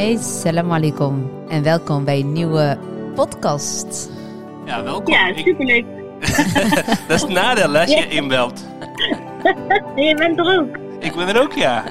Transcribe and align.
Hey, 0.00 0.16
salam 0.16 0.72
alaikum 0.72 1.30
en 1.48 1.62
welkom 1.62 2.04
bij 2.04 2.20
een 2.20 2.32
nieuwe 2.32 2.78
podcast. 3.14 4.10
Ja, 4.64 4.82
welkom. 4.82 5.12
Ja, 5.12 5.28
Ik- 5.28 5.38
superleuk. 5.38 5.84
dat 7.08 7.16
is 7.16 7.22
het 7.22 7.30
nadeel 7.30 7.76
als 7.76 7.90
je 7.90 8.08
inbelt. 8.08 8.60
Je 9.96 10.14
bent 10.14 10.38
er 10.38 10.58
ook. 10.58 10.76
Ik 11.00 11.14
ben 11.14 11.28
er 11.28 11.40
ook, 11.42 11.52
ja. 11.52 11.84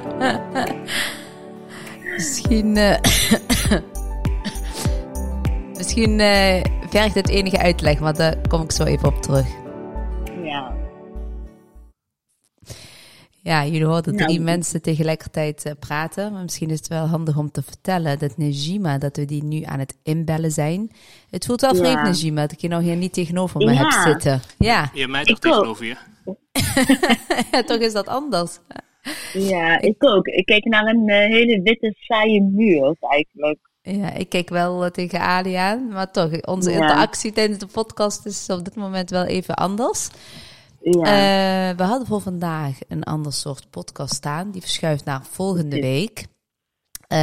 Misschien, 2.16 2.78
eh, 2.78 2.98
misschien 5.78 6.20
eh, 6.20 6.64
vergt 6.90 7.16
het 7.16 7.30
enige 7.30 7.58
uitleg, 7.58 8.00
maar 8.00 8.16
daar 8.16 8.36
kom 8.48 8.62
ik 8.62 8.72
zo 8.72 8.84
even 8.84 9.08
op 9.08 9.22
terug. 9.22 9.48
Ja, 13.50 13.66
jullie 13.66 13.86
hoorden 13.86 14.16
drie 14.16 14.40
mensen 14.40 14.82
tegelijkertijd 14.82 15.66
eh, 15.66 15.72
praten. 15.80 16.32
Maar 16.34 16.42
misschien 16.42 16.70
is 16.70 16.78
het 16.78 16.88
wel 16.88 17.06
handig 17.06 17.38
om 17.38 17.52
te 17.52 17.62
vertellen 17.64 18.20
dat 18.20 18.38
Najima, 18.38 18.98
dat 18.98 19.16
we 19.18 19.26
die 19.26 19.44
nu 19.44 19.62
aan 19.64 19.80
het 19.80 19.98
inbellen 20.04 20.52
zijn. 20.52 20.92
Het 21.30 21.46
voelt 21.46 21.62
wel 21.62 21.74
Ja. 21.76 21.80
vreemd, 21.80 22.02
Najima, 22.04 22.42
dat 22.42 22.52
ik 22.52 22.60
je 22.62 22.68
nou 22.68 22.84
hier 22.84 22.96
niet 22.96 23.14
tegenover 23.14 23.58
me 23.58 23.74
Ja. 23.74 23.78
heb 23.80 23.92
zitten. 23.92 24.42
Ja. 24.58 24.90
Je 24.94 25.08
mij 25.08 25.24
toch 25.24 25.40
tegenover 25.40 25.86
je? 25.86 25.96
ja, 27.52 27.64
toch 27.64 27.78
is 27.80 27.94
dat 27.94 28.08
anders. 28.08 28.60
ja, 29.34 29.80
ik 29.82 30.04
ook. 30.06 30.28
Ik 30.28 30.46
kijk 30.46 30.64
naar 30.66 30.86
een 30.86 31.10
eh, 31.10 31.18
hele 31.30 31.62
witte, 31.62 31.96
saaie 31.98 32.42
muur 32.42 32.96
eigenlijk. 33.00 33.60
Ja, 33.82 34.14
ik 34.14 34.30
kijk 34.30 34.50
wel 34.50 34.86
eh, 34.86 34.92
tegen 34.92 35.20
Ali 35.22 35.54
aan, 35.54 35.88
maar 35.88 36.12
toch, 36.12 36.42
onze 36.42 36.72
Ja. 36.72 36.76
interactie 36.82 37.32
tijdens 37.32 37.60
de 37.60 37.68
podcast 37.68 38.26
is 38.26 38.46
op 38.50 38.66
dit 38.66 38.76
moment 38.76 39.10
wel 39.10 39.26
even 39.26 39.56
anders. 39.56 40.10
Ja. 40.82 41.04
Eh, 41.72 41.78
we 41.78 41.84
hadden 41.84 42.08
voor 42.08 42.22
vandaag 42.22 42.78
een 42.88 43.04
ander 43.04 43.34
soort 43.34 43.70
podcast 43.70 44.14
staan. 44.14 44.52
Die 44.52 44.62
verschuift 44.62 45.06
naar 45.06 45.26
volgende 45.26 45.82
week. 45.82 46.26
Eh, 47.08 47.18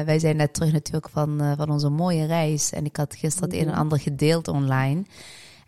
wij 0.00 0.18
zijn 0.18 0.36
net 0.36 0.54
terug 0.54 0.72
natuurlijk 0.72 1.08
van, 1.08 1.40
eh, 1.40 1.52
van 1.56 1.70
onze 1.70 1.88
mooie 1.88 2.26
reis. 2.26 2.72
En 2.72 2.84
ik 2.84 2.96
had 2.96 3.14
gisteren 3.14 3.50
het 3.50 3.58
een 3.58 3.68
en 3.68 3.74
ander 3.74 4.00
gedeeld 4.00 4.48
online. 4.48 5.04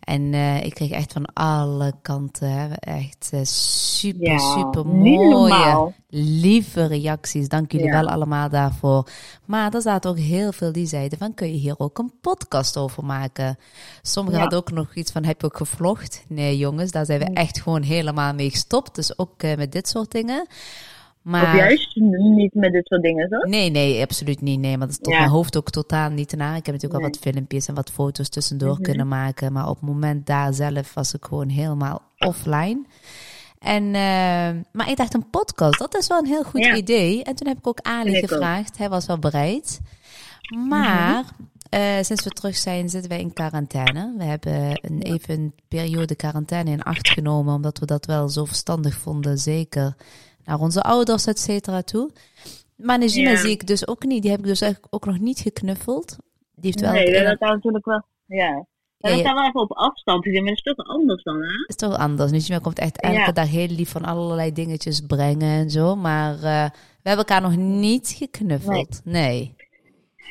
En 0.06 0.34
eh, 0.34 0.64
ik 0.64 0.74
kreeg 0.74 0.90
echt 0.90 1.12
van 1.12 1.24
alle 1.32 1.92
kanten 2.02 2.78
echt 2.78 3.28
eh, 3.32 3.40
super, 3.44 4.30
ja. 4.30 4.38
super 4.38 4.86
mooie, 4.86 5.92
lieve 6.08 6.86
reacties. 6.86 7.48
Dank 7.48 7.72
jullie 7.72 7.86
Ja. 7.86 7.92
wel 8.00 8.08
allemaal 8.08 8.48
daarvoor. 8.48 9.08
Maar 9.44 9.74
er 9.74 9.80
zaten 9.80 10.10
ook 10.10 10.18
heel 10.18 10.52
veel 10.52 10.72
die 10.72 10.86
zeiden 10.86 11.18
van, 11.18 11.34
kun 11.34 11.46
je 11.48 11.58
hier 11.58 11.74
ook 11.78 11.98
een 11.98 12.12
podcast 12.20 12.76
over 12.76 13.04
maken? 13.04 13.58
Sommigen 14.02 14.36
Ja. 14.38 14.40
hadden 14.40 14.58
ook 14.58 14.70
nog 14.70 14.94
iets 14.94 15.12
van, 15.12 15.24
heb 15.24 15.40
je 15.40 15.46
ook 15.46 15.56
gevlogd? 15.56 16.24
Nee 16.28 16.56
jongens, 16.58 16.91
daar 16.91 17.06
zijn 17.06 17.18
we 17.18 17.24
echt 17.32 17.60
gewoon 17.60 17.82
helemaal 17.82 18.34
mee 18.34 18.50
gestopt. 18.50 18.94
Dus 18.94 19.18
ook 19.18 19.42
eh, 19.42 19.56
met 19.56 19.72
dit 19.72 19.88
soort 19.88 20.10
dingen. 20.10 20.46
Maar... 21.27 21.42
Of 21.42 21.55
juist 21.58 21.96
niet 22.36 22.55
met 22.55 22.72
dit 22.72 22.86
soort 22.86 23.02
dingen, 23.02 23.28
zo? 23.28 23.36
Nee, 23.48 23.70
nee, 23.70 24.02
absoluut 24.02 24.41
niet. 24.41 24.60
Nee, 24.60 24.77
maar 24.78 24.86
dat 24.86 24.98
is 25.02 25.10
Ja. 25.12 25.19
mijn 25.19 25.30
hoofd 25.30 25.56
ook 25.56 25.70
totaal 25.70 26.10
niet 26.10 26.36
naar. 26.36 26.56
Ik 26.56 26.66
heb 26.66 26.74
natuurlijk 26.74 27.02
al 27.05 27.10
wat 27.10 27.19
filmpjes 27.20 27.69
en 27.69 27.74
wat 27.74 27.91
foto's 27.91 28.28
tussendoor 28.28 28.72
Mhm. 28.72 28.82
kunnen 28.82 29.08
maken. 29.08 29.52
Maar 29.52 29.69
op 29.69 29.80
het 29.80 29.88
moment 29.88 30.27
daar 30.27 30.54
zelf 30.54 30.94
was 30.94 31.14
ik 31.14 31.24
gewoon 31.24 31.48
helemaal 31.48 32.02
offline. 32.19 32.84
En, 33.58 33.84
eh, 33.84 34.62
maar 34.72 34.91
ik 34.91 34.97
dacht, 34.97 35.14
een 35.14 35.30
podcast, 35.30 35.78
dat 35.78 35.97
is 35.97 36.06
wel 36.06 36.19
een 36.19 36.27
heel 36.27 36.42
goed 36.44 36.64
Ja. 36.64 36.74
idee. 36.77 37.24
En 37.24 37.34
toen 37.34 37.47
heb 37.48 37.58
ik 37.58 37.66
ook 37.66 37.80
Ali 37.82 38.10
ook. 38.22 38.28
gevraagd. 38.28 38.78
Hij 38.78 38.88
was 38.88 39.06
wel 39.06 39.19
bereid. 39.19 39.80
Maar 40.69 41.24
eh, 41.69 41.94
sinds 42.02 42.24
we 42.24 42.30
terug 42.30 42.56
zijn, 42.56 42.88
zitten 42.88 43.10
wij 43.10 43.20
in 43.20 43.32
quarantaine. 43.32 44.14
We 44.19 44.24
hebben 44.24 44.78
een, 44.82 45.02
even 45.02 45.34
een 45.34 45.52
periode 45.69 46.14
quarantaine 46.14 46.70
in 46.70 46.82
acht 46.82 47.08
genomen, 47.08 47.54
omdat 47.54 47.78
we 47.78 47.86
dat 47.86 48.06
wel 48.06 48.28
zo 48.28 48.44
verstandig 48.44 48.94
vonden. 48.94 49.38
Zeker 49.38 49.94
naar 50.47 50.61
onze 50.61 50.83
ouders, 50.83 51.27
et 51.27 51.39
cetera, 51.39 51.83
toe. 51.83 52.11
Maar 52.77 52.98
Najima 52.98 53.30
Ja. 53.30 53.36
zie 53.36 53.50
ik 53.50 53.66
dus 53.66 53.89
ook 53.89 54.05
niet. 54.05 54.22
Die 54.22 54.30
heb 54.30 54.41
ik 54.41 54.47
dus 54.47 54.61
eigenlijk 54.61 54.94
ook 54.94 55.05
nog 55.05 55.19
niet 55.19 55.38
geknuffeld. 55.41 56.16
Die 56.55 56.64
heeft 56.64 56.80
wel 56.80 56.92
Nee, 56.92 57.05
het 57.06 57.16
hebben 57.16 57.37
daar 57.38 57.54
natuurlijk 57.54 57.84
wel... 57.84 58.03
Ja. 58.26 58.66
Ja, 58.98 59.16
staan 59.19 59.34
wel 59.34 59.44
even 59.47 59.60
op 59.60 59.72
afstand 59.72 60.25
maar 60.25 60.34
dat 60.34 60.53
is 60.53 60.62
toch 60.62 60.87
anders 60.87 61.22
dan, 61.22 61.37
hè? 61.43 61.65
is 61.66 61.76
toch 61.76 61.97
anders. 61.97 62.31
Najima 62.31 62.59
komt 62.59 62.78
echt 62.78 63.00
elke 63.00 63.16
Ja. 63.16 63.32
dag 63.32 63.48
heel 63.48 63.69
lief 63.69 63.91
van 63.91 64.04
allerlei 64.04 64.53
dingetjes 64.53 65.00
brengen 65.00 65.48
en 65.60 65.70
zo. 65.70 65.97
Maar 65.97 66.34
eh, 66.34 66.41
we 67.03 67.09
hebben 67.09 67.26
elkaar 67.26 67.41
nog 67.41 67.56
niet 67.56 68.15
geknuffeld. 68.19 69.00
Nee. 69.04 69.54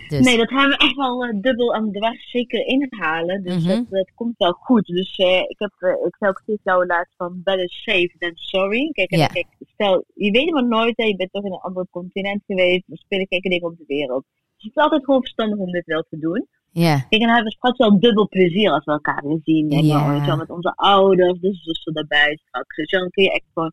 Dus, 0.07 0.25
Nee, 0.25 0.38
dat 0.38 0.49
hebben 0.49 0.69
we 0.69 0.77
echt 0.77 0.95
wel 0.95 1.23
eh, 1.25 1.29
dubbel 1.41 1.73
aan 1.73 1.91
dwars 1.91 2.31
zeker 2.31 2.66
inhalen. 2.66 3.43
Dus 3.43 3.63
Mhm. 3.63 3.67
dat, 3.75 3.89
dat 3.89 4.11
komt 4.16 4.38
wel 4.38 4.51
goed. 4.51 4.85
Dus 4.85 5.16
eh, 5.16 5.39
ik, 5.39 5.55
heb, 5.59 5.71
eh, 5.79 5.89
ik 6.05 6.16
zei 6.19 6.31
ook 6.31 6.41
tegen 6.45 6.61
jou 6.63 6.85
laatst 6.85 7.13
van 7.17 7.41
better 7.43 7.69
safe 7.69 8.15
than 8.19 8.31
sorry. 8.35 8.89
Kijk, 8.91 9.15
Ja. 9.15 9.27
kijk, 9.27 9.47
stel, 9.73 10.03
je 10.13 10.31
weet 10.31 10.51
maar 10.51 10.67
nooit, 10.67 10.97
hè, 10.97 11.03
je 11.05 11.15
bent 11.15 11.31
toch 11.31 11.44
in 11.45 11.51
een 11.51 11.59
ander 11.59 11.85
continent 11.91 12.44
geweest. 12.47 12.83
Er 12.89 12.97
spelen 12.97 13.27
gekke 13.29 13.49
dingen 13.49 13.67
op 13.67 13.77
de 13.77 13.83
wereld. 13.88 14.23
Dus 14.55 14.63
het 14.63 14.75
is 14.75 14.83
altijd 14.83 15.03
gewoon 15.05 15.21
verstandig 15.21 15.57
om 15.57 15.71
dit 15.71 15.85
wel 15.85 16.05
te 16.09 16.19
doen. 16.19 16.47
ja. 16.71 16.95
Kijk, 16.99 17.09
en 17.11 17.19
dan 17.19 17.27
hebben 17.29 17.45
we 17.45 17.51
straks 17.57 17.77
wel 17.77 17.99
dubbel 17.99 18.27
plezier 18.27 18.71
als 18.71 18.85
we 18.85 18.91
elkaar 18.91 19.23
weer 19.27 19.39
zien. 19.44 19.69
En 19.71 20.38
met 20.38 20.49
onze 20.49 20.73
ouders, 20.75 21.39
de 21.39 21.53
zussen 21.53 21.94
erbij 21.94 22.39
straks. 22.47 22.75
Dus 22.75 22.89
dan 22.89 23.09
kun 23.09 23.23
je 23.23 23.31
echt 23.31 23.45
gewoon, 23.53 23.71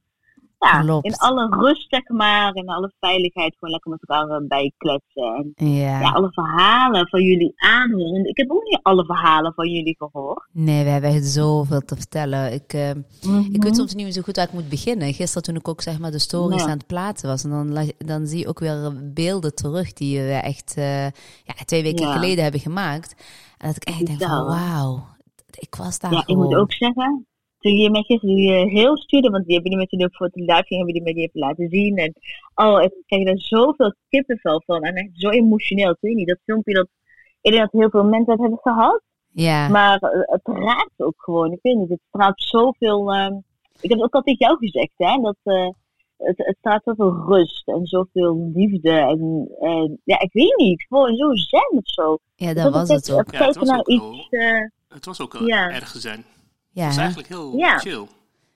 ja, 0.71 0.81
Klopt. 0.81 1.06
in 1.06 1.15
alle 1.17 1.47
rust, 1.50 1.87
zeg 1.91 2.09
maar, 2.09 2.55
in 2.55 2.69
alle 2.69 2.93
veiligheid, 3.00 3.55
gewoon 3.59 3.71
lekker 3.71 3.91
met 3.91 4.00
elkaar 4.09 4.37
eh, 4.41 4.47
bijkletsen. 4.49 5.55
En 5.56 5.67
Ja. 5.69 6.00
ja, 6.00 6.11
alle 6.11 6.33
verhalen 6.33 7.09
van 7.09 7.23
jullie 7.23 7.53
aanhoren. 7.56 8.28
Ik 8.28 8.37
heb 8.37 8.50
ook 8.50 8.62
niet 8.65 8.78
alle 8.83 9.05
verhalen 9.05 9.53
van 9.55 9.69
jullie 9.69 9.97
gehoord. 9.99 10.49
Nee, 10.53 10.84
we 10.84 10.91
hebben 10.91 11.11
echt 11.11 11.25
zoveel 11.27 11.81
te 11.81 11.97
vertellen. 11.97 12.53
Ik, 12.53 12.72
eh, 12.72 12.91
ik 12.91 12.97
weet 13.62 13.65
Mhm. 13.65 13.75
soms 13.75 13.95
niet 13.95 14.05
meer 14.05 14.12
zo 14.12 14.22
goed 14.22 14.37
waar 14.37 14.47
ik 14.47 14.53
moet 14.53 14.69
beginnen. 14.69 15.12
Gisteren 15.15 15.43
toen 15.43 15.56
ik 15.56 15.69
ook 15.69 15.81
zeg 15.81 15.99
maar 15.99 16.11
de 16.11 16.19
stories 16.19 16.62
Ja. 16.62 16.69
aan 16.71 16.77
het 16.78 16.87
plaatsen 16.87 17.28
was. 17.28 17.45
En 17.45 17.51
dan, 17.51 17.91
dan 17.99 18.27
zie 18.27 18.39
je 18.39 18.49
ook 18.49 18.59
weer 18.59 18.93
beelden 19.15 19.55
terug 19.55 19.93
die 19.93 20.21
we 20.21 20.33
echt 20.33 20.75
eh, 20.77 21.05
ja, 21.45 21.55
twee 21.65 21.83
weken 21.83 22.12
geleden 22.12 22.43
hebben 22.43 22.61
gemaakt. 22.61 23.15
En 23.59 23.67
dat 23.67 23.77
ik 23.77 23.84
echt 23.84 24.06
denk 24.06 24.22
van 24.22 24.45
wauw, 24.47 25.05
ik 25.59 25.75
was 25.75 25.99
daar 25.99 26.12
Ja, 26.12 26.22
ik 26.27 26.37
moet 26.37 26.55
ook 26.55 26.72
zeggen, 26.72 27.27
toen 27.62 27.77
je 27.77 28.05
gisteren 28.05 28.37
die 28.37 28.53
eh, 28.53 28.73
heel 28.73 28.97
stuurde, 28.97 29.31
want 29.31 29.45
die 29.47 29.55
hebben 29.55 29.71
jullie 29.73 29.87
natuurlijk 29.87 30.17
voor 30.17 30.28
de 30.33 30.41
live 30.41 30.65
ging, 30.67 30.84
hebben 30.84 31.15
die 31.15 31.23
even 31.25 31.41
laten 31.41 31.69
zien. 31.71 31.97
En 31.97 32.12
oh, 32.55 32.83
ik 32.83 32.93
krijg 33.06 33.28
er 33.28 33.41
zoveel 33.41 33.95
kippenvel 34.09 34.62
van. 34.67 34.83
En 34.83 34.95
echt 34.95 35.11
zo 35.15 35.28
emotioneel. 35.28 35.91
Ik 35.91 35.97
weet 36.01 36.15
niet, 36.15 36.28
dat 36.28 36.39
filmpje 36.45 36.75
dat, 36.75 36.89
ik 37.41 37.51
denk 37.53 37.62
dat 37.71 37.81
heel 37.81 37.91
veel 37.91 38.05
mensen 38.05 38.33
het 38.33 38.41
hebben 38.41 38.59
gehad. 38.62 39.03
Ja, 39.34 39.69
Maar 39.69 39.99
eh, 39.99 40.21
het 40.21 40.41
raakt 40.45 41.01
ook 41.01 41.15
gewoon. 41.22 41.53
Ik 41.53 41.59
weet 41.62 41.77
niet, 41.77 41.89
het 41.89 42.01
straalt 42.09 42.43
zoveel. 42.43 43.12
ehm, 43.12 43.34
ik 43.81 43.91
heb 43.91 43.99
het 43.99 44.03
ook 44.03 44.15
al 44.15 44.22
tegen 44.22 44.47
jou 44.47 44.56
gezegd, 44.59 44.93
hè, 44.97 45.21
dat 45.22 45.37
eh, 45.43 45.69
het, 46.17 46.39
het 46.39 46.56
straalt 46.59 46.83
zoveel 46.84 47.15
rust 47.27 47.69
en 47.69 47.87
zoveel 47.87 48.51
liefde. 48.55 48.91
En, 48.91 49.49
en 49.61 50.01
ja, 50.05 50.21
ik 50.21 50.33
weet 50.33 50.56
niet, 50.56 50.83
gewoon 50.89 51.17
zo 51.17 51.34
zen 51.34 51.71
of 51.71 51.81
zo. 51.89 52.19
ja 52.37 52.55
Dat 52.55 52.62
dat 52.62 52.72
was 52.72 52.89
het 52.89 53.11
ook. 53.12 53.19
het 53.19 53.31
Ja, 53.33 53.37
het 53.39 53.45
kijken 53.45 53.61
was 53.61 53.69
naar 53.69 53.78
ook 53.78 53.87
iets. 53.89 54.27
Het 54.89 55.05
was 55.05 55.21
ook 55.21 55.33
wel 55.33 55.47
Ja. 55.47 55.71
erg 55.71 55.89
zen. 55.89 56.25
Het 56.72 56.81
Ja, 56.81 56.84
was 56.87 56.94
hè? 56.97 57.00
eigenlijk 57.00 57.28
heel 57.28 57.56
Ja. 57.56 57.78
chill. 57.78 58.06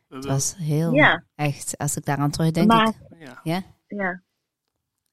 Het 0.08 0.24
was 0.26 0.54
heel 0.58 0.92
Ja. 0.94 1.24
echt. 1.34 1.78
Als 1.78 1.96
ik 1.96 2.04
daaraan 2.04 2.30
terugdenk, 2.30 2.66
Maar- 2.68 2.88
ik, 2.88 2.94
ja. 3.18 3.40
ja, 3.42 4.22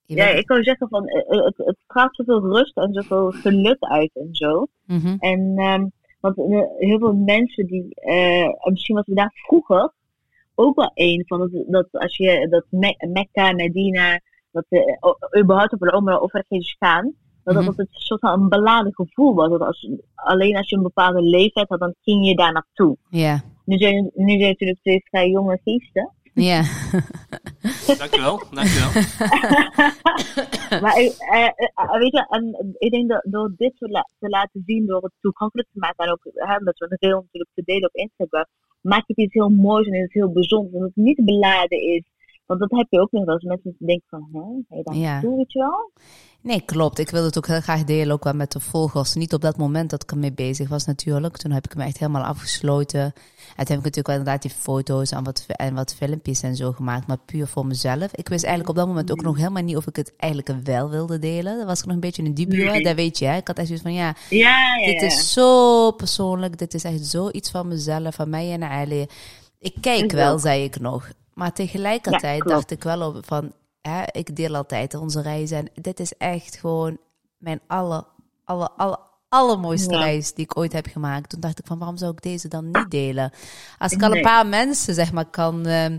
ja. 0.05 0.27
ik 0.27 0.47
wou 0.47 0.63
zeggen 0.63 0.87
van, 0.89 1.07
eh, 1.07 1.45
het, 1.45 1.57
het 1.57 1.77
straalt 1.83 2.15
zoveel 2.15 2.41
rust 2.41 2.77
en 2.77 2.93
zoveel 2.93 3.31
geluk 3.31 3.77
uit 3.79 4.11
en 4.13 4.27
zo. 4.31 4.67
Mhm. 4.85 5.15
En 5.19 5.39
um, 5.59 5.91
want 6.19 6.37
eh, 6.37 6.61
heel 6.77 6.99
veel 6.99 7.13
mensen 7.13 7.65
die, 7.67 7.95
eh, 7.95 8.41
en 8.43 8.71
misschien 8.71 8.95
was 8.95 9.05
we 9.05 9.15
daar 9.15 9.31
vroeger 9.33 9.93
ook 10.55 10.75
wel 10.75 10.91
een 10.93 11.23
van, 11.27 11.39
dat, 11.39 11.51
dat 11.67 11.87
als 11.91 12.17
je 12.17 12.47
dat 12.49 12.65
Me- 12.69 13.07
Mekka, 13.13 13.51
Medina, 13.51 14.19
dat 14.51 14.65
uh, 14.69 14.81
überhaupt 15.41 15.73
op 15.73 15.81
een 15.81 15.93
omroep 15.93 16.21
of 16.21 16.33
ergens 16.33 16.75
gaan, 16.79 17.13
dat 17.43 17.55
Mhm. 17.55 17.65
dat 17.65 17.77
het 17.77 17.87
een 17.87 18.01
soort 18.01 18.19
van 18.19 18.41
een 18.41 18.49
beladen 18.49 18.93
gevoel 18.93 19.33
was. 19.33 19.49
Dat 19.49 19.61
als, 19.61 19.89
alleen 20.15 20.57
als 20.57 20.69
je 20.69 20.75
een 20.75 20.81
bepaalde 20.83 21.21
leeftijd 21.21 21.69
had, 21.69 21.79
dan 21.79 21.95
ging 22.01 22.27
je 22.27 22.35
daar 22.35 22.51
naartoe. 22.53 22.97
ja, 23.09 23.41
Nu 23.65 23.77
zijn, 23.77 24.11
nu 24.15 24.37
zijn 24.37 24.49
natuurlijk 24.49 24.79
twee 24.81 25.01
vrij 25.05 25.29
jonge 25.29 25.59
geesten. 25.63 26.11
ja. 26.33 26.61
Dankjewel, 27.97 28.41
dankjewel. 28.51 28.91
maar 30.83 30.99
ik- 30.99 31.15
eh, 31.31 31.43
eh, 31.75 31.91
weet 31.99 32.11
je, 32.11 32.25
en 32.29 32.75
ik 32.77 32.91
denk 32.91 33.09
dat 33.09 33.21
door 33.25 33.53
dit 33.57 33.73
te, 33.77 33.89
la- 33.89 34.09
te 34.19 34.29
laten 34.29 34.63
zien, 34.65 34.85
door 34.85 35.01
het 35.03 35.11
toegankelijk 35.21 35.67
te 35.73 35.79
maken 35.79 36.05
en 36.05 36.11
ook 36.11 36.21
hè, 36.33 36.59
met 36.63 36.77
zo'n 36.77 36.95
reel 36.99 37.15
natuurlijk 37.21 37.51
te 37.53 37.61
delen 37.65 37.87
op 37.87 37.95
Instagram, 37.95 38.45
maak 38.81 39.03
je 39.07 39.13
het 39.15 39.17
iets 39.25 39.33
heel 39.33 39.49
moois 39.49 39.87
en 39.87 40.03
iets 40.03 40.13
heel 40.13 40.31
bijzonders. 40.31 40.73
En 40.73 40.79
dat 40.79 40.91
het 40.95 41.03
niet 41.05 41.25
beladen 41.25 41.81
is. 41.81 42.03
Want 42.45 42.59
dat 42.59 42.71
heb 42.71 42.87
je 42.89 42.99
ook 42.99 43.11
nog 43.11 43.25
wel 43.25 43.33
eens 43.33 43.43
mensen 43.43 43.75
denken 43.79 44.07
van, 44.09 44.27
hè, 44.31 44.39
ga 44.69 44.75
je 44.77 44.83
daar 44.83 44.95
Ja. 44.95 45.11
naartoe, 45.11 45.35
weet 45.37 45.51
je 45.51 45.59
wel? 45.59 45.91
Nee, 46.43 46.61
klopt. 46.65 46.99
Ik 46.99 47.09
wilde 47.09 47.27
het 47.27 47.37
ook 47.37 47.47
heel 47.47 47.61
graag 47.61 47.83
delen, 47.83 48.13
ook 48.13 48.23
wel 48.23 48.33
met 48.33 48.51
de 48.51 48.59
volgers. 48.59 49.13
Niet 49.13 49.33
op 49.33 49.41
dat 49.41 49.57
moment 49.57 49.89
dat 49.89 50.03
ik 50.03 50.11
ermee 50.11 50.31
bezig 50.31 50.69
was 50.69 50.85
natuurlijk. 50.85 51.37
Toen 51.37 51.51
heb 51.51 51.65
ik 51.65 51.75
me 51.75 51.83
echt 51.83 51.97
helemaal 51.97 52.23
afgesloten. 52.23 52.99
En 52.99 53.13
toen 53.65 53.75
heb 53.75 53.77
ik 53.77 53.83
natuurlijk 53.83 54.07
wel 54.07 54.15
inderdaad 54.17 54.41
die 54.41 54.51
foto's 54.51 55.11
en 55.11 55.23
wat, 55.23 55.45
en 55.47 55.73
wat 55.73 55.95
filmpjes 55.95 56.41
en 56.41 56.55
zo 56.55 56.71
gemaakt. 56.71 57.07
Maar 57.07 57.17
puur 57.25 57.47
voor 57.47 57.65
mezelf. 57.65 58.13
Ik 58.13 58.29
wist 58.29 58.43
eigenlijk 58.43 58.69
op 58.69 58.75
dat 58.75 58.87
moment 58.87 59.11
ook 59.11 59.21
nog 59.21 59.37
helemaal 59.37 59.63
niet 59.63 59.77
of 59.77 59.87
ik 59.87 59.95
het 59.95 60.13
eigenlijk 60.17 60.63
wel 60.63 60.89
wilde 60.89 61.19
delen. 61.19 61.57
Dat 61.57 61.65
was 61.65 61.79
ik 61.79 61.85
nog 61.85 61.93
een 61.95 61.99
beetje 61.99 62.23
een 62.23 62.33
dubio. 62.33 62.71
Nee. 62.71 62.83
Dat 62.83 62.95
weet 62.95 63.19
je, 63.19 63.25
hè. 63.25 63.37
Ik 63.37 63.47
had 63.47 63.57
echt 63.57 63.67
zoiets 63.67 63.85
van, 63.85 63.93
ja, 63.93 64.15
Ja, 64.29 64.77
ja, 64.77 64.85
dit 64.85 65.01
ja. 65.01 65.07
is 65.07 65.33
zo 65.33 65.91
persoonlijk. 65.91 66.57
Dit 66.57 66.73
is 66.73 66.83
echt 66.83 67.05
zoiets 67.05 67.49
van 67.49 67.67
mezelf, 67.67 68.15
van 68.15 68.29
mij 68.29 68.51
en 68.51 68.63
Ali. 68.63 69.05
Ik 69.59 69.75
kijk 69.81 70.11
wel, 70.11 70.39
zei 70.39 70.63
ik 70.63 70.79
nog. 70.79 71.09
Maar 71.33 71.53
tegelijkertijd 71.53 72.43
Ja, 72.43 72.49
dacht 72.49 72.71
ik 72.71 72.83
wel 72.83 73.07
op 73.07 73.25
van... 73.25 73.51
hè, 73.89 74.03
ik 74.11 74.35
deel 74.35 74.55
altijd 74.55 74.93
onze 74.93 75.21
reizen. 75.21 75.57
En 75.57 75.69
dit 75.81 75.99
is 75.99 76.13
echt 76.17 76.55
gewoon 76.55 76.97
mijn 77.37 77.59
alle, 77.67 78.05
alle, 78.45 78.69
alle, 78.77 78.99
allermooiste 79.29 79.93
Ja. 79.93 79.99
reis 79.99 80.33
die 80.33 80.43
ik 80.45 80.57
ooit 80.57 80.73
heb 80.73 80.85
gemaakt. 80.87 81.29
Toen 81.29 81.39
dacht 81.39 81.59
ik 81.59 81.65
van, 81.65 81.77
waarom 81.77 81.97
zou 81.97 82.11
ik 82.11 82.21
deze 82.21 82.47
dan 82.47 82.65
niet 82.71 82.91
delen? 82.91 83.31
Als 83.77 83.91
ik 83.91 84.03
al 84.03 84.11
een 84.15 84.21
paar 84.21 84.47
mensen, 84.47 84.93
zeg 84.93 85.11
maar, 85.11 85.25
kan, 85.25 85.65
ehm, 85.65 85.97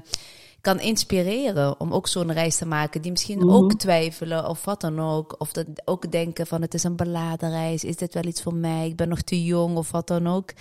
kan 0.61 0.81
inspireren 0.81 1.81
om 1.81 1.93
ook 1.93 2.09
zo'n 2.09 2.33
reis 2.33 2.57
te 2.57 2.67
maken, 2.67 3.03
die 3.03 3.11
misschien 3.11 3.39
Mhm. 3.39 3.51
ook 3.51 3.75
twijfelen 3.75 4.49
of 4.49 4.65
wat 4.65 4.81
dan 4.81 5.01
ook. 5.01 5.35
Of 5.39 5.53
dat 5.53 5.67
ook 5.85 6.11
denken 6.13 6.47
van, 6.47 6.63
het 6.63 6.75
is 6.75 6.85
een 6.85 6.97
beladenreis, 6.97 7.85
is 7.85 7.97
dit 7.97 8.15
wel 8.15 8.25
iets 8.25 8.43
voor 8.43 8.55
mij? 8.55 8.87
Ik 8.87 8.97
ben 8.97 9.09
nog 9.09 9.21
te 9.21 9.45
jong 9.45 9.77
of 9.77 9.91
wat 9.91 10.07
dan 10.07 10.27
ook. 10.29 10.53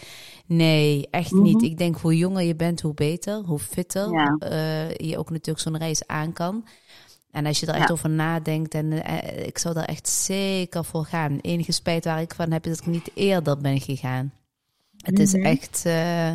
Nee, 0.46 1.08
echt 1.12 1.32
niet. 1.32 1.62
Ik 1.62 1.78
denk, 1.78 1.98
hoe 1.98 2.18
jonger 2.18 2.44
je 2.44 2.56
bent, 2.56 2.82
hoe 2.82 2.94
beter, 2.94 3.42
hoe 3.46 3.60
fitter 3.60 4.12
Ja. 4.12 4.36
eh, 4.40 4.96
je 4.96 5.18
ook 5.18 5.30
natuurlijk 5.30 5.60
zo'n 5.60 5.78
reis 5.78 6.08
aan 6.08 6.34
kan. 6.34 6.66
En 7.34 7.46
als 7.46 7.60
je 7.60 7.66
er 7.66 7.74
echt 7.74 7.88
Ja. 7.88 7.94
over 7.94 8.10
nadenkt, 8.10 8.74
en 8.74 9.04
eh, 9.04 9.46
ik 9.46 9.58
zou 9.58 9.74
daar 9.74 9.86
echt 9.86 10.08
zeker 10.08 10.86
voor 10.86 11.06
gaan. 11.06 11.38
Enige 11.42 11.72
spijt 11.72 12.06
waar 12.06 12.22
ik 12.22 12.34
van 12.34 12.52
heb, 12.52 12.66
is 12.66 12.78
dat 12.78 12.86
ik 12.88 12.94
niet 12.94 13.10
eerder 13.14 13.58
ben 13.58 13.80
gegaan. 13.82 14.34
Het 14.98 15.20
is 15.20 15.34
Mhm. 15.34 15.46
echt, 15.46 15.82
eh, 15.86 16.30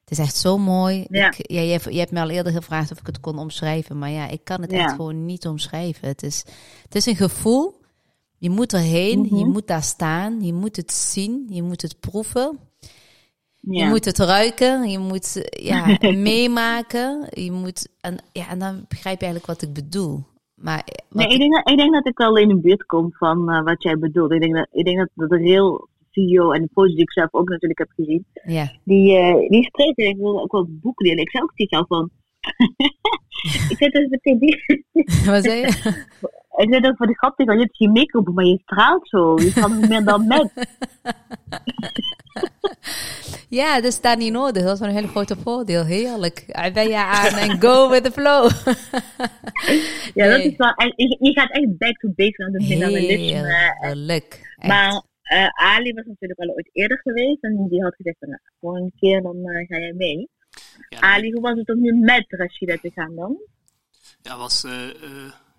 het 0.00 0.10
is 0.10 0.18
echt 0.18 0.36
zo 0.36 0.58
mooi. 0.58 1.06
Ja. 1.10 1.26
Ik, 1.36 1.50
ja, 1.50 1.60
je, 1.60 1.70
hebt, 1.72 1.84
je 1.84 1.98
hebt 1.98 2.10
me 2.10 2.20
al 2.20 2.28
eerder 2.30 2.52
gevraagd 2.52 2.92
of 2.92 2.98
ik 3.00 3.06
het 3.06 3.20
kon 3.20 3.38
omschrijven, 3.38 3.98
maar 3.98 4.10
ja, 4.10 4.28
ik 4.28 4.40
kan 4.44 4.60
het 4.60 4.70
Ja. 4.70 4.78
echt 4.84 4.94
gewoon 4.94 5.24
niet 5.26 5.46
omschrijven. 5.46 6.08
Het 6.08 6.22
is, 6.22 6.44
het 6.82 6.94
is 6.94 7.06
een 7.06 7.16
gevoel. 7.16 7.80
Je 8.38 8.50
moet 8.50 8.72
erheen, 8.72 9.18
Mhm. 9.20 9.36
je 9.36 9.44
moet 9.44 9.66
daar 9.66 9.82
staan, 9.82 10.40
je 10.44 10.52
moet 10.52 10.76
het 10.76 10.92
zien, 10.92 11.46
je 11.48 11.62
moet 11.62 11.82
het 11.82 12.00
proeven. 12.00 12.58
Je 13.60 13.84
moet 13.86 14.04
het 14.04 14.18
ruiken, 14.18 14.90
je 14.90 14.98
moet 14.98 15.36
eh, 15.36 15.64
ja, 15.66 15.98
meemaken. 16.30 17.26
Je 17.30 17.52
moet, 17.52 17.88
en, 18.00 18.16
ja, 18.32 18.48
en 18.48 18.58
dan 18.58 18.84
begrijp 18.88 19.20
je 19.20 19.26
eigenlijk 19.26 19.46
wat 19.60 19.68
ik 19.68 19.74
bedoel. 19.74 20.24
Maar 20.64 20.82
eh, 20.84 21.04
Nee, 21.10 21.28
ik 21.28 21.38
denk, 21.38 21.52
dat, 21.52 21.68
ik 21.70 21.76
denk 21.76 21.92
dat 21.92 22.06
ik 22.06 22.18
wel 22.18 22.36
in 22.36 22.48
de 22.48 22.56
buurt 22.56 22.86
kom 22.86 23.12
van 23.12 23.50
eh, 23.50 23.62
wat 23.62 23.82
jij 23.82 23.98
bedoelt. 23.98 24.32
Ik 24.32 24.40
denk 24.40 24.54
dat, 24.54 24.66
ik 24.72 24.84
denk 24.84 24.98
dat 25.14 25.28
de 25.28 25.36
real 25.36 25.88
CEO 26.10 26.50
en 26.50 26.62
de 26.62 26.68
foto's 26.72 26.92
die 26.92 27.02
ik 27.02 27.12
zelf 27.12 27.28
ook 27.32 27.48
natuurlijk 27.48 27.78
heb 27.78 27.90
gezien, 27.94 28.26
ja. 28.44 28.72
die, 28.84 29.16
eh 29.16 29.48
die 29.48 29.64
spreken, 29.64 30.08
ik 30.08 30.16
wil 30.16 30.42
ook 30.42 30.52
wel 30.52 30.66
boeken 30.68 31.04
delen. 31.04 31.20
Ik 31.20 31.30
zei 31.30 31.42
ook 31.42 31.54
tegen 31.54 31.76
jou 31.76 31.86
van, 31.88 32.10
ik 33.68 33.76
zei 33.78 33.90
dus 33.90 34.08
meteen 34.08 34.38
die, 34.38 34.84
Wat 35.30 35.44
zei 35.44 35.60
je? 35.60 35.66
ik 36.62 36.68
zei 36.68 36.80
dat 36.80 36.96
voor 36.96 37.06
de 37.06 37.16
grap 37.16 37.36
tegen 37.36 37.54
je 37.54 37.60
hebt 37.60 37.76
geen 37.76 37.92
make-up, 37.92 38.28
maar 38.34 38.44
je 38.44 38.58
straalt 38.62 39.08
zo. 39.08 39.36
Je 39.36 39.52
nog 39.54 39.88
meer 39.88 40.04
dan 40.04 40.26
met. 40.26 40.52
Ja, 43.48 43.74
dat 43.74 43.84
is 43.84 44.00
daar 44.00 44.16
niet 44.16 44.32
nodig. 44.32 44.62
Dat 44.62 44.80
is 44.80 44.86
een 44.86 44.94
hele 44.94 45.08
grote 45.08 45.36
voordeel. 45.36 45.84
Heerlijk. 45.84 46.44
Ben 46.72 46.88
je 46.88 46.96
aan 46.96 47.34
en 47.34 47.60
go 47.60 47.90
with 47.90 48.04
the 48.04 48.10
flow. 48.10 48.50
Ja, 50.14 50.28
dat 50.28 50.40
is 50.40 50.56
wel, 50.56 50.74
je, 50.96 51.16
je 51.20 51.32
gaat 51.32 51.50
echt 51.50 51.78
back 51.78 51.98
to 51.98 52.08
basics 52.14 52.38
aan 52.38 52.52
het 52.52 52.68
minimalisme. 52.68 53.74
Heerlijk. 53.80 54.56
Maar 54.66 55.02
eh, 55.22 55.48
Ali 55.48 55.92
was 55.92 56.04
natuurlijk 56.06 56.40
al 56.40 56.54
ooit 56.54 56.70
eerder 56.72 56.98
geweest 56.98 57.42
en 57.42 57.68
die 57.68 57.82
had 57.82 57.94
gezegd 57.94 58.16
van, 58.18 58.28
nou, 58.28 58.40
volgende 58.60 58.92
keer 58.98 59.22
dan 59.22 59.36
eh, 59.36 59.68
ga 59.68 59.78
jij 59.78 59.92
mee. 59.92 60.28
Ja, 60.88 61.00
Ali, 61.00 61.32
hoe 61.32 61.40
was 61.40 61.58
het 61.58 61.70
om 61.70 61.80
nu 61.80 61.92
met 61.92 62.24
Rashida 62.28 62.76
te 62.76 62.90
gaan 62.94 63.14
dan? 63.14 63.36
Ja, 64.22 64.36
was, 64.36 64.64
eh, 64.64 64.88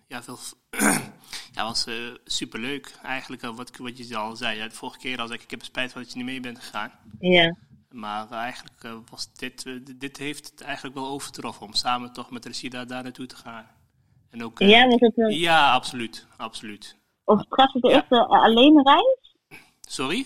ja, 0.07 0.23
veel, 0.23 0.37
ja, 1.55 1.63
was 1.63 1.85
eh, 1.85 1.95
superleuk. 2.25 2.99
Eigenlijk, 3.03 3.41
eh, 3.41 3.55
wat, 3.55 3.77
wat 3.77 3.97
je 4.07 4.17
al 4.17 4.35
zei. 4.35 4.57
Ja, 4.57 4.67
de 4.67 4.75
vorige 4.75 4.97
keer 4.97 5.19
al 5.19 5.27
zei 5.27 5.37
ik, 5.39 5.43
ik 5.45 5.51
heb 5.51 5.63
spijt 5.63 5.91
van 5.91 6.01
dat 6.01 6.11
je 6.11 6.17
niet 6.17 6.25
mee 6.25 6.39
bent 6.39 6.59
gegaan. 6.59 6.91
Ja. 7.19 7.55
Maar 7.89 8.25
eh, 8.31 8.37
eigenlijk 8.37 8.87
was 9.09 9.33
dit, 9.33 9.65
dit- 9.99 10.17
heeft 10.17 10.49
het 10.49 10.61
eigenlijk 10.61 10.95
wel 10.95 11.07
overtroffen 11.07 11.65
om 11.65 11.73
samen 11.73 12.13
toch 12.13 12.31
met 12.31 12.45
Rashida 12.45 12.85
daar 12.85 13.03
naartoe 13.03 13.25
te 13.25 13.35
gaan. 13.35 13.67
En 14.29 14.43
ook, 14.43 14.59
Ja, 14.59 14.85
was 14.87 14.99
het 14.99 15.17
een, 15.17 15.37
ja, 15.37 15.71
absoluut, 15.73 16.27
absoluut. 16.37 16.97
of 17.23 17.43
treft 17.49 17.73
het 17.73 17.81
de 17.81 17.89
Ja. 17.89 17.95
eerste 17.95 18.25
alleen 18.25 18.81
reis? 18.83 19.35
Sorry? 19.81 20.25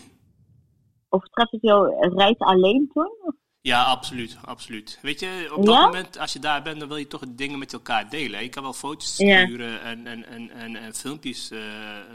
Of 1.10 1.24
treft 1.30 1.52
het 1.52 1.62
jouw 1.62 2.00
reis 2.16 2.38
alleen 2.38 2.90
toen? 2.94 3.34
Ja, 3.62 3.84
absoluut, 3.84 4.38
absoluut. 4.46 5.00
Weet 5.02 5.20
je, 5.20 5.50
op 5.56 5.66
dat 5.66 5.76
Ja? 5.76 5.86
moment, 5.86 6.18
als 6.18 6.34
je 6.34 6.40
daar 6.40 6.62
bent, 6.62 6.80
dan 6.80 6.88
wil 6.88 6.98
je 6.98 7.08
toch 7.08 7.24
dingen 7.28 7.60
met 7.60 7.74
elkaar 7.74 8.10
delen. 8.10 8.44
Je 8.44 8.50
kan 8.50 8.64
wel 8.64 8.74
foto's 8.74 9.18
Ja. 9.18 9.44
sturen 9.46 9.82
en, 9.82 10.08
en, 10.08 10.26
en, 10.28 10.50
en, 10.52 10.76
en 10.76 10.96
filmpjes 10.96 11.52
eh, 11.52 11.60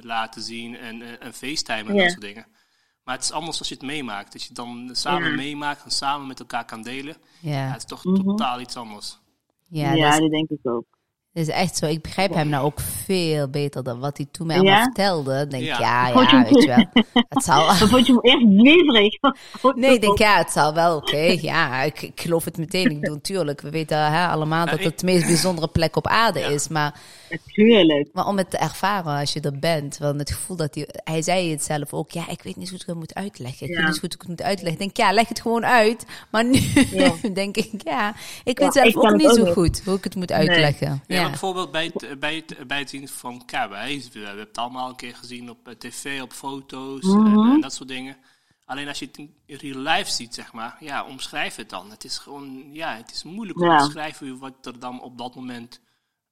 laten 0.00 0.42
zien 0.42 0.76
en, 0.76 1.02
en, 1.02 1.20
en 1.20 1.34
facetimen 1.34 1.86
en 1.88 1.94
Ja. 1.94 2.00
dat 2.02 2.10
soort 2.10 2.20
dingen. 2.24 2.46
Maar 3.04 3.14
het 3.14 3.24
is 3.24 3.32
anders 3.32 3.58
als 3.58 3.68
je 3.68 3.74
het 3.74 3.82
meemaakt. 3.82 4.32
Als 4.32 4.42
je 4.42 4.48
het 4.48 4.56
dan 4.56 4.88
samen 4.92 5.28
Ja. 5.30 5.34
meemaakt 5.36 5.84
en 5.84 5.90
samen 5.90 6.26
met 6.26 6.40
elkaar 6.40 6.64
kan 6.64 6.82
delen. 6.82 7.16
Ja, 7.40 7.50
ja, 7.50 7.66
het 7.68 7.76
is 7.76 7.84
toch 7.84 8.04
Mhm. 8.04 8.24
totaal 8.24 8.60
iets 8.60 8.76
anders. 8.76 9.18
ja, 9.68 9.92
Ja, 9.94 10.04
dat, 10.04 10.12
is, 10.14 10.20
dat 10.20 10.30
denk 10.30 10.50
ik 10.50 10.58
ook. 10.62 10.86
Dat 11.34 11.46
is 11.46 11.48
echt 11.48 11.76
zo. 11.76 11.86
Ik 11.86 12.02
begrijp 12.02 12.34
hem 12.34 12.48
nou 12.48 12.64
ook 12.64 12.80
veel 12.80 13.48
beter 13.48 13.82
dan 13.82 13.98
wat 14.00 14.16
hij 14.16 14.26
toen 14.30 14.46
mij 14.46 14.56
allemaal 14.56 14.74
Ja? 14.76 14.82
vertelde. 14.84 15.40
Ik 15.40 15.50
Denk, 15.50 15.62
Ja. 15.64 15.78
ja, 15.78 16.08
ja, 16.08 16.42
weet 16.50 16.62
je 16.62 16.66
wel. 16.68 17.04
Het 17.28 17.44
zal, 17.44 17.66
Dan 17.78 17.88
vond 17.88 18.06
je 18.06 18.12
hem 18.12 18.20
eerst 18.22 18.60
zweverig. 18.60 19.18
Nee, 19.80 19.94
ik 19.94 20.00
denk 20.00 20.18
ja, 20.18 20.36
het 20.38 20.50
zal 20.50 20.74
wel. 20.74 20.96
Oké, 20.96 21.16
ja, 21.40 21.82
ik, 21.82 22.02
ik 22.02 22.20
geloof 22.20 22.44
het 22.44 22.56
meteen. 22.58 22.90
Ik 22.90 23.00
bedoel, 23.00 23.14
natuurlijk, 23.14 23.60
we 23.60 23.70
weten 23.70 24.12
hè, 24.12 24.26
allemaal 24.26 24.66
dat 24.66 24.82
het 24.82 24.98
de 25.00 25.06
meest 25.06 25.26
bijzondere 25.26 25.68
plek 25.68 25.96
op 25.96 26.06
aarde 26.06 26.38
Ja. 26.38 26.46
is. 26.48 26.68
Maar, 26.68 26.94
Natuurlijk. 27.30 28.08
maar 28.12 28.26
om 28.26 28.36
het 28.38 28.50
te 28.50 28.56
ervaren 28.58 29.18
als 29.18 29.32
je 29.32 29.40
er 29.40 29.58
bent, 29.58 29.98
want 29.98 30.18
het 30.20 30.30
gevoel 30.30 30.56
dat 30.56 30.74
hij, 30.74 30.88
hij 31.04 31.22
zei 31.22 31.50
het 31.50 31.64
zelf 31.64 31.92
ook, 31.92 32.10
ja, 32.10 32.28
ik 32.28 32.42
weet 32.42 32.56
niet 32.56 32.68
hoe 32.70 32.78
ik 32.80 32.86
het 32.86 32.96
moet 32.96 33.14
uitleggen. 33.14 33.66
Ik 33.66 33.72
Ja. 33.72 33.78
weet 33.78 33.86
niet 33.90 34.00
hoe 34.00 34.10
ik 34.10 34.18
het 34.18 34.28
moet 34.28 34.42
uitleggen. 34.42 34.72
Ik 34.72 34.78
denk, 34.78 34.96
ja, 35.08 35.12
leg 35.14 35.28
het 35.28 35.40
gewoon 35.40 35.66
uit. 35.66 36.06
Maar 36.30 36.44
nu 36.44 36.60
Ja. 36.90 37.12
denk 37.34 37.56
ik, 37.56 37.70
ja, 37.84 38.14
ik 38.44 38.58
Ja, 38.58 38.64
weet 38.64 38.72
zelf 38.74 38.86
ik 38.88 38.96
ook 38.96 39.04
het 39.04 39.16
niet 39.16 39.26
ook 39.28 39.46
zo 39.46 39.52
goed 39.52 39.82
hoe 39.84 39.96
ik 39.96 40.04
het 40.04 40.14
moet 40.14 40.32
uitleggen. 40.32 41.02
Ja, 41.06 41.23
Ja, 41.24 41.28
bijvoorbeeld 41.30 41.70
bij 41.70 41.92
het, 41.94 42.20
bij, 42.20 42.34
het, 42.46 42.66
bij 42.68 42.78
het 42.78 42.90
zien 42.90 43.08
van 43.08 43.44
Kaaba. 43.44 43.76
hè, 43.78 43.98
We 44.12 44.18
hebben 44.18 44.44
het 44.44 44.58
allemaal 44.58 44.88
een 44.88 44.96
keer 44.96 45.16
gezien 45.16 45.50
op 45.50 45.68
eh, 45.68 45.74
tv, 45.74 46.22
op 46.22 46.32
foto's 46.32 47.04
Mhm. 47.04 47.26
en, 47.26 47.52
en 47.54 47.60
dat 47.60 47.74
soort 47.74 47.88
dingen. 47.88 48.16
Alleen 48.64 48.88
als 48.88 48.98
je 48.98 49.06
het 49.06 49.16
in 49.18 49.34
real 49.46 49.78
life 49.78 50.10
ziet, 50.10 50.34
zeg 50.34 50.52
maar, 50.52 50.76
ja, 50.80 51.04
omschrijf 51.04 51.56
het 51.56 51.70
dan. 51.70 51.90
Het 51.90 52.04
is 52.04 52.18
gewoon, 52.18 52.68
ja, 52.72 52.96
het 52.96 53.10
is 53.12 53.22
moeilijk 53.22 53.60
om 53.60 53.66
Ja. 53.66 53.78
te 53.78 53.84
beschrijven 53.84 54.38
wat 54.38 54.66
er 54.66 54.78
dan 54.78 55.00
op 55.02 55.18
dat 55.18 55.34
moment, 55.34 55.80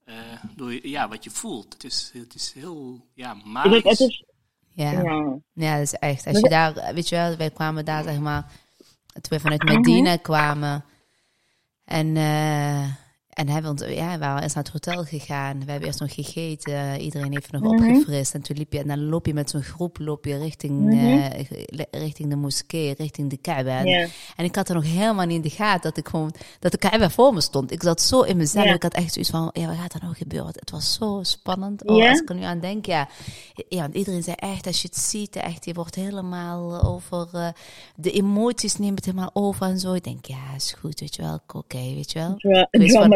eh, 0.04 0.14
door, 0.56 0.72
je- 0.72 0.88
ja, 0.88 1.08
wat 1.08 1.24
je 1.24 1.30
voelt. 1.30 1.72
Het 1.72 1.84
is, 1.84 2.10
het 2.12 2.34
is 2.34 2.52
heel, 2.52 3.06
ja, 3.14 3.34
magisch. 3.44 3.70
denk, 3.72 3.84
het 3.84 4.00
is... 4.00 4.24
ja. 4.68 4.90
Ja. 4.90 5.38
Ja, 5.52 5.72
dat 5.74 5.82
is 5.82 5.92
echt. 5.92 6.26
Als 6.26 6.40
je 6.40 6.48
daar, 6.48 6.94
weet 6.94 7.08
je 7.08 7.16
wel, 7.16 7.36
wij 7.36 7.50
kwamen 7.50 7.84
daar, 7.84 8.02
zeg 8.04 8.18
maar, 8.18 8.52
toen 9.12 9.22
we 9.28 9.40
vanuit 9.40 9.62
Medina 9.62 10.16
kwamen. 10.16 10.84
En, 11.84 12.16
eh, 12.16 12.84
en 13.32 13.48
hebben 13.48 13.94
ja, 13.94 14.12
we 14.12 14.18
waren 14.18 14.42
eerst 14.42 14.54
naar 14.54 14.64
het 14.64 14.72
hotel 14.72 15.04
gegaan. 15.04 15.64
We 15.64 15.70
hebben 15.70 15.88
eerst 15.88 16.00
nog 16.00 16.14
gegeten. 16.14 17.00
Iedereen 17.00 17.32
heeft 17.32 17.52
nog 17.52 17.62
Mhm. 17.62 17.72
opgefrist. 17.72 18.34
En 18.34 18.42
toen 18.42 18.56
liep 18.56 18.72
je, 18.72 18.78
en 18.78 18.86
dan 18.88 19.08
loop 19.08 19.26
je 19.26 19.34
met 19.34 19.50
zo'n 19.50 19.62
groep, 19.62 19.98
loop 19.98 20.24
je 20.24 20.38
richting, 20.38 20.80
Mhm. 20.80 20.96
eh, 20.96 21.44
richting 21.90 22.28
de 22.30 22.36
moskee, 22.36 22.94
richting 22.98 23.30
de 23.30 23.36
Kaaba. 23.36 23.78
En, 23.78 23.86
Ja. 23.86 24.06
en 24.36 24.44
ik 24.44 24.54
had 24.56 24.68
er 24.68 24.74
nog 24.74 24.84
helemaal 24.84 25.26
niet 25.26 25.36
in 25.36 25.42
de 25.42 25.50
gaten 25.50 25.82
dat 25.82 25.96
ik 25.96 26.08
gewoon, 26.08 26.34
dat 26.58 26.72
de 26.72 26.78
Kaaba 26.78 27.10
voor 27.10 27.34
me 27.34 27.40
stond. 27.40 27.70
Ik 27.72 27.82
zat 27.82 28.00
zo 28.00 28.20
in 28.20 28.36
mezelf. 28.36 28.64
Ja. 28.64 28.74
Ik 28.74 28.82
had 28.82 28.94
echt 28.94 29.12
zoiets 29.12 29.30
van, 29.30 29.50
ja, 29.52 29.66
wat 29.66 29.76
gaat 29.76 29.94
er 29.94 30.00
nou 30.02 30.14
gebeuren? 30.14 30.48
Het 30.52 30.70
was 30.70 30.94
zo 30.94 31.20
spannend. 31.22 31.86
Oh, 31.86 31.96
Ja? 31.98 32.08
Als 32.10 32.20
ik 32.20 32.28
er 32.28 32.34
nu 32.34 32.42
aan 32.42 32.60
denk, 32.60 32.86
ja. 32.86 33.08
Ja, 33.68 33.80
want 33.80 33.94
iedereen 33.94 34.22
zei 34.22 34.36
echt, 34.38 34.66
als 34.66 34.82
je 34.82 34.88
het 34.88 34.96
ziet, 34.98 35.36
echt, 35.36 35.64
je 35.64 35.72
wordt 35.74 35.94
helemaal 35.94 36.82
over, 36.82 37.28
eh, 37.32 37.48
de 37.96 38.10
emoties 38.10 38.76
neemt 38.78 38.96
het 38.96 39.04
helemaal 39.04 39.30
over 39.32 39.66
en 39.66 39.78
zo. 39.78 39.92
Ik 39.92 40.04
denk, 40.04 40.26
ja, 40.26 40.54
is 40.56 40.74
goed, 40.80 41.00
weet 41.00 41.14
je 41.14 41.22
wel, 41.22 41.38
oké, 41.54 41.78
weet 41.78 42.12
je 42.12 42.18
wel. 42.18 42.34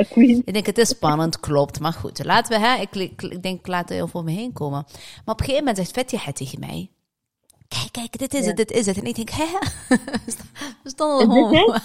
Ik 0.08 0.12
queen. 0.12 0.42
denk, 0.44 0.66
het 0.66 0.78
is 0.78 0.88
spannend, 0.88 1.40
klopt, 1.40 1.80
maar 1.80 1.92
goed. 1.92 2.24
Laten 2.24 2.60
we, 2.60 2.66
hè, 2.66 2.74
ik, 2.80 2.94
ik, 2.94 3.42
denk, 3.42 3.58
ik 3.58 3.66
laat 3.66 3.88
het 3.88 4.00
over 4.00 4.24
me 4.24 4.30
heen 4.30 4.52
komen. 4.52 4.84
Maar 5.24 5.34
op 5.34 5.40
een 5.40 5.46
gegeven 5.46 5.64
moment 5.66 5.88
zegt 5.88 6.12
het 6.24 6.36
tegen 6.36 6.60
mij. 6.60 6.90
Kijk, 7.68 7.88
kijk, 7.92 8.18
dit 8.18 8.34
is 8.34 8.40
Ja. 8.40 8.46
het, 8.46 8.56
dit 8.56 8.70
is 8.70 8.86
het. 8.86 8.96
En 8.96 9.04
ik 9.04 9.14
denk, 9.16 9.30
hè? 9.30 9.46
We 10.82 10.90
stonden 10.90 11.30
gewoon. 11.30 11.80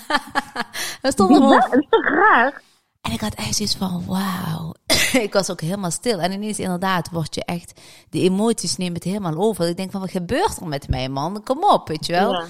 We 1.01 1.11
stonden 1.11 1.37
gewoon 1.37 1.59
Dat 1.59 1.73
is 1.79 1.87
toch 1.89 2.05
raar? 2.05 2.61
en 3.01 3.11
ik 3.11 3.19
had 3.21 3.33
echt 3.33 3.55
zoiets 3.55 3.75
van, 3.75 4.03
wauw. 4.05 4.73
ik 5.27 5.33
was 5.33 5.49
ook 5.49 5.61
helemaal 5.61 5.91
stil. 5.91 6.19
En 6.19 6.31
ineens 6.31 6.59
inderdaad 6.59 7.09
word 7.11 7.35
je 7.35 7.45
echt, 7.45 7.79
de 8.09 8.19
emoties 8.21 8.77
nemen 8.77 8.93
het 8.93 9.03
helemaal 9.03 9.35
over. 9.35 9.67
Ik 9.67 9.77
denk 9.77 9.91
van, 9.91 9.99
wat 10.01 10.11
gebeurt 10.11 10.57
er 10.57 10.67
met 10.67 10.89
mij, 10.89 11.09
man? 11.09 11.43
Kom 11.43 11.63
op, 11.63 11.87
weet 11.87 12.05
je 12.05 12.13
wel. 12.13 12.31
Ja. 12.33 12.45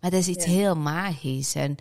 Maar 0.00 0.10
dat 0.10 0.20
is 0.20 0.28
iets 0.28 0.44
Ja. 0.44 0.50
heel 0.50 0.76
magisch. 0.76 1.54
En, 1.54 1.76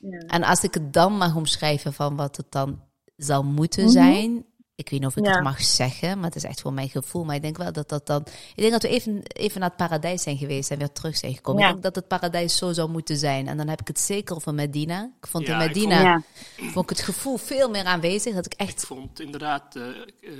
Ja. 0.00 0.18
en 0.18 0.42
als 0.42 0.62
ik 0.64 0.74
het 0.74 0.92
dan 0.92 1.16
mag 1.16 1.34
omschrijven 1.36 1.92
van 1.92 2.16
wat 2.16 2.36
het 2.36 2.46
dan 2.52 2.80
zou 3.16 3.44
moeten 3.44 3.82
Mhm. 3.84 3.92
zijn. 3.92 4.44
Ik 4.80 4.88
weet 4.90 5.00
niet 5.00 5.08
of 5.08 5.16
ik 5.16 5.24
Ja. 5.24 5.32
het 5.32 5.42
mag 5.42 5.60
zeggen, 5.62 6.16
maar 6.16 6.26
het 6.26 6.36
is 6.36 6.44
echt 6.44 6.60
voor 6.60 6.72
mijn 6.72 6.88
gevoel. 6.88 7.24
Maar 7.24 7.34
ik 7.34 7.42
denk 7.42 7.56
wel 7.56 7.72
dat 7.72 7.88
dat 7.88 8.06
dan... 8.06 8.20
Ik 8.54 8.56
denk 8.56 8.72
dat 8.72 8.82
we 8.82 8.88
even, 8.88 9.20
even 9.22 9.60
naar 9.60 9.68
het 9.68 9.78
paradijs 9.78 10.22
zijn 10.22 10.36
geweest 10.36 10.70
en 10.70 10.78
weer 10.78 10.92
terug 10.92 11.16
zijn 11.16 11.34
gekomen. 11.34 11.60
Ja. 11.62 11.66
Ik 11.66 11.72
denk 11.72 11.84
dat 11.84 11.94
het 11.94 12.08
paradijs 12.08 12.56
zo 12.56 12.72
zou 12.72 12.90
moeten 12.90 13.16
zijn. 13.16 13.46
En 13.48 13.56
dan 13.56 13.68
heb 13.68 13.80
ik 13.80 13.86
het 13.88 14.00
zeker 14.00 14.34
over 14.36 14.54
Medina. 14.54 15.10
Ik 15.20 15.26
vond 15.26 15.46
Ja, 15.46 15.54
in 15.54 15.60
ik 15.68 15.74
Medina 15.74 16.00
Ja. 16.00 16.22
vond 16.56 16.90
ik 16.90 16.96
het 16.96 17.00
gevoel 17.06 17.36
veel 17.36 17.70
meer 17.70 17.84
aanwezig. 17.84 18.34
Dat 18.34 18.46
ik 18.46 18.52
Ik 18.52 18.60
echt 18.60 18.86
vond 18.86 19.20
inderdaad, 19.20 19.76
eh 19.76 19.82
eh, 19.88 20.32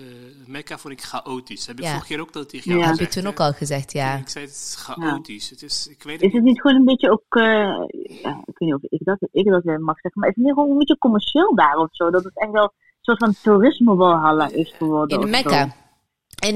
Mekka 0.47 0.79
vond 0.79 0.93
ik 0.95 1.03
chaotisch. 1.03 1.67
Heb 1.67 1.79
ik 1.79 1.85
Ja. 1.85 1.91
vorige 1.91 2.07
keer 2.07 2.21
ook 2.21 2.33
dat 2.33 2.49
tegen 2.49 2.71
jou 2.71 2.83
Ja. 2.83 2.89
heb 2.89 2.99
je 2.99 3.09
toen 3.09 3.27
ook 3.27 3.41
al 3.41 3.53
gezegd, 3.53 3.93
ja. 3.93 4.17
Ik 4.17 4.29
zei, 4.29 4.45
het 4.45 4.55
is 4.55 4.75
chaotisch. 4.79 5.51
Het 5.51 5.63
is, 5.63 5.87
ik 5.87 6.03
weet 6.03 6.15
het 6.15 6.23
Is 6.25 6.33
het 6.33 6.43
niet. 6.43 6.43
niet 6.53 6.61
gewoon 6.61 6.77
een 6.77 6.85
beetje 6.85 7.11
ook, 7.11 7.37
eh, 7.37 7.43
ja, 8.23 8.43
ik 8.45 8.59
weet 8.59 8.69
niet 8.69 8.75
of 8.75 8.83
ik 8.83 9.05
dat, 9.05 9.19
ik 9.33 9.45
dat 9.45 9.65
mag 9.65 10.01
zeggen, 10.01 10.21
maar 10.21 10.29
is 10.29 10.35
het 10.35 10.45
niet 10.45 10.55
gewoon 10.55 10.71
een 10.71 10.79
beetje 10.79 10.99
commercieel 10.99 11.55
daar 11.55 11.77
of 11.77 11.89
zo? 11.91 12.11
Dat 12.11 12.25
het 12.25 12.39
echt 12.39 12.51
wel 12.51 12.73
soort 13.01 13.19
van 13.19 13.35
toerisme 13.43 14.51
is 14.53 14.75
geworden. 14.79 15.21
In 15.21 15.31
Mekka. 15.31 15.75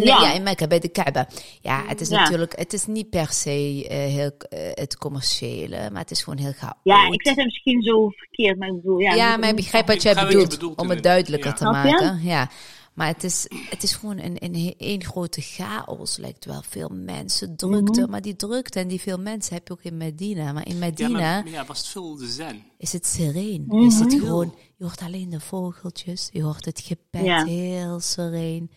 ja. 0.04 0.20
Ja. 0.20 0.32
in 0.32 0.42
Mekka, 0.42 0.66
bij 0.66 0.78
de 0.78 0.88
Kaaba. 0.88 1.26
Ja, 1.60 1.82
het 1.86 2.00
is 2.00 2.08
Ja. 2.08 2.20
natuurlijk, 2.20 2.56
het 2.58 2.72
is 2.72 2.86
niet 2.86 3.10
per 3.10 3.26
se 3.32 3.86
eh, 3.88 3.96
heel, 3.98 4.30
eh, 4.48 4.58
het 4.72 4.96
commerciële, 4.98 5.90
maar 5.90 6.00
het 6.00 6.10
is 6.10 6.22
gewoon 6.22 6.38
heel 6.38 6.52
chaotisch. 6.52 6.80
Ja, 6.82 7.06
ik 7.10 7.26
zeg 7.26 7.34
het 7.34 7.44
misschien 7.44 7.82
zo 7.82 8.08
verkeerd, 8.08 8.58
maar 8.58 8.68
ik 8.68 8.74
bedoel, 8.74 8.98
ja. 8.98 9.14
Ja, 9.14 9.36
maar 9.36 9.48
ik 9.48 9.56
begrijp 9.56 9.86
wat 9.86 9.96
Ik 9.96 10.02
jij 10.02 10.14
bedoelt, 10.14 10.48
bedoelt, 10.48 10.78
om 10.80 10.90
het 10.90 11.02
duidelijker 11.02 11.50
Ja. 11.50 11.56
te 11.56 11.64
maken. 11.64 12.20
Ja. 12.22 12.48
Maar 12.94 13.06
het 13.06 13.24
is, 13.24 13.46
het 13.70 13.82
is 13.82 13.94
gewoon 13.94 14.18
een, 14.18 14.36
een, 14.44 14.74
een 14.78 15.04
grote 15.04 15.40
chaos, 15.40 16.16
lijkt 16.16 16.44
wel. 16.44 16.62
Veel 16.68 16.88
mensen, 16.92 17.56
drukte. 17.56 18.00
Mhm. 18.00 18.10
Maar 18.10 18.22
die 18.22 18.36
drukte 18.36 18.78
en 18.80 18.88
die 18.88 19.00
veel 19.00 19.18
mensen 19.18 19.54
heb 19.54 19.66
je 19.66 19.72
ook 19.72 19.82
in 19.82 19.96
Medina. 19.96 20.52
Maar 20.52 20.66
in 20.66 20.72
Ja, 20.74 20.78
Medina 20.78 21.08
maar 21.18 21.48
ja, 21.48 21.64
was 21.64 21.78
het 21.78 21.86
veel 21.86 22.16
de 22.16 22.26
zen. 22.30 22.62
is 22.78 22.92
het 22.92 23.06
sereen. 23.06 23.64
Mhm. 23.68 23.86
Is 23.86 23.98
het 23.98 24.14
gewoon, 24.14 24.54
je 24.76 24.84
hoort 24.84 25.00
alleen 25.00 25.28
de 25.30 25.40
vogeltjes. 25.40 26.28
Je 26.32 26.42
hoort 26.42 26.64
het 26.64 26.80
gebed 26.80 27.24
Ja. 27.24 27.44
heel 27.44 28.00
sereen. 28.00 28.70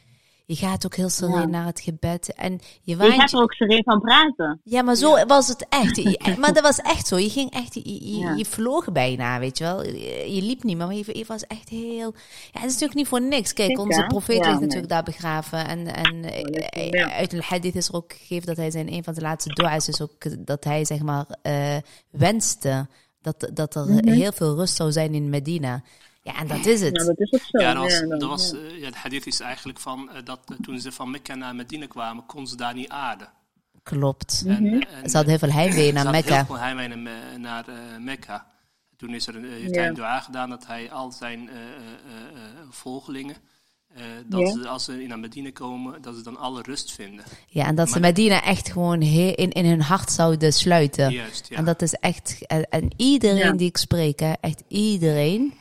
Je 0.48 0.56
gaat 0.56 0.86
ook 0.86 0.96
heel 0.96 1.10
sereen 1.10 1.40
Ja. 1.40 1.46
naar 1.46 1.66
het 1.66 1.80
gebed. 1.80 2.34
En 2.34 2.60
je 2.82 2.98
Je 2.98 3.12
gaat 3.12 3.34
er 3.34 3.42
ook 3.42 3.54
sereen 3.54 3.84
van 3.84 4.00
praten. 4.00 4.62
ja, 4.64 4.82
maar 4.82 4.96
zo 4.96 5.26
was 5.26 5.48
het 5.48 5.66
echt. 5.70 5.96
Maar 6.40 6.54
dat 6.54 6.64
was 6.64 6.78
echt 6.78 7.08
zo. 7.08 7.18
Je 7.18 7.30
ging 7.30 7.52
echt, 7.52 7.74
je, 7.74 7.82
je, 7.84 8.18
Ja. 8.18 8.34
je 8.34 8.46
vloog 8.46 8.92
bijna, 8.92 9.40
weet 9.40 9.58
je 9.58 9.64
wel. 9.64 9.84
Je, 9.84 10.42
liep 10.42 10.64
niet 10.64 10.78
maar 10.78 10.94
je, 10.94 11.24
was 11.28 11.48
echt 11.48 11.70
heel... 11.70 12.14
Ja, 12.52 12.60
het 12.60 12.64
is 12.64 12.72
natuurlijk 12.72 12.94
niet 12.94 13.08
voor 13.08 13.22
niks. 13.22 13.54
Kijk, 13.54 13.68
Zeker, 13.68 13.84
onze 13.84 14.06
profeet 14.08 14.38
ligt 14.38 14.52
nee. 14.52 14.60
natuurlijk 14.60 14.90
daar 14.90 15.04
begraven. 15.04 15.68
En, 15.68 15.96
en 15.96 16.24
eh, 16.24 16.90
ja. 16.90 17.12
uit 17.12 17.34
een 17.34 17.42
hadith 17.42 17.76
is 17.76 17.88
er 17.88 17.96
ook 17.96 18.14
gegeven 18.14 18.48
dat 18.48 18.58
hij 18.58 18.72
zijn 18.72 18.94
een 18.94 19.04
van 19.04 19.14
de 19.14 19.22
laatste 19.22 19.54
dua's 19.54 19.88
is 19.88 20.02
ook 20.02 20.46
dat 20.48 20.64
hij, 20.64 20.86
zeg 20.86 21.02
maar, 21.02 21.26
eh, 21.42 21.78
wenste 22.10 22.88
dat, 23.22 23.50
dat 23.54 23.76
er 23.76 23.88
heel 24.04 24.32
veel 24.32 24.56
rust 24.56 24.76
zou 24.76 24.92
zijn 24.92 25.14
in 25.14 25.30
Medina. 25.30 25.84
Ja, 26.28 26.36
en 26.40 26.48
dat 26.48 26.66
is 26.66 26.82
het. 26.82 26.98
Ja, 26.98 27.04
dat 27.06 27.20
is 27.20 27.30
zo. 27.30 27.60
Ja, 27.60 27.74
dat 27.74 27.84
was, 27.84 28.00
dan- 28.00 28.20
dat 28.20 28.30
was, 28.30 28.50
ja. 28.52 28.58
eh, 28.58 28.80
ja, 28.82 28.90
de 28.92 28.98
hadith 28.98 29.26
is 29.28 29.40
eigenlijk 29.40 29.80
van 29.80 30.10
eh, 30.12 30.16
dat 30.24 30.40
eh, 30.46 30.56
toen 30.62 30.80
ze 30.80 30.92
van 30.92 31.12
Mekka 31.12 31.36
naar 31.36 31.56
Medina 31.56 31.86
kwamen, 31.88 32.26
kon 32.26 32.48
ze 32.48 32.56
daar 32.56 32.74
niet 32.74 32.90
aarden. 32.90 33.30
Klopt. 33.84 34.44
En, 34.48 34.64
Mhm. 34.64 34.82
en, 34.82 35.10
Ze 35.10 35.16
hadden 35.16 35.30
heel 35.38 35.48
veel 35.50 35.58
heimwee 35.58 35.86
ze 35.88 35.94
naar 35.94 36.04
hadden 36.04 36.22
Mekka. 36.22 36.36
heel 36.36 36.46
veel 36.46 36.58
heimwee 36.60 36.88
naar, 36.88 37.40
naar 37.40 37.68
eh, 37.68 37.76
Mekka. 38.00 38.46
Toen 38.98 39.14
is 39.14 39.28
er 39.28 39.36
een, 39.36 39.44
heeft 39.52 39.74
Ja. 39.74 39.80
hij 39.80 39.88
een 39.88 39.94
dua 39.94 40.20
gedaan 40.20 40.50
dat 40.50 40.68
hij 40.68 40.92
al 40.92 41.12
zijn 41.12 41.50
eh, 41.50 41.56
eh, 41.56 41.62
eh, 41.62 41.72
eh, 42.34 42.68
volgelingen, 42.70 43.36
eh, 43.94 44.04
dat 44.26 44.40
Ja. 44.40 44.52
ze, 44.52 44.68
als 44.68 44.84
ze 44.84 44.92
naar 45.08 45.20
Medina 45.20 45.52
komen, 45.52 46.02
dat 46.02 46.16
ze 46.16 46.22
dan 46.24 46.38
alle 46.38 46.62
rust 46.62 46.92
vinden. 46.92 47.24
Ja, 47.48 47.66
en 47.66 47.76
dat 47.76 47.90
ze 47.90 48.00
Medina 48.00 48.44
echt 48.44 48.72
gewoon 48.72 49.02
in, 49.02 49.50
in 49.52 49.66
hun 49.66 49.82
hart 49.82 50.12
zouden 50.12 50.54
sluiten. 50.54 51.12
Juist, 51.12 51.48
ja. 51.50 51.58
En 51.58 51.66
dat 51.66 51.82
is 51.82 51.94
echt, 51.94 52.46
en, 52.48 52.70
en 52.70 52.90
iedereen 52.96 53.38
Ja. 53.38 53.52
die 53.52 53.68
ik 53.68 53.78
spreek, 53.78 54.20
hè, 54.20 54.32
echt 54.42 54.64
iedereen, 54.68 55.54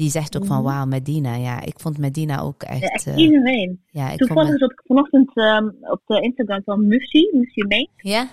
die 0.00 0.10
zegt 0.10 0.36
ook 0.36 0.44
van 0.46 0.62
wauw, 0.62 0.84
Medina. 0.84 1.34
Ja, 1.36 1.60
ik 1.62 1.80
vond 1.80 1.98
Medina 1.98 2.40
ook 2.40 2.62
echt. 2.62 2.80
Ja, 2.80 2.88
echt 2.88 3.06
eh, 3.06 3.16
iedereen. 3.16 3.80
ja, 3.90 4.10
ik 4.10 4.26
vond 4.26 4.48
me- 4.48 4.74
vanochtend 4.86 5.36
ehm, 5.36 5.66
op 5.80 6.00
de 6.06 6.20
Instagram 6.20 6.62
van 6.64 6.86
Mufti 6.86 7.28
Mee. 7.68 7.88
ja? 7.96 8.28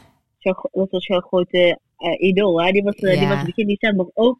Dat 0.71 0.89
was 0.89 1.05
jouw 1.05 1.19
grote 1.19 1.79
eh, 1.97 2.27
idool, 2.27 2.61
hè? 2.63 2.71
Die 2.71 2.83
was, 2.83 2.95
eh, 2.95 3.19
die 3.19 3.27
was 3.27 3.43
begin 3.43 3.67
december 3.67 4.09
ook, 4.13 4.37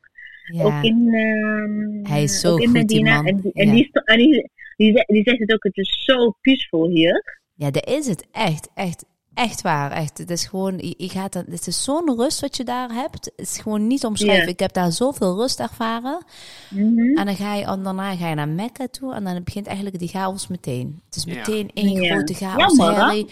Ja. 0.54 0.64
ook 0.64 0.84
in, 0.84 1.08
ehm, 1.14 2.12
Hij 2.12 2.24
is 2.24 2.40
zo 2.40 2.52
ook 2.54 2.60
in 2.60 2.66
goed, 2.70 2.88
die 2.88 2.98
Medina. 3.04 3.16
man. 3.16 3.26
En, 3.26 3.42
die, 3.42 3.54
en 3.54 3.70
die, 3.72 3.90
en 4.04 4.18
die, 4.18 4.50
die, 4.78 5.04
die 5.06 5.24
zegt 5.24 5.40
het 5.40 5.54
ook, 5.54 5.64
het 5.64 5.78
is 5.78 6.04
zo 6.06 6.36
peaceful 6.42 6.88
hier. 6.90 7.40
ja, 7.56 7.72
dat 7.72 7.88
is 7.90 8.08
het. 8.08 8.28
Echt, 8.32 8.70
echt, 8.74 9.06
echt 9.38 9.62
waar. 9.62 9.92
Echt. 9.92 10.18
Het 10.18 10.30
is 10.30 10.46
gewoon, 10.46 10.78
je, 10.78 10.94
je 10.98 11.10
gaat, 11.10 11.34
dan- 11.34 11.46
het 11.50 11.68
is 11.68 11.84
zo'n 11.84 12.16
rust 12.18 12.40
wat 12.42 12.58
je 12.58 12.64
daar 12.64 12.92
hebt. 12.92 13.26
Het 13.36 13.48
is 13.48 13.58
gewoon 13.58 13.88
niet 13.88 14.06
omschrijven. 14.06 14.48
Ik 14.48 14.60
heb 14.60 14.74
daar 14.74 14.92
zoveel 14.92 15.36
rust 15.36 15.60
ervaren. 15.60 16.24
Mhm. 16.70 17.18
En 17.18 17.26
dan 17.26 17.36
ga 17.36 17.54
je, 17.54 17.64
en 17.66 17.84
daarna 17.84 18.16
ga 18.16 18.30
je 18.30 18.36
naar 18.36 18.50
Mekka 18.50 18.88
toe 18.92 19.14
en 19.14 19.24
dan 19.24 19.44
begint 19.44 19.66
eigenlijk 19.68 20.00
die 20.00 20.08
chaos 20.10 20.48
meteen. 20.48 21.02
Het 21.06 21.16
is 21.16 21.26
meteen 21.26 21.72
één 21.74 22.06
grote 22.06 22.34
chaos. 22.34 22.76
Jammer. 22.78 23.26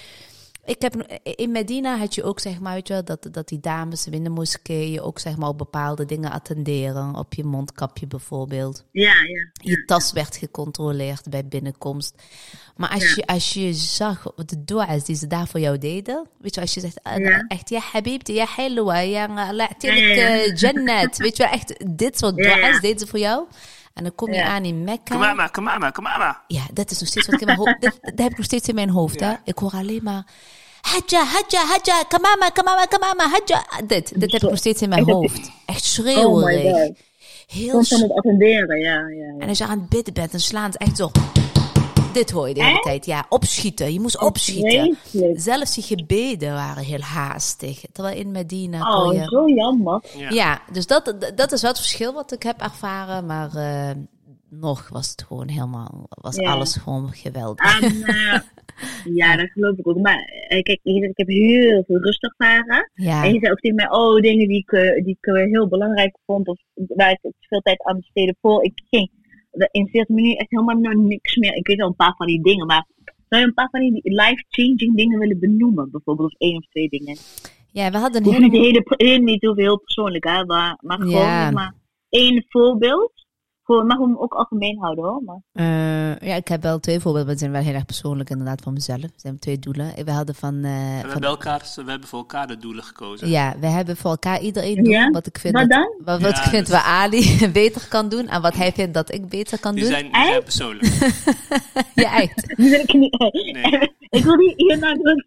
Ik 0.65 0.81
heb, 0.81 1.19
in 1.23 1.51
Medina 1.51 1.97
had 1.97 2.15
je 2.15 2.23
ook, 2.23 2.39
zeg 2.39 2.59
maar, 2.59 2.73
weet 2.73 2.87
je 2.87 2.93
wel, 2.93 3.03
dat, 3.03 3.27
dat 3.31 3.47
die 3.47 3.59
dames 3.59 4.07
in 4.07 4.23
de 4.23 4.29
moskeeën 4.29 5.01
ook, 5.01 5.19
zeg 5.19 5.37
maar, 5.37 5.49
op 5.49 5.57
bepaalde 5.57 6.05
dingen 6.05 6.31
attenderen. 6.31 7.15
Op 7.15 7.33
je 7.33 7.43
mondkapje 7.43 8.07
bijvoorbeeld. 8.07 8.83
Ja, 8.91 9.13
ja. 9.13 9.49
Je 9.53 9.85
tas 9.85 10.11
werd 10.11 10.35
gecontroleerd 10.35 11.29
bij 11.29 11.45
binnenkomst. 11.47 12.13
Maar 12.75 12.89
als, 12.89 13.13
je, 13.13 13.25
als 13.25 13.53
je 13.53 13.73
zag 13.73 14.23
de 14.45 14.63
dua's 14.63 15.03
die 15.05 15.15
ze 15.15 15.27
daar 15.27 15.47
voor 15.47 15.59
jou 15.59 15.77
deden. 15.77 16.27
Weet 16.37 16.55
je, 16.55 16.61
als 16.61 16.73
je 16.73 16.79
zegt 16.79 16.99
eh, 17.01 17.17
Ja. 17.17 17.45
echt, 17.47 17.69
ja 17.69 17.79
habibti, 17.79 18.33
ja 18.33 18.45
halwa, 18.45 18.97
ja 18.99 19.53
la'tilk 19.53 19.93
Ja, 19.93 20.03
ja, 20.03 20.13
ja. 20.13 20.39
eh, 20.43 20.55
jannat. 20.55 21.17
Weet 21.17 21.37
je 21.37 21.43
wel, 21.43 21.51
echt 21.51 21.83
dit 21.97 22.17
soort 22.17 22.35
dua's 22.35 22.79
deden 22.81 22.99
ze 22.99 23.07
voor 23.07 23.19
jou. 23.19 23.45
En 23.95 24.03
dan 24.03 24.15
kom 24.15 24.29
je 24.31 24.35
Ja. 24.35 24.45
aan 24.47 24.63
in 24.65 24.83
Mekka. 24.83 25.13
Kamama, 25.15 25.47
kamama, 25.47 25.89
kamama. 25.89 26.41
Ja, 26.47 26.61
dat 26.73 26.91
is 26.91 26.99
nog 26.99 27.09
steeds 27.09 27.25
wat 27.25 27.35
ik 27.35 27.41
in 27.41 27.45
mijn 27.47 27.57
hoofd... 27.57 27.81
Dat, 27.85 27.97
dat 28.01 28.17
heb 28.19 28.31
ik 28.31 28.37
nog 28.37 28.45
steeds 28.45 28.67
in 28.67 28.75
mijn 28.75 28.89
hoofd, 28.89 29.19
hè. 29.19 29.33
Ik 29.43 29.57
hoor 29.57 29.71
alleen 29.71 30.03
maar... 30.03 30.23
Hadja, 30.81 31.23
hadja, 31.25 31.65
hadja, 31.65 32.03
kamama, 32.07 32.49
kamama, 32.49 32.85
kamama, 32.85 33.29
hadja. 33.29 33.65
Dit, 33.87 34.19
dit 34.19 34.31
heb 34.31 34.41
ik 34.41 34.49
nog 34.49 34.57
steeds 34.57 34.81
in 34.81 34.89
mijn 34.89 35.03
hoofd. 35.11 35.51
Echt 35.65 35.97
Oh 35.99 36.05
my 36.05 36.11
schreeuwerig. 36.13 36.85
god. 36.87 36.97
Heel 37.47 37.71
Constant 37.71 38.01
het 38.01 38.11
attenderen, 38.11 38.79
ja, 38.79 38.93
ja. 38.93 39.07
ja. 39.07 39.33
En 39.39 39.49
als 39.49 39.57
je 39.57 39.65
aan 39.65 39.79
het 39.79 39.89
bidden 39.89 40.13
bent, 40.13 40.31
dan 40.31 40.39
slaan 40.39 40.71
ze 40.71 40.77
echt 40.77 40.97
zo... 40.97 41.11
Dit 42.15 42.31
hoor 42.31 42.47
je 42.47 42.53
de 42.53 42.63
hele 42.63 42.79
tijd. 42.79 43.05
Ja, 43.05 43.25
opschieten. 43.29 43.93
Je 43.93 43.99
moest 43.99 44.21
opschieten. 44.21 44.97
Zelfs 45.33 45.73
die 45.75 45.83
gebeden 45.83 46.53
waren 46.53 46.83
heel 46.83 46.99
haastig. 47.01 47.81
Terwijl 47.91 48.17
in 48.17 48.31
Medina 48.31 48.79
kon 48.79 49.07
Oh, 49.07 49.13
je... 49.13 49.23
zo 49.23 49.47
jammer. 49.49 50.03
Ja. 50.17 50.29
Ja, 50.29 50.61
dus 50.71 50.87
dat, 50.87 51.15
dat 51.35 51.51
is 51.51 51.61
wel 51.61 51.71
het 51.71 51.79
verschil 51.79 52.13
wat 52.13 52.31
ik 52.31 52.43
heb 52.43 52.61
ervaren. 52.61 53.25
Maar 53.25 53.55
eh, 53.55 53.95
nog 54.49 54.89
was 54.89 55.09
het 55.09 55.23
gewoon 55.27 55.47
helemaal... 55.49 56.05
Was 56.09 56.35
Ja. 56.35 56.51
alles 56.51 56.75
gewoon 56.75 57.09
geweldig. 57.13 57.81
Eh, 57.81 58.39
ja, 59.21 59.35
dat 59.37 59.49
geloof 59.51 59.77
ik 59.77 59.87
ook. 59.87 59.97
Maar 59.99 60.17
eh, 60.47 60.61
kijk, 60.61 60.79
ik 60.83 61.11
heb 61.17 61.27
heel 61.27 61.83
veel 61.87 61.97
rust 62.01 62.23
ervaren. 62.23 62.91
ja. 62.93 63.23
En 63.23 63.33
je 63.33 63.39
zei 63.39 63.51
ook 63.51 63.59
tegen 63.59 63.75
mij, 63.75 63.89
oh, 63.91 64.21
dingen 64.21 64.47
die 64.47 64.65
ik, 64.67 65.03
die 65.03 65.17
ik 65.21 65.49
heel 65.51 65.67
belangrijk 65.67 66.17
vond. 66.25 66.47
Of 66.47 66.59
waar 66.73 67.11
ik 67.11 67.31
veel 67.39 67.61
tijd 67.61 67.83
aan 67.83 67.97
besteedde 67.97 68.35
voor 68.41 68.63
ik 68.63 68.81
ging. 68.89 69.09
De- 69.55 69.69
In 69.71 69.87
40 69.87 70.15
minuten 70.15 70.37
echt 70.37 70.49
helemaal 70.49 70.75
naar 70.77 70.97
niks 70.97 71.35
meer. 71.35 71.55
Ik 71.55 71.67
weet 71.67 71.77
wel 71.77 71.87
een 71.87 71.95
paar 71.95 72.13
van 72.17 72.27
die 72.27 72.41
dingen. 72.41 72.65
Maar 72.65 72.87
zou 73.29 73.41
je 73.41 73.47
een 73.47 73.53
paar 73.53 73.69
van 73.71 73.79
die 73.79 73.99
life-changing 74.03 74.95
dingen 74.95 75.19
willen 75.19 75.39
benoemen? 75.39 75.91
Bijvoorbeeld 75.91 76.31
of 76.33 76.39
één 76.39 76.57
of 76.57 76.65
twee 76.69 76.89
dingen. 76.89 77.17
ja, 77.71 77.91
we 77.91 77.97
hadden 77.97 78.21
een 78.21 78.27
Hoeft 78.27 78.39
niet, 78.39 78.51
hele... 78.51 78.63
hele, 78.65 78.83
hele, 78.87 79.23
niet 79.23 79.41
heel 79.41 79.55
heel 79.55 79.79
persoonlijk, 79.79 80.23
hè. 80.23 80.45
Maar, 80.45 80.77
maar 80.81 80.97
gewoon 80.97 81.11
Ja. 81.21 81.51
maar 81.51 81.73
één 82.09 82.45
voorbeeld. 82.47 83.24
Gewoon, 83.65 83.85
mag 83.87 83.97
hem 83.97 84.17
ook 84.17 84.33
algemeen 84.33 84.79
houden 84.79 85.03
hoor. 85.03 85.21
Maar, 85.25 85.41
Eh, 85.53 86.27
ja, 86.29 86.35
ik 86.35 86.47
heb 86.47 86.61
wel 86.61 86.79
twee 86.79 86.99
voorbeelden. 86.99 87.21
maar 87.25 87.31
die 87.35 87.39
zijn 87.39 87.51
wel 87.51 87.61
heel 87.61 87.73
erg 87.73 87.85
persoonlijk 87.85 88.29
inderdaad 88.29 88.61
voor 88.61 88.73
mezelf. 88.73 89.01
Het 89.01 89.11
zijn 89.15 89.39
twee 89.39 89.59
doelen. 89.59 90.05
We 90.05 90.11
hadden 90.11 90.35
van... 90.35 90.55
eh, 90.55 90.61
We 90.61 90.99
van 91.01 91.09
hebben, 91.11 91.29
elkaar, 91.29 91.71
we 91.75 91.89
hebben 91.91 92.07
voor 92.09 92.19
elkaar 92.19 92.47
de 92.47 92.57
doelen 92.57 92.83
gekozen. 92.83 93.29
ja, 93.29 93.55
we 93.59 93.67
hebben 93.67 93.97
voor 93.97 94.11
elkaar 94.11 94.39
iedereen 94.41 94.75
doen 94.75 94.85
Ja? 94.93 95.09
wat 95.09 95.27
ik 95.27 95.37
vind, 95.39 95.53
Wat 95.53 95.69
dat, 95.69 95.79
dan? 95.79 95.93
wat, 96.05 96.21
wat 96.21 96.31
Ja, 96.37 96.43
ik 96.43 96.49
vind 96.49 96.67
dat- 96.67 96.75
waar 96.81 96.85
Ali 96.85 97.47
beter 97.53 97.87
kan 97.89 98.09
doen 98.09 98.27
en 98.27 98.41
wat 98.41 98.55
hij 98.55 98.71
vindt 98.71 98.93
dat 98.93 99.13
ik 99.13 99.29
beter 99.29 99.59
kan 99.59 99.75
Die 99.75 99.83
doen. 99.83 99.91
zijn, 99.91 100.03
die 100.05 100.13
zijn 100.15 100.33
Echt? 100.33 100.43
persoonlijk. 100.43 100.93
Ja, 101.95 102.19
echt. 102.21 102.47
die 102.57 102.69
wil 102.69 102.79
ik 102.79 102.93
niet. 102.93 103.19
Nee. 103.53 103.91
ik 104.09 104.23
wil 104.23 104.35
niet 104.35 104.53
hier 104.57 104.77
naar 104.77 104.93
de 104.93 105.23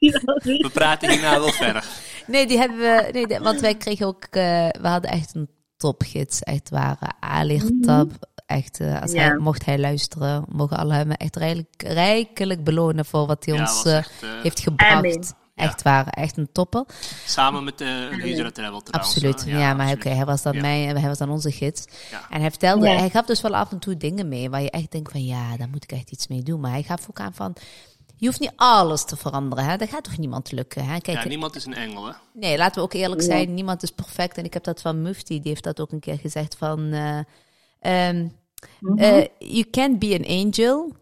We 0.63 0.71
praten 0.73 1.11
hierna 1.11 1.39
wel 1.39 1.53
verder. 1.53 1.85
Nee, 2.27 2.47
die 2.47 2.59
hebben 2.59 2.79
we. 2.79 3.09
Nee, 3.27 3.41
want 3.41 3.61
wij 3.61 3.75
kregen 3.75 4.07
ook. 4.07 4.25
eh, 4.31 4.69
we 4.81 4.89
hadden 4.89 5.11
echt 5.11 5.35
een 5.35 5.49
topgids. 5.77 6.41
Echt 6.43 6.71
waar. 6.71 6.99
Ali 7.21 7.79
Tab. 7.81 8.11
Echt, 8.49 8.81
eh, 8.81 9.01
als 9.03 9.13
Ja. 9.13 9.19
hij, 9.23 9.37
mocht 9.37 9.65
hij 9.65 9.79
luisteren, 9.79 10.45
mogen 10.49 10.77
alle 10.77 10.93
hem 10.95 11.11
echt 11.11 11.37
rijkelijk, 11.37 11.83
rijkelijk 11.83 12.65
belonen 12.65 13.05
voor 13.05 13.27
wat 13.27 13.45
hij 13.45 13.55
Ja, 13.55 13.61
ons 13.61 13.85
eh, 13.85 13.97
echt, 13.97 14.13
eh, 14.23 14.29
heeft 14.43 14.61
gebracht. 14.61 14.93
Amen. 14.93 15.27
Echt 15.55 15.83
waar, 15.83 16.07
echt 16.09 16.37
een 16.37 16.49
topper. 16.53 16.85
Samen 17.27 17.65
met 17.65 17.79
de 17.79 17.85
Hijra 18.11 18.51
Travel 18.51 18.81
trouwens. 18.81 19.15
Absoluut. 19.15 19.45
Ja, 19.47 19.75
maar 19.75 19.93
oké, 19.93 20.09
hij 20.09 20.25
was 20.25 20.43
dan 20.43 20.53
Ja. 20.53 20.61
mijn, 20.61 20.97
hij 20.99 21.09
was 21.09 21.19
dan 21.19 21.31
onze 21.31 21.51
gids. 21.53 21.85
Ja. 22.11 22.27
En 22.31 22.41
hij 22.41 22.51
vertelde, 22.51 22.87
Ja. 22.89 22.97
hij 22.97 23.11
gaf 23.11 23.27
dus 23.27 23.41
wel 23.41 23.55
af 23.57 23.71
en 23.73 23.79
toe 23.79 23.97
dingen 23.97 24.29
mee 24.29 24.51
waar 24.51 24.63
je 24.63 24.71
echt 24.71 24.91
denkt 24.93 25.11
van 25.13 25.25
ja, 25.25 25.57
daar 25.57 25.69
moet 25.69 25.83
ik 25.83 25.93
echt 25.93 26.11
iets 26.11 26.27
mee 26.29 26.43
doen. 26.43 26.61
Maar 26.61 26.71
hij 26.71 26.83
gaf 26.83 27.07
ook 27.11 27.21
aan 27.21 27.35
van, 27.35 27.55
je 28.17 28.27
hoeft 28.27 28.41
niet 28.41 28.53
alles 28.57 29.05
te 29.05 29.17
veranderen. 29.17 29.65
Hè? 29.65 29.77
Dat 29.77 29.89
gaat 29.89 30.05
toch 30.05 30.19
niemand 30.19 30.53
lukken. 30.53 30.85
Hè? 30.85 30.99
Kijk, 31.01 31.23
Ja, 31.23 31.29
niemand 31.29 31.57
is 31.57 31.65
een 31.67 31.75
engel, 31.75 32.07
hè? 32.07 32.13
Nee, 32.33 32.57
laten 32.57 32.75
we 32.75 32.81
ook 32.81 32.93
eerlijk 32.93 33.21
Ja. 33.21 33.27
zijn. 33.27 33.55
Niemand 33.55 33.83
is 33.83 33.91
perfect. 33.91 34.37
En 34.39 34.45
ik 34.45 34.53
heb 34.55 34.65
dat 34.65 34.81
van 34.81 35.03
Mufti. 35.03 35.41
Die 35.41 35.49
heeft 35.51 35.65
dat 35.65 35.81
ook 35.81 35.93
een 35.93 36.01
keer 36.01 36.19
gezegd 36.19 36.57
van... 36.59 36.93
eh, 36.93 37.19
ehm, 37.81 38.27
Mhm. 38.81 38.99
eh, 38.99 39.27
you 39.39 39.65
can't 39.71 39.99
be 39.99 40.19
an 40.25 40.37
angel. 40.39 40.97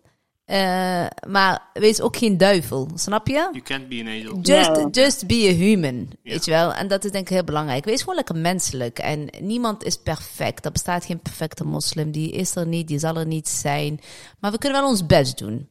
eh, 0.44 1.06
maar 1.28 1.62
wees 1.72 2.00
ook 2.00 2.16
geen 2.16 2.36
duivel. 2.36 2.88
Snap 2.94 3.26
je? 3.26 3.32
You 3.34 3.60
can't 3.60 3.88
be 3.88 4.00
an 4.00 4.06
angel. 4.06 4.38
Just, 4.40 4.96
just 4.96 5.26
be 5.26 5.48
a 5.50 5.52
human. 5.54 6.10
Weet 6.22 6.44
je 6.44 6.50
wel? 6.50 6.72
En 6.74 6.88
dat 6.88 7.04
is 7.04 7.10
denk 7.10 7.28
ik 7.28 7.34
heel 7.34 7.44
belangrijk. 7.44 7.84
Wees 7.84 8.00
gewoon 8.00 8.14
lekker 8.14 8.36
menselijk. 8.36 8.98
En 8.98 9.28
niemand 9.40 9.84
is 9.84 9.96
perfect. 9.96 10.64
Er 10.64 10.72
bestaat 10.72 11.04
geen 11.04 11.20
perfecte 11.20 11.64
moslim. 11.64 12.10
Die 12.10 12.30
is 12.30 12.56
er 12.56 12.66
niet. 12.66 12.88
Die 12.88 12.98
zal 12.98 13.16
er 13.16 13.26
niet 13.26 13.48
zijn. 13.48 14.00
Maar 14.40 14.50
we 14.52 14.58
kunnen 14.58 14.80
wel 14.80 14.90
ons 14.90 15.06
best 15.06 15.38
doen. 15.38 15.68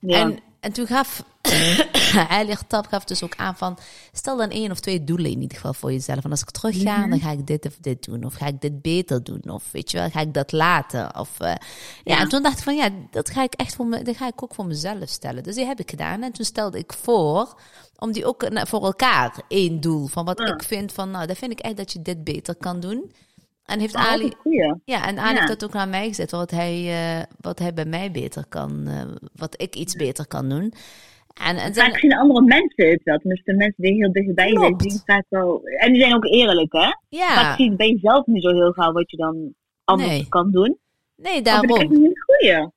Ja. 0.00 0.20
En, 0.20 0.38
en 0.66 0.72
toen 0.72 0.86
gaf 0.86 1.22
Ali 2.28 2.54
Tab 2.66 2.86
gaf 2.86 3.04
dus 3.04 3.22
ook 3.22 3.36
aan 3.36 3.56
van, 3.56 3.78
stel 4.12 4.36
dan 4.36 4.50
één 4.50 4.70
of 4.70 4.80
twee 4.80 5.04
doelen 5.04 5.30
in 5.30 5.40
ieder 5.40 5.56
geval 5.56 5.74
voor 5.74 5.92
jezelf. 5.92 6.24
En 6.24 6.30
als 6.30 6.40
ik 6.40 6.50
terug 6.50 6.82
ga, 6.82 6.96
Mhm. 6.98 7.10
dan 7.10 7.20
ga 7.20 7.30
ik 7.30 7.46
dit 7.46 7.66
of 7.66 7.76
dit 7.80 8.04
doen. 8.04 8.24
Of 8.24 8.34
ga 8.34 8.46
ik 8.46 8.60
dit 8.60 8.82
beter 8.82 9.24
doen. 9.24 9.42
Of 9.48 9.64
weet 9.72 9.90
je 9.90 9.98
wel, 9.98 10.10
ga 10.10 10.20
ik 10.20 10.34
dat 10.34 10.52
laten. 10.52 11.18
Of, 11.18 11.40
eh, 11.40 11.46
ja. 11.48 11.56
Ja. 12.04 12.20
en 12.20 12.28
toen 12.28 12.42
dacht 12.42 12.58
ik 12.58 12.64
van, 12.64 12.76
ja, 12.76 12.88
dat 13.10 13.30
ga 13.30 13.42
ik 13.42 13.54
echt 13.54 13.74
voor 13.74 13.86
me, 13.86 14.02
dat 14.02 14.16
ga 14.16 14.26
ik 14.26 14.42
ook 14.42 14.54
voor 14.54 14.66
mezelf 14.66 15.08
stellen. 15.08 15.42
Dus 15.42 15.54
die 15.54 15.66
heb 15.66 15.80
ik 15.80 15.90
gedaan. 15.90 16.22
En 16.22 16.32
toen 16.32 16.44
stelde 16.44 16.78
ik 16.78 16.92
voor, 16.92 17.54
om 17.96 18.12
die 18.12 18.24
ook 18.26 18.42
eh, 18.42 18.64
voor 18.64 18.84
elkaar 18.84 19.40
één 19.48 19.80
doel. 19.80 20.06
Van 20.06 20.24
wat 20.24 20.38
Ja. 20.38 20.46
ik 20.54 20.62
vind 20.62 20.92
van, 20.92 21.10
nou, 21.10 21.26
dat 21.26 21.38
vind 21.38 21.52
ik 21.52 21.58
echt 21.60 21.76
dat 21.76 21.92
je 21.92 22.02
dit 22.02 22.24
beter 22.24 22.54
kan 22.54 22.80
doen. 22.80 23.12
En 23.66 23.80
heeft 23.80 23.92
dat 23.92 24.02
is 24.02 24.08
Ali, 24.08 24.32
ja, 24.84 25.06
en 25.08 25.18
Ali 25.18 25.34
Ja. 25.34 25.34
heeft 25.34 25.48
dat 25.60 25.64
ook 25.64 25.72
naar 25.74 25.88
mij 25.88 26.06
gezet, 26.08 26.30
wat 26.30 26.50
hij, 26.50 26.74
eh, 26.88 27.22
wat 27.40 27.58
hij 27.58 27.74
bij 27.74 27.84
mij 27.84 28.10
beter 28.10 28.44
kan, 28.48 28.86
eh, 28.86 29.02
wat 29.34 29.62
ik 29.62 29.74
iets 29.74 29.94
beter 29.94 30.26
kan 30.26 30.48
doen. 30.48 30.72
En, 31.46 31.56
en 31.56 31.74
Vaak 31.74 31.98
zien 31.98 32.14
andere 32.16 32.42
mensen 32.42 32.90
het 32.90 33.02
wel. 33.02 33.18
Tenminste, 33.18 33.50
de 33.50 33.56
mensen 33.56 33.82
die 33.82 33.94
heel 33.94 34.12
dichtbij 34.12 34.48
zijn, 34.58 34.74
zien 34.78 35.00
vaak 35.04 35.24
wel... 35.28 35.60
En 35.78 35.92
die 35.92 36.00
zijn 36.02 36.14
ook 36.14 36.24
eerlijk, 36.24 36.72
hè? 36.72 36.88
ja, 37.08 37.34
Vaak 37.34 37.56
zie 37.56 37.70
je 37.70 37.76
bij 37.76 37.88
jezelf 37.90 38.26
niet 38.26 38.42
zo 38.42 38.48
heel 38.50 38.72
gauw 38.72 38.92
wat 38.92 39.10
je 39.10 39.16
dan 39.16 39.54
anders 39.84 40.08
Nee. 40.08 40.28
kan 40.28 40.50
doen. 40.50 40.78
Nee, 41.16 41.34
echt 41.34 41.44
daarom. 41.44 42.14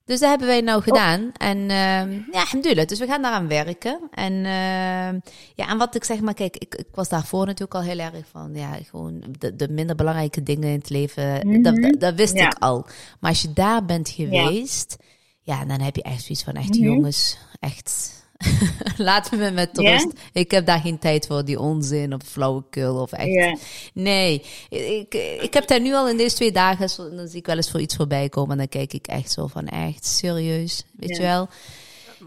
Dus 0.05 0.19
dat 0.19 0.29
hebben 0.29 0.47
wij 0.47 0.61
nou 0.61 0.81
gedaan. 0.81 1.31
En 1.37 1.57
ehm 1.57 2.11
ja, 2.31 2.39
alhamdulillah. 2.39 2.85
Dus 2.87 2.99
we 2.99 3.05
gaan 3.07 3.21
daaraan 3.21 3.47
werken. 3.47 3.99
En 4.11 4.33
ehm, 4.33 5.19
ja, 5.55 5.69
en 5.69 5.77
wat 5.77 5.95
ik 5.95 6.03
zeg 6.03 6.19
maar, 6.21 6.33
kijk, 6.33 6.57
ik, 6.57 6.75
ik 6.75 6.87
was 6.93 7.09
daarvoor 7.09 7.45
natuurlijk 7.45 7.73
al 7.73 7.81
heel 7.81 7.99
erg 7.99 8.25
van, 8.31 8.49
ja, 8.53 8.77
gewoon 8.89 9.23
de, 9.39 9.55
de 9.55 9.69
minder 9.69 9.95
belangrijke 9.95 10.43
dingen 10.43 10.69
in 10.69 10.77
het 10.77 10.89
leven, 10.89 11.47
Mhm. 11.47 11.61
dat, 11.61 11.75
dat, 11.75 11.99
dat 11.99 12.13
wist 12.15 12.33
Ja. 12.37 12.45
ik 12.45 12.53
al. 12.59 12.85
Maar 13.19 13.29
als 13.29 13.41
je 13.41 13.53
daar 13.53 13.85
bent 13.85 14.09
geweest, 14.09 14.97
ja, 15.41 15.65
dan 15.65 15.81
heb 15.81 15.95
je 15.95 16.01
echt 16.03 16.21
zoiets 16.23 16.43
van, 16.43 16.53
echt 16.53 16.69
Mhm. 16.75 16.83
jongens, 16.83 17.37
echt... 17.59 18.17
Laat 18.97 19.31
me 19.31 19.51
met 19.51 19.77
rust. 19.77 20.07
Ik 20.33 20.51
heb 20.51 20.65
daar 20.65 20.79
geen 20.79 20.99
tijd 20.99 21.27
voor, 21.27 21.45
die 21.45 21.59
onzin 21.59 22.13
of 22.13 22.21
flauwekul 22.23 22.95
of 23.01 23.11
echt. 23.11 23.59
Nee, 23.93 24.41
ik, 24.69 25.13
ik 25.41 25.53
heb 25.53 25.67
daar 25.67 25.81
nu 25.81 25.93
al 25.93 26.09
in 26.09 26.17
deze 26.17 26.35
twee 26.35 26.51
dagen, 26.51 26.89
zo- 26.89 27.15
dan 27.15 27.27
zie 27.27 27.39
ik 27.39 27.45
wel 27.45 27.55
eens 27.55 27.71
voor 27.71 27.79
iets 27.81 27.95
voorbij 27.95 28.29
komen 28.29 28.51
en 28.51 28.57
dan 28.57 28.67
kijk 28.67 28.93
ik 28.93 29.07
echt 29.07 29.31
zo 29.31 29.47
van, 29.47 29.67
echt 29.67 30.05
serieus, 30.05 30.83
weet 30.95 31.15
je 31.15 31.21
wel? 31.21 31.47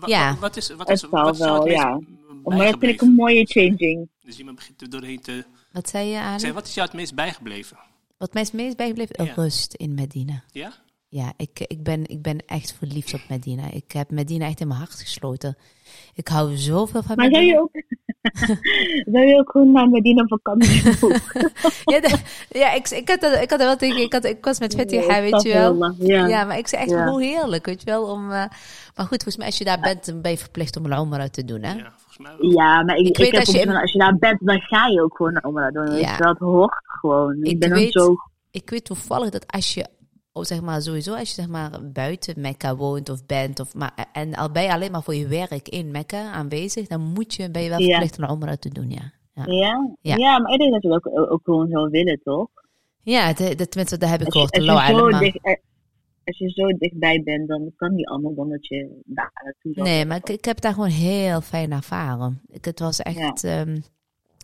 Ja. 0.06 0.32
wa- 0.34 0.40
Wat 0.40 0.56
is, 0.56 0.68
wat 0.70 0.88
Het 0.88 1.02
is, 1.02 1.08
wat 1.10 1.32
is 1.32 1.38
het 1.38 1.48
wel, 1.48 1.68
ja. 1.68 1.82
bijgebleven? 1.84 2.20
Maar 2.44 2.58
dat 2.70 2.78
vind 2.78 2.92
ik 2.92 3.00
een 3.00 3.14
mooie 3.14 3.44
changing. 3.46 4.08
Dus 4.24 4.38
iemand 4.38 4.56
begint 4.56 4.80
er 4.82 4.90
doorheen 4.90 5.20
te... 5.20 5.44
Wat 5.72 5.88
zei 5.88 6.08
je, 6.08 6.34
Zeg, 6.36 6.52
wat 6.52 6.66
is 6.66 6.74
jou 6.74 6.86
het 6.88 6.96
meest 6.96 7.14
bijgebleven? 7.14 7.78
Wat 8.18 8.32
mij 8.32 8.42
is 8.42 8.50
meest 8.50 8.76
bijgebleven? 8.76 9.24
Ja. 9.24 9.32
Rust 9.34 9.74
in 9.74 9.94
Medina. 9.94 10.42
Ja? 10.50 10.72
Ja, 11.08 11.32
ik, 11.36 11.60
ik, 11.66 11.82
ben, 11.82 12.06
ik 12.06 12.22
ben 12.22 12.46
echt 12.46 12.74
verliefd 12.78 13.14
op 13.14 13.20
Medina. 13.28 13.70
Ik 13.70 13.92
heb 13.92 14.10
Medina 14.10 14.46
echt 14.46 14.60
in 14.60 14.66
mijn 14.68 14.78
hart 14.78 14.94
gesloten. 14.94 15.56
Ik 16.14 16.28
hou 16.28 16.56
zoveel 16.56 17.02
van 17.02 17.16
Maar 17.16 17.30
zou 17.30 17.42
je 17.44 17.60
ook, 17.60 17.70
zou 19.12 19.26
je 19.26 19.38
ook 19.38 19.50
gewoon 19.50 19.72
naar 19.72 19.88
Medina 19.88 20.22
op 20.22 20.28
vakantie 20.28 20.82
boeken? 21.00 21.20
Ja, 21.84 22.00
de- 22.00 22.18
ja 22.48 22.72
ik, 22.72 22.88
ik, 22.88 23.08
had 23.08 23.20
dat, 23.20 23.32
ik 23.32 23.50
had 23.50 23.58
dat 23.58 23.68
wel 23.68 23.76
tegen... 23.76 24.02
Ik, 24.02 24.12
had, 24.12 24.24
ik 24.24 24.44
was 24.44 24.58
met 24.60 24.74
Fetiha, 24.74 25.20
weet 25.20 25.42
je 25.42 25.52
wel. 25.52 25.94
Ja. 25.98 26.26
Ja, 26.26 26.44
maar 26.44 26.58
ik 26.58 26.66
zei 26.68 26.82
echt 26.82 26.90
Ja. 26.90 27.06
hoe 27.08 27.22
heerlijk, 27.22 27.66
weet 27.66 27.80
je 27.82 27.90
wel. 27.90 28.04
Om, 28.04 28.22
eh, 28.24 28.44
maar 28.94 29.06
goed, 29.06 29.08
volgens 29.08 29.36
mij 29.36 29.46
als 29.46 29.58
je 29.58 29.64
daar 29.64 29.80
bent, 29.80 30.06
dan 30.06 30.20
ben 30.20 30.30
je 30.30 30.38
verplicht 30.38 30.76
om 30.76 30.84
een 30.84 30.98
Umrah 30.98 31.28
te 31.28 31.44
doen, 31.44 31.62
hè? 31.62 31.72
Ja, 31.72 31.92
volgens 31.96 32.18
mij 32.18 32.32
wel. 32.38 32.50
Ja, 32.50 32.82
maar 32.82 32.96
ik, 32.96 33.06
Ik 33.06 33.08
ik, 33.08 33.16
weet 33.16 33.30
heb 33.30 33.40
als 33.40 33.48
ook 33.48 33.64
je- 33.64 33.80
als 33.80 33.92
je 33.92 33.98
daar 33.98 34.16
bent, 34.18 34.38
dan 34.46 34.60
ga 34.60 34.86
je 34.86 35.02
ook 35.02 35.16
gewoon 35.16 35.32
naar 35.32 35.44
Omra 35.44 35.70
doen. 35.70 35.94
Ja. 35.94 36.16
het 36.16 36.38
hoort 36.38 36.74
gewoon. 36.82 37.36
Ik, 37.42 37.50
Ik 37.50 37.58
ben 37.58 37.68
dan 37.68 37.78
weet- 37.78 37.92
zo... 37.92 38.14
ik 38.50 38.70
weet 38.70 38.84
toevallig 38.84 39.30
dat 39.30 39.52
als 39.52 39.74
je, 39.74 39.86
oh 40.32 40.42
zeg 40.44 40.60
maar 40.60 40.82
sowieso, 40.82 41.14
als 41.14 41.28
je 41.28 41.34
zeg 41.34 41.48
maar 41.48 41.90
buiten 41.92 42.40
Mekka 42.40 42.76
woont 42.76 43.08
of 43.08 43.26
bent, 43.26 43.60
of 43.60 43.74
maar, 43.74 44.06
en 44.12 44.34
al 44.34 44.50
ben 44.50 44.62
je 44.62 44.72
alleen 44.72 44.90
maar 44.90 45.02
voor 45.02 45.14
je 45.14 45.26
werk 45.26 45.68
in 45.68 45.90
Mekka 45.90 46.30
aanwezig, 46.30 46.86
dan 46.86 47.00
moet 47.00 47.34
je, 47.34 47.50
ben 47.50 47.62
je 47.62 47.68
wel 47.68 47.80
verplicht 47.80 48.18
om 48.18 48.24
een 48.24 48.30
Umrah 48.30 48.54
te 48.54 48.68
doen, 48.68 48.90
ja. 48.90 49.12
Ja, 49.34 49.44
Ja? 49.46 49.94
Ja. 50.00 50.16
Ja. 50.16 50.38
maar 50.40 50.52
ik 50.52 50.58
denk 50.58 50.72
dat 50.72 50.82
we 50.82 50.90
ook, 51.10 51.30
ook 51.32 51.40
gewoon 51.44 51.68
zo 51.68 51.88
willen, 51.88 52.20
toch? 52.24 52.48
ja 53.02 53.26
dat, 53.32 53.58
dat, 53.58 53.70
tenminste, 53.70 53.98
dat 53.98 54.08
heb 54.08 54.20
ik 54.20 54.26
Als 54.34 54.48
je, 54.50 54.60
gehoord. 54.62 54.78
als, 54.78 54.88
je 54.88 55.10
maar- 55.10 55.20
dicht, 55.20 55.38
eh, 55.44 55.54
als 56.24 56.38
je 56.38 56.48
zo 56.50 56.66
dichtbij 56.66 57.22
bent, 57.24 57.48
dan 57.48 57.72
kan 57.76 57.94
die 57.94 58.08
allemaal 58.08 58.34
dan 58.34 58.48
dat 58.48 58.66
je 58.66 59.00
daar 59.04 59.30
naartoe. 59.44 59.82
Nee, 59.82 60.06
maar 60.06 60.16
ik, 60.16 60.28
ik 60.28 60.44
heb 60.44 60.60
daar 60.60 60.72
gewoon 60.72 60.88
heel 60.88 61.40
fijn 61.40 61.72
ervaren. 61.72 62.40
Ik, 62.48 62.64
het 62.64 62.78
was 62.78 63.00
echt, 63.00 63.44
ehm, 63.44 63.80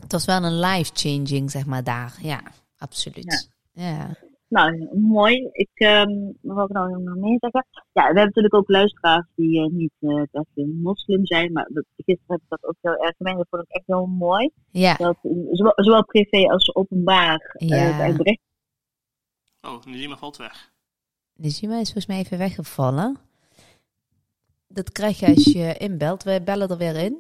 het 0.01 0.13
was 0.13 0.25
wel 0.25 0.43
een 0.45 0.61
life-changing, 0.61 1.51
zeg 1.51 1.67
maar, 1.67 1.85
daar. 1.85 2.15
Ja, 2.23 2.41
absoluut. 2.79 3.49
Ja. 3.73 4.17
Nou, 4.49 4.89
mooi. 4.99 5.49
Ik, 5.53 5.71
ehm 5.75 6.11
wat 6.41 6.57
wil 6.57 6.65
ik 6.65 6.71
nou 6.73 7.03
nog 7.03 7.15
meer 7.17 7.37
zeggen? 7.41 7.67
Ja, 7.71 8.03
we 8.03 8.03
hebben 8.03 8.25
natuurlijk 8.25 8.55
ook 8.55 8.69
luisteraars 8.69 9.27
die 9.35 9.61
eh, 9.61 9.71
niet 9.71 9.93
eh 10.01 10.23
per 10.31 10.45
se 10.55 10.67
moslim 10.83 11.27
zijn, 11.27 11.53
maar 11.53 11.71
gisteren 11.97 12.25
heb 12.27 12.41
ik 12.41 12.49
dat 12.49 12.65
ook 12.65 12.77
heel 12.81 12.97
erg 13.05 13.17
gemeen. 13.17 13.37
Dat 13.37 13.47
vond 13.51 13.63
ik 13.63 13.69
echt 13.69 13.87
heel 13.87 14.07
mooi. 14.07 14.51
Ja, 14.71 14.95
Dat, 14.95 15.17
eh, 15.23 15.31
zowel, 15.51 15.73
zowel 15.77 16.05
privé 16.05 16.49
als 16.51 16.75
openbaar 16.75 17.55
eh, 17.59 17.69
Ja. 17.69 17.77
het 17.77 18.17
bericht 18.17 18.41
Oh, 19.61 19.85
Nizima 19.85 20.17
valt 20.17 20.37
weg. 20.37 20.73
Nijima 21.37 21.75
is 21.79 21.83
volgens 21.93 22.07
mij 22.07 22.19
even 22.19 22.39
weggevallen. 22.39 23.17
Dat 24.69 24.93
krijg 24.93 25.19
je 25.21 25.27
als 25.27 25.45
je 25.53 25.75
inbelt. 25.79 26.23
We 26.23 26.41
bellen 26.45 26.69
er 26.69 26.77
weer 26.77 26.97
in. 26.97 27.17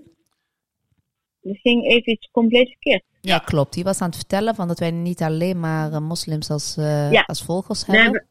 Er 1.42 1.56
ging 1.56 1.84
even 1.86 2.12
iets 2.12 2.30
compleet 2.30 2.68
verkeerd. 2.68 3.04
Ja, 3.20 3.34
Ja. 3.34 3.38
klopt. 3.38 3.72
Die 3.74 3.84
was 3.84 4.00
aan 4.00 4.08
het 4.08 4.16
vertellen 4.16 4.54
van 4.54 4.68
dat 4.68 4.78
wij 4.78 4.90
niet 4.90 5.22
alleen 5.22 5.60
maar 5.60 5.92
eh, 5.92 6.00
moslims 6.00 6.50
als, 6.50 6.74
Ja. 7.10 7.22
als 7.26 7.42
volgers 7.44 7.86
hebben. 7.86 8.02
hebben, 8.04 8.26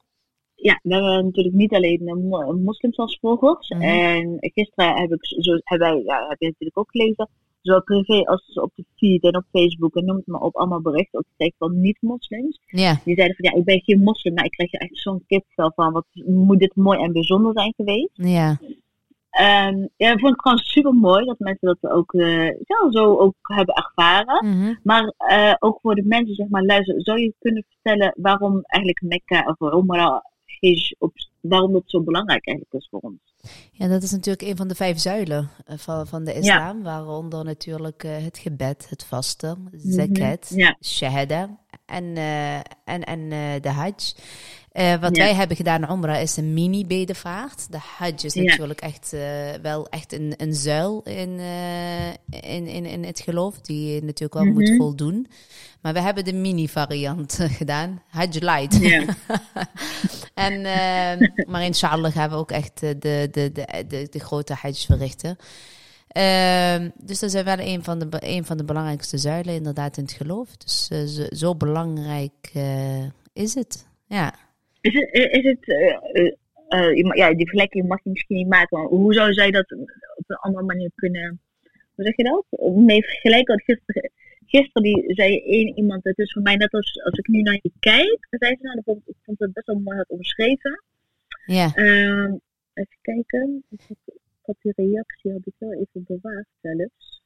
ja, 0.55 0.79
we 0.83 0.93
hebben 0.93 1.25
natuurlijk 1.25 1.55
niet 1.55 1.73
alleen 1.73 2.07
eh, 2.07 2.15
mo- 2.15 2.53
moslims 2.53 2.97
als 2.97 3.17
volgers. 3.21 3.69
Mhm. 3.69 3.81
En 3.81 4.37
gisteren 4.39 4.95
heb 5.01 5.11
ik 5.11 5.25
zo, 5.25 5.77
wij, 5.77 6.01
ja, 6.05 6.27
heb 6.27 6.39
je 6.39 6.45
natuurlijk 6.45 6.77
ook 6.77 6.91
gelezen, 6.91 7.29
zowel 7.61 7.83
privé 7.83 8.23
als 8.25 8.53
op 8.53 8.71
de 8.75 8.85
feed 8.95 9.23
en 9.23 9.35
op 9.35 9.43
Facebook 9.51 9.95
en 9.95 10.05
noem 10.05 10.15
het 10.15 10.27
maar 10.27 10.41
op, 10.41 10.55
allemaal 10.55 10.81
berichten 10.81 11.19
ook 11.19 11.25
gekregen 11.29 11.55
van 11.57 11.81
niet-moslims. 11.81 12.59
Die 13.03 13.15
zeiden 13.15 13.35
van 13.35 13.45
ja, 13.51 13.53
ik 13.53 13.63
ben 13.63 13.81
geen 13.81 13.99
moslim, 14.03 14.33
maar 14.33 14.45
ik 14.45 14.51
krijg 14.51 14.73
er 14.73 14.79
echt 14.79 14.97
zo'n 14.97 15.23
kipvel 15.27 15.71
van. 15.75 15.91
Wat 15.93 16.05
moet 16.25 16.59
dit 16.59 16.75
mooi 16.75 16.99
en 17.03 17.11
bijzonder 17.11 17.51
zijn 17.53 17.73
geweest. 17.77 18.09
ja, 18.13 18.57
En 19.37 19.91
ja, 19.95 20.11
ik 20.11 20.19
vond 20.19 20.31
het 20.31 20.41
gewoon 20.41 20.57
super 20.57 20.93
mooi 20.93 21.25
dat 21.25 21.39
mensen 21.39 21.77
dat 21.79 21.91
ook 21.91 22.13
eh, 22.13 22.45
ja, 22.45 22.91
zo 22.91 23.17
ook 23.17 23.35
hebben 23.41 23.75
ervaren. 23.75 24.45
Mhm. 24.49 24.75
Maar 24.83 25.13
eh, 25.17 25.53
ook 25.59 25.79
voor 25.81 25.95
de 25.95 26.03
mensen, 26.05 26.35
zeg 26.35 26.47
maar, 26.47 26.63
luister, 26.63 26.95
zou 26.97 27.19
je 27.19 27.33
kunnen 27.39 27.65
vertellen 27.69 28.13
waarom 28.17 28.61
eigenlijk 28.63 29.01
Mekka 29.01 29.55
of 29.59 29.85
Hajj 30.59 30.95
op, 30.99 31.11
waarom 31.41 31.73
dat 31.73 31.83
zo 31.85 32.03
belangrijk 32.03 32.47
eigenlijk 32.47 32.83
is 32.83 32.87
voor 32.91 32.99
ons? 32.99 33.17
ja, 33.71 33.87
dat 33.87 34.03
is 34.03 34.11
natuurlijk 34.11 34.49
een 34.49 34.57
van 34.57 34.67
de 34.67 34.75
vijf 34.75 34.99
zuilen 34.99 35.49
eh, 35.65 35.77
van, 35.77 36.07
van 36.07 36.23
de 36.23 36.33
islam. 36.33 36.83
Waaronder 36.83 37.43
natuurlijk 37.45 38.03
het 38.03 38.37
gebed, 38.37 38.89
het 38.89 39.05
vasten, 39.05 39.69
zakat, 39.71 40.49
Mhm. 40.51 40.59
Ja. 40.59 40.77
shahada 40.81 41.59
en, 41.85 42.17
en, 42.85 43.03
en 43.03 43.29
de 43.61 43.69
hajj. 43.69 44.13
Eh, 44.77 44.95
wat 44.99 45.15
Ja. 45.15 45.23
wij 45.23 45.33
hebben 45.33 45.57
gedaan 45.57 45.83
in 45.83 45.89
Umrah 45.91 46.21
is 46.21 46.37
een 46.37 46.53
mini-bedevaart. 46.53 47.71
De 47.71 47.77
hajj 47.97 48.13
is 48.25 48.33
Ja. 48.33 48.41
natuurlijk 48.43 48.81
echt 48.81 49.11
wel 49.11 49.61
wel 49.61 49.87
echt 49.89 50.13
een, 50.13 50.33
een 50.37 50.53
zuil 50.53 51.01
in, 51.03 51.39
eh, 51.39 52.07
in, 52.53 52.67
in, 52.67 52.85
in 52.85 53.03
het 53.03 53.19
geloof, 53.19 53.59
die 53.61 53.93
je 53.93 54.01
natuurlijk 54.03 54.33
wel 54.33 54.53
moet 54.53 54.67
Mhm. 54.67 54.75
voldoen. 54.77 55.27
Maar 55.81 55.93
we 55.93 56.01
hebben 56.01 56.25
de 56.25 56.33
mini-variant 56.33 57.39
eh, 57.39 57.53
gedaan, 57.61 58.01
hajj 58.07 58.39
light. 58.39 58.77
Ja. 58.81 59.03
en, 60.47 60.65
eh, 60.65 61.29
maar 61.47 61.63
inshallah 61.63 62.11
gaan 62.11 62.29
we 62.29 62.35
ook 62.35 62.51
echt 62.51 62.83
eh, 62.83 62.89
de, 62.99 63.27
de, 63.31 63.51
de, 63.51 63.85
de, 63.87 64.07
de 64.11 64.19
grote 64.19 64.53
hajj 64.53 64.73
verrichten. 64.85 65.37
Ehm, 66.07 66.89
dus 66.97 67.19
dat 67.19 67.33
is 67.33 67.41
wel 67.43 67.59
een 67.59 67.83
van, 67.83 67.99
de, 67.99 68.07
een 68.19 68.45
van 68.45 68.57
de 68.57 68.63
belangrijkste 68.63 69.17
zuilen 69.17 69.53
inderdaad 69.55 69.97
in 69.97 70.03
het 70.03 70.11
geloof. 70.13 70.57
Dus 70.57 70.87
eh, 70.89 71.03
zo, 71.05 71.25
zo 71.29 71.55
belangrijk 71.55 72.49
eh, 72.53 73.03
is 73.33 73.53
het. 73.53 73.85
Ja. 74.07 74.33
Is 74.87 74.93
het, 74.93 75.09
is 75.13 75.43
het 75.43 75.67
eh, 75.67 75.95
eh, 76.11 76.33
eh, 76.67 77.15
ja, 77.15 77.33
die 77.33 77.47
vergelijking 77.47 77.87
mag 77.87 78.03
je 78.03 78.09
misschien 78.09 78.35
niet 78.35 78.47
maken, 78.47 78.77
maar 78.77 78.87
hoe 78.87 79.13
zou 79.13 79.33
zij 79.33 79.51
dat 79.51 79.71
op 79.71 80.23
een 80.27 80.35
andere 80.35 80.65
manier 80.65 80.91
kunnen, 80.95 81.39
hoe 81.95 82.05
zeg 82.05 82.15
je 82.15 82.23
dat? 82.23 82.75
Mee 82.75 83.03
vergelijken, 83.03 83.55
want 83.55 83.63
gisteren, 83.63 84.11
gisteren 84.45 84.83
die 84.83 85.13
zei 85.13 85.39
één 85.43 85.77
iemand, 85.77 86.03
het 86.03 86.17
is 86.17 86.31
voor 86.31 86.41
mij 86.41 86.55
net 86.55 86.71
als, 86.71 87.01
als 87.03 87.17
ik 87.17 87.27
nu 87.27 87.41
naar 87.41 87.59
je 87.61 87.71
kijk, 87.79 88.27
zei 88.29 88.55
ze, 88.55 88.63
nou, 88.63 89.01
ik 89.05 89.15
vond 89.23 89.39
het 89.39 89.53
best 89.53 89.67
wel 89.67 89.79
mooi 89.79 89.97
had 89.97 90.09
omschreven. 90.09 90.83
Ja. 91.45 91.71
Ehm, 91.73 92.33
even 92.73 92.97
kijken. 93.01 93.63
Ik 93.69 93.79
had 94.41 94.55
die 94.61 94.73
reactie 94.75 95.31
had 95.31 95.45
ik 95.45 95.53
wel 95.57 95.73
even 95.73 96.03
bewaard 96.07 96.47
zelfs. 96.61 97.21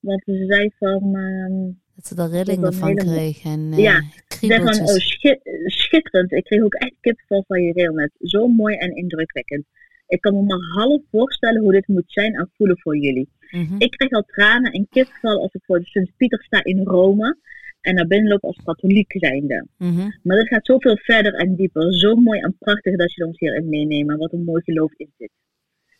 Want 0.00 0.22
ze 0.24 0.44
zei 0.46 0.70
van, 0.78 1.16
ehm, 1.16 1.83
Dat 1.94 2.06
ze 2.06 2.14
er 2.22 2.30
rillingen 2.30 2.60
Dat 2.62 2.74
van 2.74 2.88
helemaal- 2.88 3.14
kreeg 3.14 3.44
en 3.44 3.70
eh 3.72 3.78
Ja, 3.78 3.92
van, 3.94 4.02
oh 4.04 4.38
kriebeltjes. 4.38 5.08
schi- 5.12 5.40
schitterend. 5.66 6.32
Ik 6.32 6.44
kreeg 6.44 6.62
ook 6.62 6.74
echt 6.74 6.94
kipvel 7.00 7.44
van 7.46 7.62
je 7.62 7.72
railnet. 7.72 8.10
Zo 8.20 8.48
mooi 8.48 8.76
en 8.76 8.96
indrukwekkend. 8.96 9.64
Ik 10.08 10.20
kan 10.20 10.34
me 10.34 10.42
maar 10.42 10.58
half 10.74 11.02
voorstellen 11.10 11.62
hoe 11.62 11.72
dit 11.72 11.88
moet 11.88 12.04
zijn 12.06 12.34
en 12.34 12.50
voelen 12.56 12.78
voor 12.80 12.96
jullie. 12.96 13.28
Mhm. 13.50 13.74
Ik 13.78 13.90
krijg 13.90 14.10
al 14.12 14.22
tranen 14.26 14.72
en 14.72 14.86
kipvel 14.90 15.40
als 15.40 15.52
ik 15.54 15.62
voor 15.64 15.78
de 15.78 15.84
Sint-Pieter 15.86 16.42
sta 16.42 16.64
in 16.64 16.82
Rome. 16.84 17.36
En 17.80 17.94
naar 17.94 18.06
binnen 18.06 18.28
loop 18.28 18.44
als 18.44 18.60
katholiek 18.64 19.12
zijnde. 19.18 19.66
Mhm. 19.78 20.10
Maar 20.22 20.36
dit 20.36 20.48
gaat 20.48 20.66
zoveel 20.66 20.96
verder 20.96 21.34
en 21.34 21.54
dieper. 21.54 21.94
Zo 21.98 22.14
mooi 22.14 22.40
en 22.40 22.56
prachtig 22.58 22.96
dat 22.96 23.12
je 23.14 23.26
ons 23.26 23.38
hierin 23.38 23.68
meeneemt. 23.68 24.10
En 24.10 24.18
wat 24.18 24.32
een 24.32 24.44
mooi 24.44 24.62
geloof 24.62 24.92
is 24.96 25.08
dit. 25.18 25.30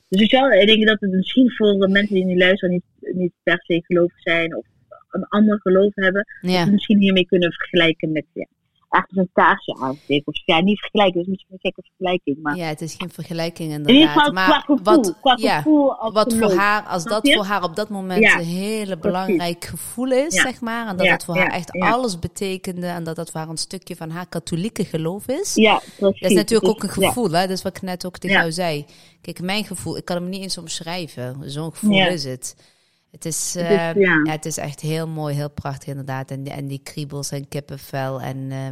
Dus 0.09 0.31
je 0.31 0.37
wel, 0.41 0.51
ik 0.53 0.67
denk 0.67 0.87
dat 0.87 1.01
het 1.01 1.11
misschien 1.11 1.51
voor 1.51 1.89
mensen 1.91 2.15
die 2.15 2.25
nu 2.25 2.37
luisteren 2.37 2.71
niet, 2.75 3.15
niet 3.17 3.33
per 3.43 3.59
se 3.63 3.83
gelovig 3.85 4.21
zijn 4.21 4.57
of 4.57 4.67
een 5.15 5.29
ander 5.29 5.61
geloof 5.61 5.95
hebben, 5.95 6.27
dat 6.41 6.51
Ja. 6.51 6.65
misschien 6.67 6.99
hiermee 6.99 7.27
kunnen 7.27 7.53
vergelijken 7.53 8.13
met 8.13 8.25
ja, 8.33 8.47
echt 8.91 9.17
een 9.17 9.29
kaarsje 9.33 9.77
aansteken. 9.81 10.27
Of 10.27 10.43
ja, 10.45 10.61
niet 10.61 10.79
vergelijken, 10.81 11.19
dus 11.21 11.29
misschien 11.29 11.53
een 11.53 11.61
gekke 11.61 11.83
vergelijking. 11.83 12.43
Maar 12.43 12.57
ja, 12.57 12.67
het 12.67 12.81
is 12.81 12.95
geen 12.99 13.11
vergelijking 13.11 13.73
in 13.73 13.79
ieder 13.89 14.09
geval 14.09 14.27
inderdaad. 14.27 14.33
qua 14.33 14.33
Maar 14.33 14.61
gevoel, 14.61 14.79
wat, 14.83 15.17
qua 15.21 15.37
gevoel 15.37 16.13
wat 16.13 16.35
voor 16.35 16.53
haar, 16.53 16.83
als 16.83 17.05
dat 17.05 17.33
voor 17.33 17.45
haar 17.45 17.63
op 17.63 17.77
dat 17.77 17.89
moment 17.89 18.23
Ja, 18.23 18.39
een 18.39 18.45
hele 18.45 18.99
belangrijk 18.99 19.65
gevoel 19.65 20.13
is, 20.13 20.35
zeg 20.35 20.61
maar. 20.61 20.87
En 20.87 20.97
dat 20.97 21.07
het 21.07 21.25
voor 21.25 21.37
haar 21.37 21.53
echt 21.53 21.71
alles 21.71 22.19
betekende. 22.19 22.87
En 22.87 23.05
dat 23.05 23.17
dat 23.17 23.31
voor 23.31 23.41
haar 23.41 23.49
een 23.49 23.57
stukje 23.57 23.97
van 23.97 24.11
haar 24.11 24.27
katholieke 24.29 24.85
geloof 24.85 25.29
is. 25.29 25.55
Ja, 25.55 25.81
precies. 25.97 26.21
Dat 26.21 26.31
is 26.31 26.37
natuurlijk 26.37 26.71
ook 26.71 26.83
een 26.83 26.89
gevoel, 26.89 27.31
hè? 27.31 27.41
Dat 27.41 27.51
is 27.51 27.63
wat 27.63 27.77
ik 27.77 27.83
net 27.83 28.07
ook 28.07 28.19
tegen 28.19 28.37
jou 28.37 28.53
zei. 28.53 28.85
Kijk, 29.21 29.41
mijn 29.41 29.65
gevoel, 29.65 29.97
ik 29.97 30.05
kan 30.05 30.17
hem 30.17 30.29
niet 30.29 30.43
eens 30.43 30.59
omschrijven. 30.59 31.51
Zo'n 31.51 31.71
gevoel 31.71 32.07
is 32.09 32.25
het. 32.25 32.73
Het 33.15 33.25
is, 33.25 33.55
Het 33.55 33.63
is, 33.71 33.77
eh, 33.77 33.95
ja. 33.95 34.21
ja, 34.25 34.33
het 34.33 34.45
is 34.45 34.57
echt 34.57 34.81
heel 34.81 35.09
mooi, 35.09 35.35
heel 35.35 35.51
prachtig 35.51 35.89
inderdaad. 35.89 36.31
En, 36.31 36.43
die- 36.43 36.53
en 36.53 36.67
die 36.67 36.81
kriebels 36.83 37.31
en 37.31 37.49
kippenvel. 37.49 38.21
En 38.21 38.51
eh, 38.53 38.69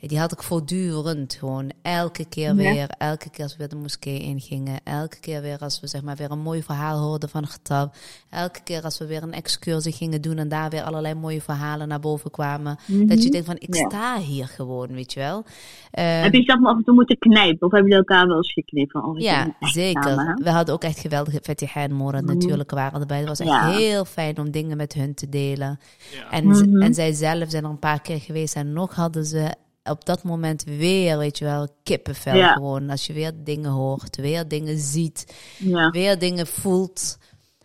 die 0.00 0.18
had 0.18 0.32
ik 0.32 0.42
voortdurend 0.42 1.34
gewoon. 1.34 1.70
Elke 1.82 2.24
keer 2.24 2.46
Ja. 2.48 2.54
weer. 2.54 2.88
Elke 2.98 3.30
keer 3.30 3.42
als 3.42 3.52
we 3.52 3.58
weer 3.58 3.68
de 3.68 3.76
moskee 3.76 4.20
ingingen. 4.20 4.80
Elke 4.84 5.20
keer 5.20 5.40
weer 5.42 5.58
als 5.58 5.80
we 5.80 5.86
zeg 5.86 6.02
maar 6.02 6.16
weer 6.16 6.30
een 6.30 6.38
mooi 6.38 6.62
verhaal 6.62 6.98
hoorden 6.98 7.28
van 7.28 7.46
Getab. 7.46 7.94
Elke 8.30 8.60
keer 8.64 8.82
als 8.82 8.98
we 8.98 9.06
weer 9.06 9.22
een 9.22 9.32
excursie 9.32 9.92
gingen 9.92 10.20
doen. 10.22 10.36
En 10.38 10.48
daar 10.48 10.70
weer 10.70 10.82
allerlei 10.82 11.14
mooie 11.14 11.40
verhalen 11.40 11.88
naar 11.88 12.00
boven 12.00 12.30
kwamen. 12.30 12.76
Dat 12.86 13.22
je 13.22 13.30
denkt 13.30 13.46
van, 13.46 13.56
ik 13.58 13.68
Mhm. 13.68 13.78
Ja. 13.78 13.88
sta 13.88 14.18
hier 14.18 14.46
gewoon, 14.48 14.92
weet 14.92 15.12
je 15.12 15.20
wel. 15.20 15.44
Eh, 15.90 16.20
Heb 16.22 16.32
je 16.32 16.38
jezelf 16.38 16.60
maar 16.60 16.70
af 16.72 16.78
en 16.78 16.84
toe 16.84 16.94
moeten 16.94 17.18
knijpen? 17.18 17.66
Of 17.66 17.72
hebben 17.72 17.90
jullie 17.90 18.06
elkaar 18.06 18.26
wel 18.26 18.36
eens 18.36 18.52
geknipt? 18.52 18.92
Ja, 19.16 19.56
zeker. 19.60 20.02
samen, 20.02 20.42
we 20.42 20.50
hadden 20.50 20.74
ook 20.74 20.82
echt 20.84 20.98
geweldige 20.98 21.38
Fetiha 21.42 21.80
en 21.82 21.92
Morad 21.92 22.24
natuurlijk 22.24 22.70
waren 22.70 23.00
erbij. 23.00 23.18
Het 23.18 23.28
was 23.28 23.40
echt 23.40 23.48
Ja. 23.48 23.70
heel 23.70 24.04
fijn 24.04 24.38
om 24.38 24.50
dingen 24.50 24.76
met 24.76 24.92
hun 24.92 25.14
te 25.14 25.28
delen. 25.28 25.80
Ja. 26.12 26.30
En, 26.30 26.46
Mhm. 26.46 26.82
en 26.82 26.94
zij 26.94 27.12
zelf 27.12 27.50
zijn 27.50 27.64
er 27.64 27.70
een 27.70 27.78
paar 27.78 28.00
keer 28.02 28.20
geweest 28.20 28.56
en 28.56 28.72
nog 28.72 28.94
hadden 28.94 29.24
ze 29.24 29.54
op 29.90 30.04
dat 30.04 30.22
moment 30.22 30.64
weer, 30.64 31.18
weet 31.18 31.38
je 31.38 31.44
wel, 31.44 31.68
kippenvel 31.82 32.34
Ja. 32.36 32.52
gewoon. 32.52 32.90
Als 32.90 33.06
je 33.06 33.12
weer 33.12 33.32
dingen 33.44 33.70
hoort, 33.70 34.16
weer 34.16 34.48
dingen 34.48 34.78
ziet, 34.78 35.34
Ja. 35.58 35.90
weer 35.90 36.18
dingen 36.18 36.46
voelt. 36.46 37.18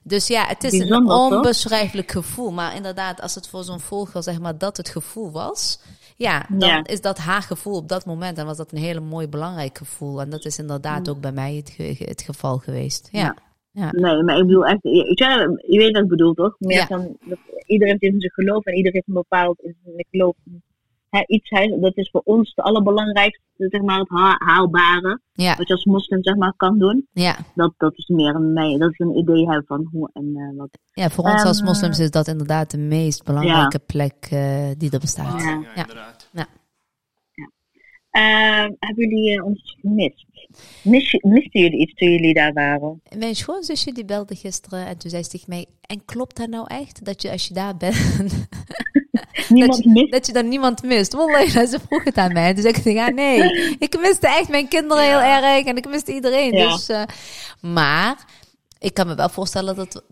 Dus 0.03 0.27
ja, 0.27 0.45
het 0.47 0.63
is 0.63 0.69
Bijzonder, 0.71 0.97
een 0.97 1.05
toch? 1.05 1.31
onbeschrijfelijk 1.31 2.11
gevoel. 2.11 2.51
Maar 2.51 2.75
inderdaad, 2.75 3.21
als 3.21 3.35
het 3.35 3.47
voor 3.47 3.63
zo'n 3.63 3.79
volger, 3.79 4.23
zeg 4.23 4.39
maar, 4.39 4.57
dat 4.57 4.77
het 4.77 4.89
gevoel 4.89 5.31
was... 5.31 5.79
Ja, 6.15 6.45
dan 6.49 6.69
Ja. 6.69 6.83
is 6.83 7.01
dat 7.01 7.17
haar 7.17 7.41
gevoel 7.41 7.75
op 7.75 7.87
dat 7.89 8.05
moment. 8.05 8.37
En 8.37 8.45
was 8.45 8.57
dat 8.57 8.71
een 8.71 8.77
hele 8.77 8.99
mooi 8.99 9.27
belangrijk 9.27 9.77
gevoel. 9.77 10.21
En 10.21 10.29
dat 10.29 10.45
is 10.45 10.57
inderdaad 10.59 11.09
ook 11.09 11.21
bij 11.21 11.31
mij 11.31 11.55
het, 11.55 11.69
ge- 11.69 11.95
het 12.05 12.21
geval 12.21 12.57
geweest. 12.57 13.09
Ja. 13.11 13.35
Ja. 13.71 13.91
Nee, 13.91 14.23
maar 14.23 14.37
ik 14.37 14.45
bedoel 14.45 14.65
echt, 14.65 14.79
je, 14.81 15.03
weet 15.03 15.17
je, 15.67 15.77
weet 15.77 15.91
wat 15.91 16.03
ik 16.03 16.09
bedoel 16.09 16.33
toch? 16.33 16.55
Meer 16.59 16.77
Ja. 16.77 16.85
dat, 16.87 17.37
iedereen 17.65 17.97
heeft 17.99 18.13
in 18.13 18.19
zijn 18.19 18.31
geloof 18.31 18.65
en 18.65 18.73
iedereen 18.73 18.93
heeft 18.93 19.07
een 19.07 19.13
bepaald 19.13 19.59
in 19.61 19.75
zijn 19.83 20.05
geloof. 20.11 20.35
Hè, 21.13 21.23
iets, 21.27 21.49
hij, 21.49 21.77
dat 21.81 21.97
is 21.97 22.09
voor 22.09 22.21
ons 22.23 22.51
het 22.55 22.65
allerbelangrijkste, 22.65 23.41
zeg 23.57 23.81
maar, 23.81 23.99
het 23.99 24.09
ha- 24.09 24.35
haalbare. 24.37 25.19
Ja. 25.33 25.55
Wat 25.57 25.67
je 25.67 25.73
als 25.73 25.85
moslim, 25.85 26.23
zeg 26.23 26.35
maar, 26.35 26.53
kan 26.57 26.77
doen. 26.79 27.07
Ja. 27.11 27.35
Dat, 27.55 27.73
dat 27.77 27.97
is 27.97 28.07
meer 28.07 28.35
een, 28.35 28.53
nee, 28.53 28.77
dat 28.77 28.91
is 28.91 28.99
een 28.99 29.17
idee 29.17 29.45
hebben 29.45 29.65
van 29.65 29.87
hoe 29.91 30.09
en 30.13 30.31
eh, 30.35 30.57
wat. 30.57 30.69
ja, 30.93 31.09
voor 31.09 31.23
ons 31.23 31.43
als 31.43 31.57
Ehm, 31.57 31.65
moslims 31.67 31.99
is 31.99 32.11
dat 32.11 32.27
inderdaad 32.27 32.71
de 32.71 32.77
meest 32.77 33.23
belangrijke 33.23 33.79
plek 33.79 34.27
eh, 34.29 34.69
die 34.77 34.91
er 34.91 34.99
bestaat. 34.99 35.41
Ja, 35.41 35.49
Ja. 35.49 35.61
Ja. 35.75 35.81
inderdaad. 35.81 36.29
Eh, 38.09 38.65
hebben 38.79 39.09
jullie 39.09 39.37
eh, 39.37 39.45
ons 39.45 39.77
gemist? 39.81 40.25
Mis, 40.81 41.19
misten 41.21 41.61
jullie 41.61 41.79
iets 41.79 41.93
toen 41.93 42.11
jullie 42.11 42.33
daar 42.33 42.53
waren? 42.53 43.01
Mijn 43.17 43.35
schoonzusje 43.35 43.91
die 43.91 44.05
belde 44.05 44.35
gisteren 44.35 44.85
en 44.87 44.97
toen 44.97 45.09
zei 45.09 45.23
ze 45.23 45.29
tegen 45.29 45.49
mij... 45.49 45.65
En 45.81 46.05
klopt 46.05 46.37
dat 46.37 46.49
nou 46.49 46.65
echt, 46.67 47.05
dat 47.05 47.21
je 47.21 47.31
als 47.31 47.47
je 47.47 47.53
daar 47.53 47.77
bent... 47.77 47.95
Dat, 49.49 49.77
je, 49.77 49.89
mist? 49.89 50.11
dat 50.11 50.25
je 50.25 50.33
dan 50.33 50.47
niemand 50.47 50.83
mist? 50.83 51.13
Wallah, 51.13 51.49
ze 51.71 51.79
vroeg 51.87 52.03
het 52.03 52.17
aan 52.17 52.33
mij. 52.33 52.53
Dus 52.53 52.63
ik 52.63 52.75
zei, 52.75 52.95
ja 52.95 53.09
nee, 53.09 53.75
ik 53.79 53.99
miste 53.99 54.27
echt 54.27 54.49
mijn 54.49 54.67
kinderen 54.67 55.03
heel 55.03 55.21
erg 55.21 55.65
en 55.65 55.77
ik 55.77 55.89
miste 55.89 56.13
iedereen. 56.13 56.57
Ja. 56.57 56.71
Dus, 56.71 56.89
eh, 56.89 57.03
maar 57.61 58.25
ik 58.83 58.93
kan 58.93 59.07
me 59.07 59.15
wel 59.15 59.29
voorstellen 59.29 59.75
dat... 59.75 60.03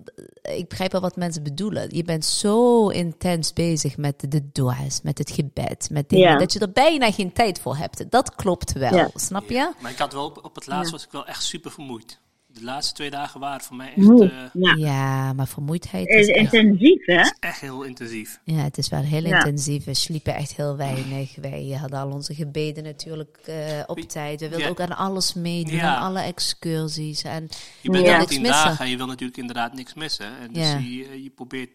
Ik 0.41 0.67
begrijp 0.67 0.91
wel 0.91 1.01
wat 1.01 1.15
mensen 1.15 1.43
bedoelen. 1.43 1.95
Je 1.95 2.03
bent 2.03 2.25
zo 2.25 2.87
intens 2.89 3.53
bezig 3.53 3.97
met 3.97 4.23
de 4.31 4.51
dua's, 4.51 4.99
met 5.03 5.17
het 5.17 5.31
gebed, 5.31 5.87
met 5.91 6.09
dingen, 6.09 6.29
Ja. 6.31 6.37
dat 6.37 6.53
je 6.53 6.59
er 6.59 6.71
bijna 6.71 7.11
geen 7.11 7.33
tijd 7.33 7.59
voor 7.59 7.75
hebt. 7.77 8.11
Dat 8.11 8.35
klopt 8.35 8.71
wel, 8.73 8.93
Ja. 8.95 9.09
snap 9.15 9.49
je? 9.49 9.71
Maar 9.79 9.91
ik 9.91 9.97
had 9.97 10.13
wel 10.13 10.25
op, 10.25 10.43
op 10.43 10.55
het 10.55 10.67
laatst 10.67 10.91
was 10.91 11.03
ik 11.03 11.11
wel 11.11 11.25
echt 11.25 11.43
super 11.43 11.71
vermoeid. 11.71 12.19
De 12.53 12.63
laatste 12.63 12.93
twee 12.93 13.09
dagen 13.09 13.39
waren 13.39 13.61
voor 13.61 13.75
mij 13.75 13.87
echt, 13.87 13.97
Moe. 13.97 14.29
eh, 14.31 14.61
Ja. 14.61 14.73
Ja, 14.77 15.33
maar 15.33 15.47
vermoeidheid 15.47 16.07
Is 16.07 16.15
is 16.15 16.35
echt... 16.35 16.53
intensief, 16.53 17.05
hè? 17.05 17.29
echt 17.39 17.59
heel 17.59 17.83
intensief. 17.83 18.39
Ja, 18.43 18.55
het 18.63 18.77
is 18.77 18.89
wel 18.89 19.01
heel 19.01 19.23
Ja. 19.25 19.37
intensief. 19.37 19.83
We 19.83 19.93
sliepen 19.93 20.35
echt 20.35 20.55
heel 20.55 20.75
weinig. 20.77 21.35
Wij 21.35 21.77
hadden 21.79 21.99
al 21.99 22.11
onze 22.11 22.33
gebeden 22.35 22.83
natuurlijk 22.83 23.37
eh, 23.45 23.55
op 23.87 23.99
tijd. 23.99 24.39
We 24.39 24.47
wilden 24.49 24.65
Ja. 24.65 24.71
ook 24.71 24.79
aan 24.81 24.97
alles 24.97 25.33
meedoen, 25.33 25.73
Ja. 25.75 25.95
aan 25.95 26.03
alle 26.03 26.21
excursies. 26.21 27.23
En 27.23 27.49
Je 27.81 27.89
bent 27.89 28.05
Ja. 28.05 28.17
niks 28.17 28.29
tien 28.31 28.41
missen. 28.41 28.65
dagen 28.65 28.85
en 28.85 28.91
je 28.91 28.97
wil 28.97 29.07
natuurlijk 29.07 29.37
inderdaad 29.37 29.73
niks 29.73 29.93
missen. 29.93 30.37
En 30.39 30.53
dus 30.53 30.67
Ja. 30.71 30.77
je, 30.77 31.23
je 31.23 31.29
probeert 31.29 31.69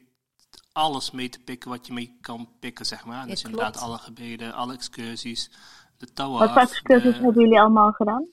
alles 0.73 1.11
mee 1.11 1.29
te 1.29 1.39
pikken 1.41 1.71
wat 1.71 1.87
je 1.87 1.93
mee 1.93 2.17
kan 2.21 2.49
pikken, 2.61 2.87
zeg 2.87 3.05
maar. 3.05 3.17
Ja, 3.17 3.27
Dus 3.27 3.41
klopt. 3.43 3.57
inderdaad 3.57 3.83
alle 3.83 3.99
gebeden, 3.99 4.55
alle 4.55 4.73
excursies, 4.75 5.51
de 5.99 6.13
touwen 6.13 6.39
Wat 6.39 6.53
voor 6.53 6.61
excursies 6.63 7.15
hebben 7.19 7.43
jullie 7.43 7.61
allemaal 7.61 7.93
gedaan? 7.93 8.27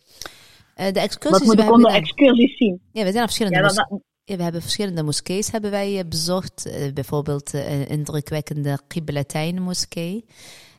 Eh, 0.74 0.86
de 0.86 0.94
Wat 0.94 1.04
excursies 1.04 1.48
moet 1.48 1.56
we 1.56 1.64
ik 1.64 1.72
onder 1.72 1.92
excursies 1.92 2.58
zien? 2.58 2.82
Ja, 2.92 3.04
we 3.04 3.12
zijn 3.12 3.24
verschillende 3.24 3.58
Ja, 3.58 3.64
mos- 3.64 3.76
dat, 3.76 3.90
dat- 3.90 4.02
ja, 4.26 4.36
we 4.36 4.44
hebben 4.44 4.62
verschillende 4.62 5.04
moskees 5.04 5.52
hebben 5.52 5.72
wij 5.72 6.00
eh, 6.00 6.08
bezocht. 6.08 6.66
Eh, 6.66 6.94
bijvoorbeeld 6.94 7.54
een 7.54 7.88
indrukwekkende 7.88 8.80
Qiblatijn 8.88 9.62
moskee. 9.62 10.26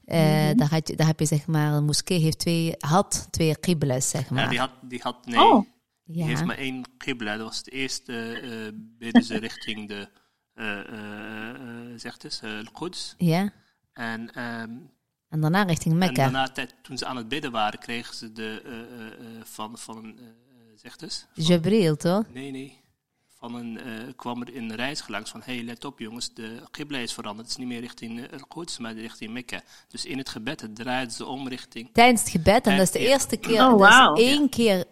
Eh, 0.04 0.18
Mhm. 0.46 0.56
daar, 0.56 0.68
had 0.70 0.88
je, 0.88 0.96
daar 0.96 1.06
heb 1.06 1.18
je 1.20 1.26
zeg 1.26 1.46
maar, 1.46 1.72
een 1.72 1.84
moskee 1.84 2.18
heeft 2.20 2.38
twee, 2.38 2.74
had 2.78 3.28
twee 3.30 3.56
qiblas, 3.58 4.08
zeg 4.10 4.30
maar. 4.30 4.42
Ja, 4.42 4.48
die 4.48 4.58
had, 4.58 4.70
die 4.82 5.00
had 5.02 5.26
nee, 5.26 5.40
Oh. 5.40 5.64
die 6.04 6.16
Ja. 6.18 6.26
heeft 6.26 6.44
maar 6.44 6.56
één 6.58 6.84
qibla. 6.98 7.36
Dat 7.36 7.46
was 7.46 7.62
de 7.62 7.70
eerste, 7.70 8.12
eh 8.42 8.72
bidden 8.98 9.22
ze 9.22 9.36
richting 9.38 9.88
de, 9.88 10.08
eh 10.54 10.78
eh 10.78 11.48
eh, 11.50 11.56
zegt 11.96 12.22
het, 12.22 12.40
eh, 12.44 12.56
Al-Quds. 12.58 13.14
Ja. 13.18 13.52
En, 13.92 14.30
ehm, 14.34 14.70
En 15.34 15.40
daarna 15.40 15.62
richting 15.62 15.92
en 15.94 15.98
Mekka. 15.98 16.22
daarna, 16.22 16.48
tijd- 16.48 16.74
toen 16.82 16.98
ze 16.98 17.06
aan 17.06 17.16
het 17.16 17.28
bidden 17.28 17.50
waren, 17.50 17.78
kregen 17.78 18.14
ze 18.14 18.32
de, 18.32 18.62
eh, 18.64 18.72
eh, 18.72 19.06
eh, 19.06 19.44
van, 19.44 19.78
van 19.78 19.96
een, 20.04 20.18
zegt 20.76 21.00
het, 21.00 21.26
Jabril, 21.32 21.96
toch? 21.96 22.22
Nee, 22.32 22.50
nee. 22.50 22.80
Van 23.38 23.54
een, 23.54 23.78
eh, 23.80 23.92
kwam 24.16 24.42
er 24.42 24.56
een 24.56 24.74
reiziger 24.74 25.10
langs 25.12 25.30
van, 25.30 25.40
hey, 25.44 25.62
let 25.62 25.84
op 25.84 25.98
jongens, 25.98 26.34
de 26.34 26.62
qibla 26.70 26.98
is 26.98 27.12
veranderd. 27.12 27.40
Het 27.48 27.50
is 27.58 27.64
niet 27.64 27.72
meer 27.72 27.80
richting 27.80 28.18
uh, 28.18 28.24
Al-Quds, 28.32 28.78
maar 28.78 28.92
richting 28.94 29.30
Mekka. 29.32 29.62
Dus 29.88 30.04
in 30.04 30.18
het 30.18 30.28
gebed 30.28 30.68
draaiden 30.74 31.14
ze 31.14 31.26
om 31.26 31.48
richting... 31.48 31.88
Tijdens 31.92 32.20
het 32.20 32.30
gebed, 32.30 32.66
en 32.66 32.76
dat 32.76 32.86
is 32.86 32.92
de 32.92 32.98
eerste 32.98 33.36
keer, 33.36 33.60
Oh, 33.64 33.70
dat 33.70 33.78
wauw. 33.78 34.14
is 34.14 34.22
één 34.24 34.48
keer 34.48 34.84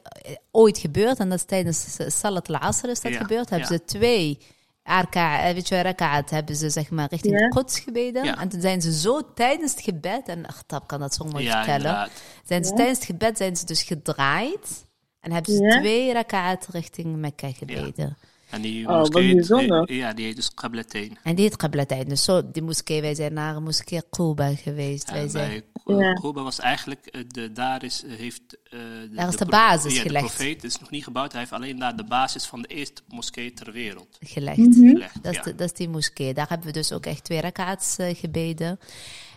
ooit 0.51 0.79
gebeurd, 0.79 1.19
en 1.19 1.29
dat 1.29 1.39
is 1.39 1.45
tijdens 1.45 1.97
Salat 2.21 2.49
al-Asr 2.49 2.89
is 2.89 3.01
dat 3.01 3.13
Ja, 3.13 3.19
gebeurd, 3.19 3.51
hebben 3.51 3.69
ja. 3.71 3.77
ze 3.77 3.85
twee 3.85 4.39
arka, 4.83 5.43
eh, 5.49 5.55
weet 5.55 5.69
je, 5.69 5.81
rakaat 5.81 6.31
hebben 6.31 6.57
ze 6.57 6.71
zeg 6.71 6.91
maar 6.91 7.09
richting 7.11 7.39
Ja. 7.41 7.49
Quds 7.49 7.81
gebeden. 7.81 8.25
Ja. 8.25 8.39
En 8.41 8.49
toen 8.49 8.61
zijn 8.61 8.83
ze 8.83 8.93
zo 9.01 9.33
tijdens 9.35 9.73
het 9.73 9.81
gebed, 9.81 10.29
en 10.29 10.47
Achtab 10.47 10.87
kan 10.87 11.01
dat 11.01 11.15
zo 11.15 11.25
mooi 11.25 11.45
ja, 11.45 11.57
vertellen, 11.57 11.77
inderdaad. 11.91 12.11
zijn 12.45 12.65
ze 12.65 12.71
Ja. 12.71 12.77
tijdens 12.77 12.99
het 12.99 13.07
gebed 13.07 13.37
zijn 13.37 13.57
ze 13.57 13.67
dus 13.67 13.83
gedraaid 13.83 14.87
en 15.21 15.33
hebben 15.33 15.55
ze 15.55 15.63
Ja. 15.63 15.79
twee 15.79 16.13
rakaat 16.13 16.67
richting 16.71 17.17
Mekka 17.17 17.51
gebeden. 17.53 18.17
En 18.53 18.61
die 18.61 18.89
Oh, 18.89 18.99
moskee, 18.99 19.85
eh, 19.85 19.97
ja, 19.97 20.13
die 20.13 20.25
heet 20.25 20.37
dus 20.37 20.55
Qiblatain. 20.55 21.19
En 21.23 21.35
die 21.35 21.45
heet 21.45 21.57
Qiblatijn. 21.57 22.09
Dus 22.09 22.25
zo, 22.25 22.51
die 22.51 22.63
moskee, 22.63 23.01
wij 23.01 23.15
zijn 23.15 23.33
naar 23.33 23.57
een 23.57 23.63
moskee 23.63 24.03
Quba 24.11 24.55
geweest. 24.55 25.11
wij 25.11 25.29
zijn, 25.29 25.63
bij 25.85 26.33
was 26.33 26.61
eigenlijk, 26.61 27.07
eh, 27.07 27.21
de, 27.29 27.53
daar 27.53 27.85
is, 27.85 28.05
eh, 28.05 28.13
heeft... 28.17 28.41
eh, 28.71 28.79
Daar 29.11 29.29
is 29.29 29.37
de 29.37 29.45
basis 29.47 29.95
ja, 29.97 30.03
gelegd. 30.03 30.27
de 30.29 30.33
profeet 30.35 30.65
is 30.65 30.79
nog 30.79 30.91
niet 30.91 31.05
gebouwd. 31.05 31.31
Hij 31.33 31.41
heeft 31.41 31.53
alleen 31.53 31.79
daar 31.79 31.97
de 31.97 32.05
basis 32.05 32.45
van 32.45 32.63
de 32.63 32.69
eerste 32.69 33.03
moskee 33.09 33.53
ter 33.53 33.73
wereld 33.73 34.19
gelegd. 34.21 34.57
gelegd. 34.57 35.23
Dat 35.23 35.33
is, 35.33 35.39
ja. 35.39 35.43
de- 35.45 35.55
dat 35.55 35.71
is 35.71 35.77
die 35.77 35.89
moskee. 35.89 36.35
Daar 36.35 36.49
hebben 36.49 36.67
we 36.67 36.73
dus 36.73 36.93
ook 36.93 37.07
echt 37.07 37.25
twee 37.25 37.41
rakaats 37.41 37.97
gebeden. 38.01 38.79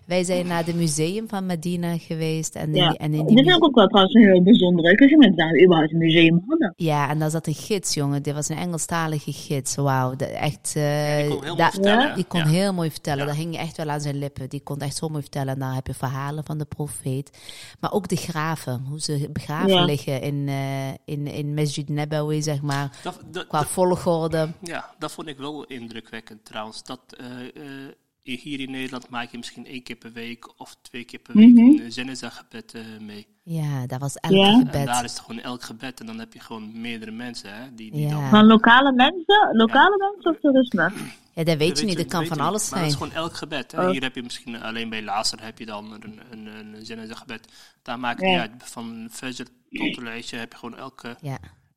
Wij 0.06 0.24
zijn 0.24 0.48
naar 0.48 0.66
het 0.66 0.76
museum 0.76 1.28
van 1.30 1.46
Medina 1.46 1.98
geweest. 1.98 2.56
En, 2.56 2.68
in 2.70 2.76
ja. 2.76 2.90
die- 2.90 2.98
en 2.98 3.14
in 3.14 3.26
die 3.26 3.36
vind 3.44 3.50
ik 3.58 3.64
ook 3.66 3.76
wel 3.76 3.88
trouwens 3.88 4.16
een 4.16 4.24
heel 4.24 4.44
bijzonder. 4.44 4.92
Ik 4.92 5.00
wist 5.00 5.16
niet 5.16 5.38
dat 5.38 5.62
überhaupt 5.64 5.92
een 5.92 5.98
museum 5.98 6.44
hadden. 6.48 6.74
ja, 6.76 7.10
en 7.10 7.20
daar 7.20 7.30
zat 7.30 7.48
een 7.48 7.54
gids, 7.54 7.94
jongen. 7.94 8.24
Dit 8.24 8.34
was 8.34 8.50
een 8.50 8.58
Engelstalige 8.58 9.32
gids. 9.32 9.76
Wauw, 9.76 10.16
echt. 10.18 10.74
eh, 10.76 11.18
die 11.18 11.36
kon 11.38 11.44
heel 11.44 11.54
mooi 11.54 11.72
vertellen, 11.72 12.16
Die 12.16 12.26
kon 12.26 12.40
ja. 12.40 12.48
heel 12.48 12.74
mooi 12.74 12.92
vertellen. 12.92 13.20
Ja. 13.20 13.26
Daar 13.26 13.36
hing 13.36 13.54
je 13.54 13.60
echt 13.60 13.78
wel 13.78 13.90
aan 13.90 14.02
zijn 14.02 14.18
lippen. 14.18 14.50
Die 14.50 14.62
kon 14.64 14.80
echt 14.80 14.96
zo 14.96 15.08
mooi 15.10 15.22
vertellen. 15.22 15.54
En 15.54 15.60
daar 15.60 15.74
heb 15.74 15.88
je 15.88 15.94
verhalen 15.94 16.44
van 16.44 16.58
de 16.58 16.66
profeet. 16.66 17.38
Maar 17.80 17.92
ook 17.94 18.08
de 18.08 18.16
graven. 18.16 18.86
Hoe 18.90 19.00
ze 19.02 19.30
begraven 19.34 19.70
Ja. 19.70 19.86
liggen 19.86 20.22
in, 20.22 20.46
eh, 20.48 20.88
in, 21.06 21.28
in 21.28 21.54
Masjid 21.54 21.90
Nabawi, 21.90 22.42
zeg 22.42 22.62
maar. 22.62 22.98
Dat, 23.04 23.20
dat, 23.32 23.48
Qua 23.48 23.60
dat- 23.60 23.68
volgorde. 23.68 24.50
ja, 24.62 24.94
dat 25.00 25.12
vond 25.12 25.28
ik 25.28 25.38
wel 25.38 25.64
indrukwekkend 25.64 26.46
trouwens. 26.46 26.84
Dat, 26.84 27.00
eh, 27.18 27.26
eh, 27.64 27.92
hier 28.34 28.60
in 28.60 28.72
Nederland 28.72 29.10
maak 29.10 29.32
je 29.32 29.38
misschien 29.38 29.66
één 29.66 29.84
keer 29.84 29.96
per 29.96 30.12
week 30.12 30.60
of 30.60 30.76
twee 30.82 31.04
keer 31.04 31.20
per 31.20 31.36
week 31.36 31.54
Mhm. 31.54 31.60
een 31.60 32.10
uh, 32.10 32.32
gebed 32.32 32.74
uh, 32.76 32.82
mee. 33.02 33.28
Ja, 33.44 33.88
daar 33.88 34.00
was 34.00 34.16
elk 34.16 34.34
Ja. 34.34 34.58
gebed. 34.58 34.74
En 34.76 34.86
daar 34.86 35.04
is 35.04 35.12
het 35.12 35.20
gewoon 35.20 35.42
elk 35.42 35.64
gebed 35.64 36.00
en 36.00 36.06
dan 36.06 36.20
heb 36.20 36.34
je 36.34 36.40
gewoon 36.40 36.82
meerdere 36.82 37.12
mensen 37.12 37.56
hè, 37.56 37.76
die, 37.76 37.92
die 37.92 38.02
Ja. 38.02 38.10
dan... 38.10 38.30
Van 38.30 38.46
lokale 38.46 38.92
mensen? 38.92 39.50
Lokale 39.52 39.98
mensen 39.98 40.32
of 40.32 40.40
toerisme? 40.40 40.92
Ja, 41.34 41.44
dat 41.44 41.58
weet 41.58 41.80
je 41.80 41.86
niet. 41.86 41.98
Dat 41.98 42.04
Dat 42.10 42.14
kan 42.20 42.26
van 42.26 42.38
niet. 42.38 42.46
alles 42.48 42.70
Maar 42.70 42.80
dat 42.82 42.92
zijn. 42.92 43.02
is 43.08 43.08
gewoon 43.14 43.24
elk 43.26 43.36
gebed. 43.36 43.72
Hè. 43.72 43.86
Oh. 43.86 43.92
Hier 43.92 44.02
heb 44.02 44.16
je 44.16 44.24
misschien 44.24 44.62
alleen 44.62 44.90
bij 44.90 45.04
Lazer 45.04 45.44
heb 45.44 45.60
je 45.60 45.66
dan 45.66 45.92
een, 45.94 46.20
een, 46.32 46.46
een, 46.48 47.00
een 47.00 47.16
gebed. 47.18 47.48
Daar 47.82 48.00
maakt 48.00 48.20
het 48.22 48.30
niet 48.30 48.40
uit. 48.40 48.52
Van 48.58 49.08
Fajr 49.12 49.36
tot 49.70 49.98
Lijstje 49.98 50.38
heb 50.38 50.52
je 50.52 50.58
gewoon 50.58 50.78
elke, 50.78 51.18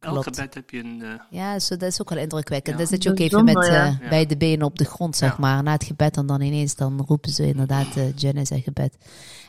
Ja, 0.00 0.06
elk 0.08 0.22
klopt. 0.22 0.36
gebed 0.38 0.54
heb 0.54 0.70
je 0.70 0.78
een... 0.78 1.02
eh, 1.02 1.08
Ja, 1.30 1.58
zo, 1.58 1.76
dat 1.76 1.88
is 1.92 2.00
ook 2.00 2.08
wel 2.08 2.18
indrukwekkend. 2.18 2.76
Ja. 2.76 2.82
Dus 2.82 2.90
dat 2.90 3.02
je 3.02 3.10
ook 3.10 3.18
even 3.18 3.44
met 3.44 3.54
ja. 3.66 3.86
eh, 3.86 4.00
Ja. 4.00 4.08
beide 4.08 4.36
benen 4.36 4.66
op 4.66 4.78
de 4.78 4.84
grond, 4.84 5.16
zeg 5.16 5.30
Ja. 5.30 5.36
maar, 5.38 5.62
na 5.62 5.72
het 5.72 5.84
gebed. 5.84 6.16
En 6.16 6.26
dan 6.26 6.40
ineens 6.40 6.74
dan 6.74 7.04
roepen 7.06 7.30
ze 7.30 7.46
inderdaad 7.46 7.96
uh, 7.96 8.04
Jannah 8.16 8.46
gebed. 8.62 8.96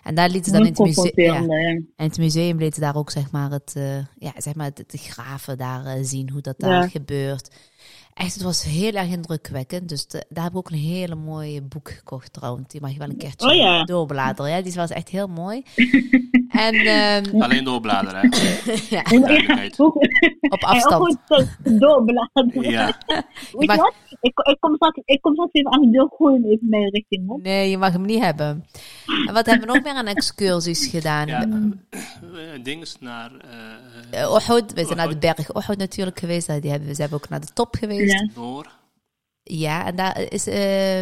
En 0.04 0.16
daar 0.16 0.30
lieten 0.30 0.52
ze 0.52 0.58
dan 0.58 0.68
in 0.68 0.74
het, 0.74 0.80
museum, 0.80 1.52
in 1.52 1.88
het 1.96 2.18
museum 2.18 2.58
lieten 2.58 2.74
ze 2.76 2.82
daar 2.82 2.96
ook 2.96 3.12
zeg 3.12 3.32
maar 3.32 3.52
het, 3.52 3.74
eh, 3.76 3.98
ja, 4.18 4.32
zeg 4.38 4.56
maar 4.56 4.66
het, 4.66 4.78
het 4.78 5.02
graven 5.02 5.58
daar 5.58 6.04
zien, 6.04 6.30
hoe 6.30 6.42
dat 6.42 6.56
Ja. 6.58 6.68
daar 6.68 6.90
gebeurt. 6.90 7.50
Echt, 8.20 8.34
het 8.34 8.44
was 8.44 8.64
heel 8.64 8.92
erg 8.94 9.08
indrukwekkend. 9.10 9.90
Dus 9.90 10.08
de- 10.08 10.26
daar 10.30 10.44
heb 10.44 10.52
ik 10.52 10.58
ook 10.58 10.70
een 10.70 10.78
hele 10.78 11.16
mooie 11.16 11.62
boek 11.62 11.90
gekocht 11.92 12.34
trouwens. 12.34 12.68
Die 12.68 12.82
mag 12.82 12.92
je 12.92 12.98
wel 13.00 13.10
een 13.10 13.18
keertje 13.18 13.48
Oh 13.50 13.56
ja. 13.56 13.84
doorbladeren. 13.84 14.52
Ja, 14.52 14.62
die 14.62 14.74
was 14.74 14.90
echt 14.90 15.10
heel 15.10 15.28
mooi. 15.28 15.64
en 16.50 16.74
ehm, 16.74 17.42
Alleen 17.42 17.64
doorbladeren. 17.64 18.20
Hè. 18.22 18.28
ja, 18.96 19.04
op 20.50 20.64
afstand. 20.64 21.18
doorbladeren. 21.64 22.72
Ja. 22.72 22.98
Weet 23.58 23.76
wat? 23.76 23.94
Ik, 24.22 24.40
ik, 24.40 24.58
kom 24.60 24.76
straks, 24.76 25.00
ik 25.06 25.22
kom 25.22 25.34
straks 25.34 25.52
even 25.54 25.72
aan 25.72 25.82
de 25.82 25.90
deur 25.90 26.08
gooien 26.18 26.44
even 26.46 26.70
mee 26.70 26.90
richting 26.90 27.26
mond. 27.26 27.44
Nee, 27.44 27.70
je 27.70 27.78
mag 27.78 27.92
hem 27.92 28.06
niet 28.06 28.24
hebben. 28.24 28.66
En 29.28 29.34
wat 29.34 29.46
hebben 29.46 29.68
we 29.68 29.74
nog 29.74 29.84
meer 29.84 29.94
aan 29.94 30.08
excursies 30.08 30.88
gedaan? 30.88 31.28
Ja, 31.28 31.42
eh, 31.90 32.64
dinges 32.64 32.96
naar... 33.00 33.32
eh, 33.32 33.58
Uh, 34.14 34.22
Uhud, 34.48 34.74
we 34.74 34.84
zijn 34.86 34.98
naar 34.98 35.10
de 35.10 35.18
berg 35.18 35.54
Uhud 35.56 35.78
natuurlijk 35.78 36.20
geweest. 36.20 36.62
Die 36.62 36.72
hebben, 36.72 36.88
we 36.90 36.96
zijn 36.96 37.12
ook 37.14 37.30
naar 37.30 37.40
de 37.40 37.48
top 37.54 37.76
geweest. 37.80 38.09
Ja, 38.10 38.16
Ja. 38.22 38.28
Noor. 38.36 38.78
en 39.86 39.96
daar 39.96 40.20
is, 40.22 40.48
eh, 40.48 41.00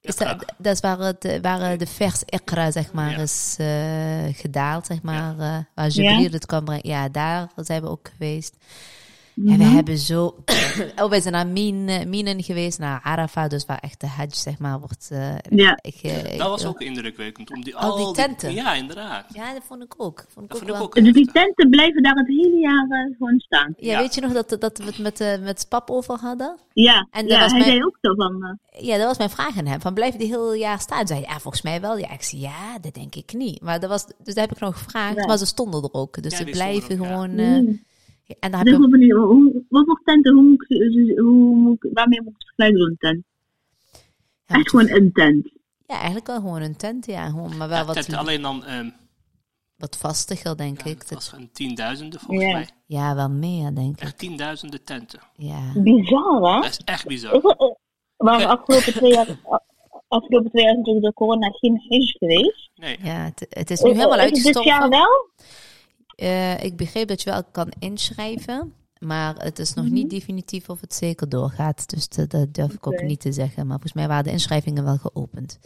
is 0.00 0.16
dat, 0.16 0.52
dat 0.58 0.74
is 0.74 0.80
waar, 0.80 0.98
het, 0.98 1.38
waar 1.42 1.78
de 1.78 1.86
vers 1.86 2.22
Iqra, 2.26 2.70
zeg 2.70 2.92
maar, 2.92 3.10
Ja. 3.10 3.18
is 3.18 3.54
eh, 3.58 4.34
gedaald, 4.40 4.86
zeg 4.86 5.02
maar. 5.02 5.38
eh, 5.38 5.58
waar 5.74 5.88
Jibril 5.88 6.30
het 6.30 6.46
kan 6.46 6.64
brengen. 6.64 6.88
Ja, 6.88 7.08
daar 7.08 7.50
zijn 7.56 7.82
we 7.82 7.88
ook 7.88 8.08
geweest. 8.12 8.56
En 9.36 9.58
we 9.58 9.64
hebben 9.64 9.98
zo... 9.98 10.24
oh, 11.02 11.10
we 11.10 11.20
zijn 11.20 11.32
naar 11.34 11.46
Min, 11.46 11.88
eh, 11.88 12.06
Minen 12.06 12.42
geweest, 12.42 12.78
naar 12.78 13.00
Arafat. 13.02 13.50
Dus 13.50 13.64
waar 13.66 13.78
echt 13.78 14.00
de 14.00 14.06
hajj, 14.06 14.28
zeg 14.30 14.58
maar, 14.58 14.78
wordt... 14.78 15.08
eh, 15.10 15.34
Ja. 15.50 15.78
ik, 15.80 16.02
Dat 16.38 16.48
was 16.48 16.64
ook 16.64 16.80
indrukwekkend. 16.80 17.50
Om 17.54 17.64
die, 17.64 17.76
Al 17.76 17.96
die 17.96 18.10
tenten. 18.24 18.52
ja, 18.54 18.74
inderdaad. 18.74 19.24
Ja, 19.34 19.52
dat 19.52 19.62
vond 19.66 19.82
ik 19.82 19.94
ook. 19.96 20.24
Vond 20.28 20.44
ik 20.44 20.50
Dat 20.52 20.52
ook 20.52 20.56
vond 20.58 20.62
ik 20.62 20.66
wel. 20.76 20.82
ook 20.82 20.94
Dus 20.94 21.12
die 21.12 21.32
tenten 21.32 21.70
blijven 21.70 22.02
daar 22.02 22.14
het 22.14 22.26
hele 22.26 22.58
jaar 22.58 22.86
eh, 22.90 23.16
gewoon 23.18 23.38
staan. 23.40 23.74
Ja, 23.76 23.92
Ja. 23.92 23.98
weet 23.98 24.14
je 24.14 24.20
nog 24.20 24.32
dat, 24.32 24.56
dat 24.60 24.78
we 24.78 24.84
het 24.84 24.98
met, 24.98 25.40
met 25.42 25.66
pap 25.68 25.90
over 25.90 26.18
hadden? 26.18 26.56
Ja, 26.72 27.06
En 27.10 27.22
dat 27.28 27.30
ja 27.36 27.40
was 27.40 27.50
hij 27.50 27.60
mijn- 27.60 27.70
zei 27.72 27.84
ook 27.84 27.98
zo 28.00 28.14
van... 28.14 28.58
Ja, 28.80 28.96
dat 28.96 29.06
was 29.06 29.18
mijn 29.18 29.30
vraag 29.30 29.58
aan 29.58 29.66
hem. 29.66 29.80
Van 29.80 29.94
blijven 29.94 30.18
die 30.18 30.28
heel 30.28 30.54
jaar 30.54 30.80
staan? 30.80 31.06
Zei 31.06 31.20
hij, 31.20 31.28
ja, 31.32 31.38
volgens 31.38 31.62
mij 31.62 31.80
wel. 31.80 31.96
Ja, 31.98 32.10
ik 32.10 32.22
zei, 32.22 32.40
ja, 32.42 32.78
dat 32.80 32.94
denk 32.94 33.14
ik 33.14 33.32
niet. 33.32 33.60
Maar 33.60 33.80
dat 33.80 33.90
was, 33.90 34.04
dus 34.24 34.34
daar 34.34 34.44
heb 34.46 34.54
ik 34.56 34.60
nog 34.62 34.78
gevraagd. 34.78 35.16
Ja. 35.16 35.26
Maar 35.26 35.38
ze 35.38 35.46
stonden 35.46 35.82
er 35.82 35.92
ook. 35.92 36.22
Dus 36.22 36.32
Ja, 36.32 36.38
ze 36.38 36.44
blijven 36.44 37.00
ook, 37.00 37.06
gewoon... 37.06 37.38
eh, 37.38 37.46
mm. 37.46 37.82
En 38.38 38.50
daar 38.50 38.60
Ik 38.60 38.66
heb 38.72 38.78
wel 38.78 38.88
benieuwd, 38.90 39.18
hoe, 39.18 39.64
wat 39.68 39.84
voor 39.86 40.00
tenten, 40.04 40.34
hoe, 40.34 40.42
moet 40.42 40.64
ik- 40.68 41.18
hoe, 41.18 41.56
moet 41.56 41.86
waarmee 41.92 42.22
moet 42.22 42.32
ik 42.32 42.38
het 42.38 42.46
vergelijken 42.54 42.80
een 42.90 42.96
tent? 42.98 43.24
ja, 44.46 44.54
Echt 44.54 44.70
gewoon 44.70 44.88
een 44.88 45.12
tent. 45.12 45.50
ja, 45.86 45.94
eigenlijk 45.94 46.26
wel 46.26 46.36
gewoon 46.40 46.62
een 46.62 46.76
tent. 46.76 47.06
Ja, 47.06 47.28
gewoon, 47.28 47.56
maar 47.56 47.68
wel 47.68 47.78
Ja, 47.78 47.84
wat, 47.84 47.94
tent, 47.94 48.14
alleen 48.16 48.42
dan... 48.42 48.64
ehm, 48.64 48.90
wat 49.76 49.96
vastiger, 49.96 50.56
denk 50.56 50.78
ja, 50.84 50.90
ik. 50.90 50.98
het 50.98 51.08
Dat- 51.08 51.30
was 51.30 51.32
een 51.40 51.50
tienduizenden 51.52 52.20
volgens 52.20 52.46
Ja. 52.46 52.52
mij. 52.52 52.68
ja, 52.86 53.14
wel 53.14 53.30
meer, 53.30 53.74
denk 53.74 53.94
ik. 53.96 54.02
Echt 54.02 54.18
tienduizenden 54.18 54.84
tenten. 54.84 55.20
Ja. 55.36 55.72
Bizar, 55.74 56.54
hè? 56.54 56.60
Dat 56.60 56.70
is 56.70 56.80
echt 56.84 57.06
bizar. 57.06 57.32
Eh, 57.34 57.70
maar 58.16 58.40
Ja. 58.40 58.46
afgelopen 58.48 58.92
twee 58.92 59.12
jaar, 59.12 59.26
afgelopen 60.08 60.50
twee 60.50 60.62
jaar 60.64 60.72
is 60.72 60.78
natuurlijk 60.78 61.04
door 61.04 61.12
corona 61.14 61.48
geen 61.50 61.80
hajj 61.88 62.06
geweest. 62.18 62.70
Nee. 62.74 62.98
Ja, 63.02 63.24
het, 63.24 63.46
het 63.48 63.70
is 63.70 63.80
nu 63.80 63.90
helemaal 63.92 64.18
Eh, 64.18 64.30
is 64.30 64.44
het 64.44 64.54
dit 64.54 64.64
jaar 64.64 64.88
wel? 64.88 65.30
Eh, 66.14 66.62
ik 66.64 66.76
begreep 66.76 67.08
dat 67.08 67.22
je 67.22 67.30
wel 67.30 67.44
kan 67.44 67.72
inschrijven. 67.78 68.72
Maar 68.98 69.34
het 69.36 69.58
is 69.58 69.74
nog 69.74 69.84
Mhm. 69.84 69.94
niet 69.94 70.10
definitief 70.10 70.68
of 70.68 70.80
het 70.80 70.94
zeker 70.94 71.28
doorgaat. 71.28 71.90
Dus 71.90 72.08
dat, 72.08 72.30
dat 72.30 72.54
durf 72.54 72.72
ik 72.72 72.86
ook 72.86 73.02
niet 73.02 73.20
te 73.20 73.32
zeggen. 73.32 73.56
Maar 73.66 73.72
volgens 73.80 73.92
mij 73.92 74.08
waren 74.08 74.24
de 74.24 74.30
inschrijvingen 74.30 74.84
wel 74.84 74.96
geopend. 74.98 75.58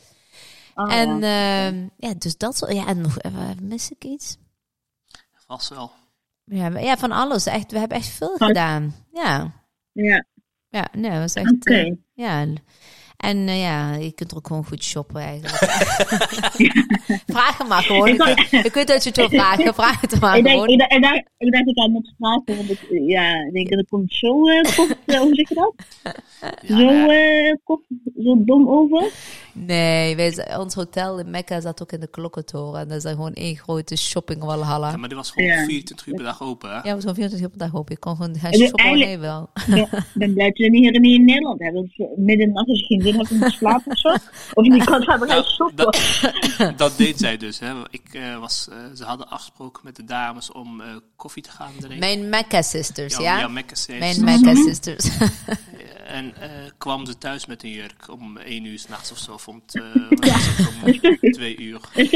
Oh, 0.75 0.93
en 0.93 1.19
ja. 1.19 1.67
ehm, 1.69 1.89
ja, 1.97 2.15
dus 2.19 2.37
dat 2.37 2.57
zo. 2.57 2.73
Ja, 2.73 2.87
en 2.87 3.01
nog, 3.01 3.19
eh, 3.19 3.33
mis 3.63 3.91
ik 3.91 4.05
iets? 4.05 4.37
Vast 5.47 5.69
wel. 5.69 5.91
Ja, 6.45 6.69
maar- 6.69 6.83
ja, 6.83 6.97
van 6.97 7.13
alles. 7.13 7.47
Echt, 7.47 7.73
we 7.73 7.79
hebben 7.79 7.97
echt 7.97 8.07
veel 8.09 8.37
Van- 8.37 8.47
gedaan. 8.47 8.95
Ja, 9.13 9.53
ja, 9.93 10.25
ja, 10.69 10.89
nee, 10.93 11.11
dat 11.11 11.21
was 11.21 11.35
echt. 11.35 11.53
oké. 11.53 11.75
eh, 11.75 11.95
ja. 12.15 12.47
En 13.17 13.49
eh, 13.49 13.61
ja, 13.61 13.95
je 13.95 14.13
kunt 14.13 14.31
er 14.31 14.37
ook 14.37 14.47
gewoon 14.47 14.65
goed 14.65 14.85
shoppen 14.85 15.21
eigenlijk. 15.21 15.57
Vraag 17.37 17.59
hem 17.59 17.69
maar 17.69 17.83
gewoon. 17.83 18.09
Ik, 18.09 18.75
weet 18.75 18.87
dat 18.87 19.03
je 19.03 19.09
het 19.09 19.17
wil 19.17 19.29
vragen. 19.29 19.75
Vraag 19.75 20.01
het 20.01 20.21
maar 20.21 20.37
Ik 20.37 20.45
denk, 20.45 20.55
gewoon. 20.61 20.81
ik, 20.81 20.89
denk, 20.89 21.15
ik, 21.15 21.55
ik 21.55 21.69
ik 21.69 21.79
aan 21.79 21.91
moet 21.91 22.15
vragen, 22.19 22.57
want 22.57 22.71
ik, 22.71 22.87
ja, 22.91 23.45
ik 23.47 23.53
denk 23.53 23.69
dat 23.69 23.79
het 23.79 23.89
komt 23.89 24.15
zo, 24.15 24.43
kort, 24.77 24.97
eh, 25.07 25.19
hoe 25.19 25.35
zeg 25.35 25.49
je 25.49 25.55
dat? 25.55 25.75
Ja, 26.61 26.79
zo, 26.79 27.57
kort, 27.65 27.83
zo 28.23 28.45
dom 28.45 28.69
over. 28.69 29.13
Nee, 29.59 30.17
wij, 30.17 30.57
ons 30.57 30.75
hotel 30.75 31.19
in 31.19 31.31
Mekka 31.31 31.61
zat 31.61 31.83
ook 31.83 31.93
in 31.93 32.01
de 32.01 32.07
klokkentoren. 32.07 32.81
En 32.81 32.89
dat 32.89 32.97
is 32.97 33.03
dan 33.03 33.13
gewoon 33.15 33.33
één 33.33 33.57
grote 33.57 33.97
shopping 33.97 34.43
walhalla. 34.45 34.91
Ja, 34.91 34.97
maar 34.97 35.09
die 35.09 35.17
was 35.17 35.31
gewoon 35.31 35.49
Ja. 35.49 35.65
24 35.65 36.07
uur 36.07 36.15
per 36.15 36.25
dag 36.25 36.43
open. 36.43 36.71
Hè? 36.71 36.75
Ja, 36.77 36.95
we 36.95 37.01
zijn 37.01 37.15
24 37.15 37.41
uur 37.41 37.49
per 37.49 37.59
dag 37.59 37.75
open. 37.75 37.93
Je 37.95 37.99
kon 38.01 38.17
gewoon 38.17 38.37
gaan 38.39 38.51
En 38.51 38.59
shoppen. 38.59 38.81
gewoon 38.81 38.97
eigenlijk- 38.99 39.21
nee 39.21 39.31
wel. 39.31 39.51
Ja, 39.91 39.99
Ik 39.99 40.05
ben 40.15 40.33
blij 40.35 40.47
dat 40.49 40.57
we 40.59 40.69
niet 40.69 40.83
hier 40.91 41.01
niet 41.01 41.19
in 41.19 41.25
Nederland 41.25 41.61
hebben. 41.61 41.93
Eh, 41.97 42.07
midden 42.17 42.47
in 42.47 42.53
de 42.53 42.55
nacht 42.55 42.69
als 42.69 42.81
je 42.81 42.87
geen 42.87 43.03
zin 43.03 43.15
hebt 43.17 43.31
om 43.31 43.39
te 43.41 43.51
slapen 43.51 43.93
of 43.93 43.99
zo. 43.99 44.09
Of 44.55 44.65
je 44.65 44.71
niet 44.73 44.85
kan 44.85 45.03
slapen, 45.03 45.29
ga 45.29 45.35
je 45.35 45.41
Nou, 45.41 45.53
shoppen. 45.55 45.77
dat, 45.77 46.79
dat 46.83 46.97
deed 46.97 47.19
zij 47.19 47.37
dus. 47.37 47.59
Hè. 47.59 47.73
Ik, 47.91 48.03
eh, 48.13 48.39
was, 48.39 48.69
eh, 48.71 48.77
ze 48.97 49.05
hadden 49.05 49.29
afgesproken 49.31 49.81
met 49.85 49.97
de 49.97 50.05
dames 50.05 50.53
om 50.53 50.81
eh, 50.81 50.87
koffie 51.17 51.43
te 51.43 51.51
gaan 51.51 51.73
drinken. 51.79 51.99
Mijn 51.99 52.29
Mecca 52.29 52.63
sisters, 52.63 53.17
Ja, 53.17 53.23
ja? 53.23 53.39
ja, 53.39 53.49
Mecca 53.49 53.75
Sisters. 53.75 54.19
Mijn 54.19 54.41
Mecca 54.45 54.55
sisters. 54.63 55.09
En 56.07 56.35
eh, 56.41 56.49
kwam 56.79 57.07
ze 57.07 57.19
thuis 57.19 57.47
met 57.47 57.63
een 57.63 57.71
jurk 57.71 58.11
om 58.11 58.37
1 58.37 58.65
uur 58.65 58.79
s'nachts 58.79 59.13
of 59.13 59.19
zo. 59.19 59.39
Of 59.47 59.55
om, 59.55 59.63
te, 59.67 60.07
wat 60.09 60.31
was 60.31 60.57
het, 60.57 61.23
om 61.23 61.31
2 61.33 61.59
uur. 61.59 61.81
Is 61.95 62.11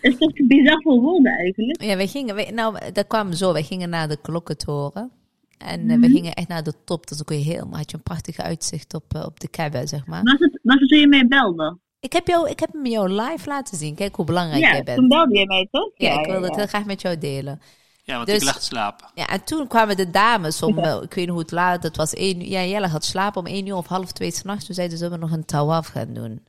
is 0.00 0.18
dat 0.18 0.32
bizar 0.48 0.82
voor 0.82 1.00
woorden 1.00 1.32
eigenlijk? 1.38 1.82
ja, 1.82 1.96
wij 1.96 2.06
gingen, 2.06 2.54
nou, 2.54 2.92
dat 2.92 3.06
kwam 3.06 3.32
zo. 3.32 3.52
Wij 3.52 3.62
gingen 3.62 3.88
naar 3.88 4.08
de 4.08 4.18
klokkentoren. 4.22 5.10
En 5.58 5.90
eh, 5.90 5.98
we 5.98 6.08
gingen 6.08 6.32
echt 6.32 6.48
naar 6.48 6.62
de 6.62 6.72
top. 6.84 7.06
Dus 7.06 7.16
dan 7.16 7.26
kon 7.26 7.38
je 7.38 7.44
helemaal, 7.44 7.78
had 7.78 7.90
je 7.90 7.96
een 7.96 8.02
prachtige 8.02 8.42
uitzicht 8.42 8.94
op, 8.94 9.14
eh, 9.14 9.24
op 9.24 9.40
de 9.40 9.48
Kaaba, 9.48 9.86
zeg 9.86 10.06
maar. 10.06 10.22
Was 10.22 10.38
het, 10.38 10.58
was 10.62 10.80
het 10.80 10.88
toen 10.88 10.98
je 10.98 11.08
mij 11.08 11.26
belde? 11.26 11.78
Ik 12.00 12.12
heb, 12.12 12.26
jou, 12.26 12.50
ik 12.50 12.60
heb 12.60 12.72
hem 12.72 12.86
jou 12.86 13.08
live 13.08 13.48
laten 13.48 13.78
zien. 13.78 13.94
Kijk 13.94 14.16
hoe 14.16 14.24
belangrijk 14.24 14.62
Ja, 14.62 14.70
jij 14.70 14.82
toen 14.82 14.94
bent. 14.94 15.08
belde 15.08 15.38
je 15.38 15.46
mij 15.46 15.68
toch? 15.70 15.90
Ja, 15.94 16.20
ik 16.20 16.26
wilde 16.26 16.46
het 16.46 16.56
heel 16.56 16.66
graag 16.66 16.84
met 16.84 17.02
jou 17.02 17.18
delen. 17.18 17.60
Ja, 18.02 18.14
want 18.14 18.26
Dus- 18.26 18.36
ik 18.36 18.44
lag 18.44 18.58
te 18.58 18.64
slapen. 18.64 19.08
Ja, 19.14 19.26
en 19.26 19.44
toen 19.44 19.66
kwamen 19.66 19.96
de 19.96 20.10
dames 20.10 20.62
om, 20.62 20.78
eh, 20.84 20.94
ik 21.02 21.14
weet 21.14 21.16
niet 21.16 21.28
hoe 21.28 21.38
het 21.38 21.50
laat, 21.50 21.82
het 21.82 21.96
was 21.96 22.14
één 22.14 22.40
uur. 22.40 22.48
Ja, 22.48 22.64
Jelle 22.64 22.86
had 22.86 23.04
slapen 23.04 23.40
om 23.40 23.46
één 23.46 23.66
uur 23.66 23.76
of 23.76 23.86
half 23.86 24.12
twee 24.12 24.30
s'nachts. 24.30 24.64
Toen 24.66 24.74
zeiden 24.74 24.98
ze, 24.98 25.04
zullen 25.04 25.20
we 25.20 25.26
nog 25.26 25.36
een 25.36 25.44
tawaf 25.44 25.86
gaan 25.86 26.12
doen? 26.12 26.40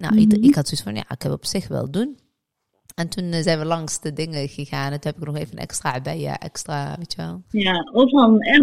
Nou, 0.00 0.20
ik, 0.20 0.32
ik 0.32 0.54
had 0.54 0.68
zoiets 0.68 0.82
van, 0.82 0.94
ja, 0.94 1.04
ik 1.08 1.22
heb 1.22 1.32
op 1.32 1.44
zich 1.44 1.68
wel 1.68 1.90
doen. 1.90 2.18
En 2.94 3.08
toen 3.08 3.32
eh, 3.32 3.42
zijn 3.42 3.58
we 3.58 3.64
langs 3.64 4.00
de 4.00 4.12
dingen 4.12 4.48
gegaan. 4.48 4.92
En 4.92 5.00
toen 5.00 5.12
heb 5.12 5.20
ik 5.20 5.26
nog 5.26 5.36
even 5.36 5.52
een 5.52 5.62
extra 5.62 6.00
bij 6.00 6.36
extra, 6.40 6.94
weet 6.98 7.12
je 7.12 7.16
wel. 7.22 7.42
Ja, 7.48 7.72
en 7.74 7.88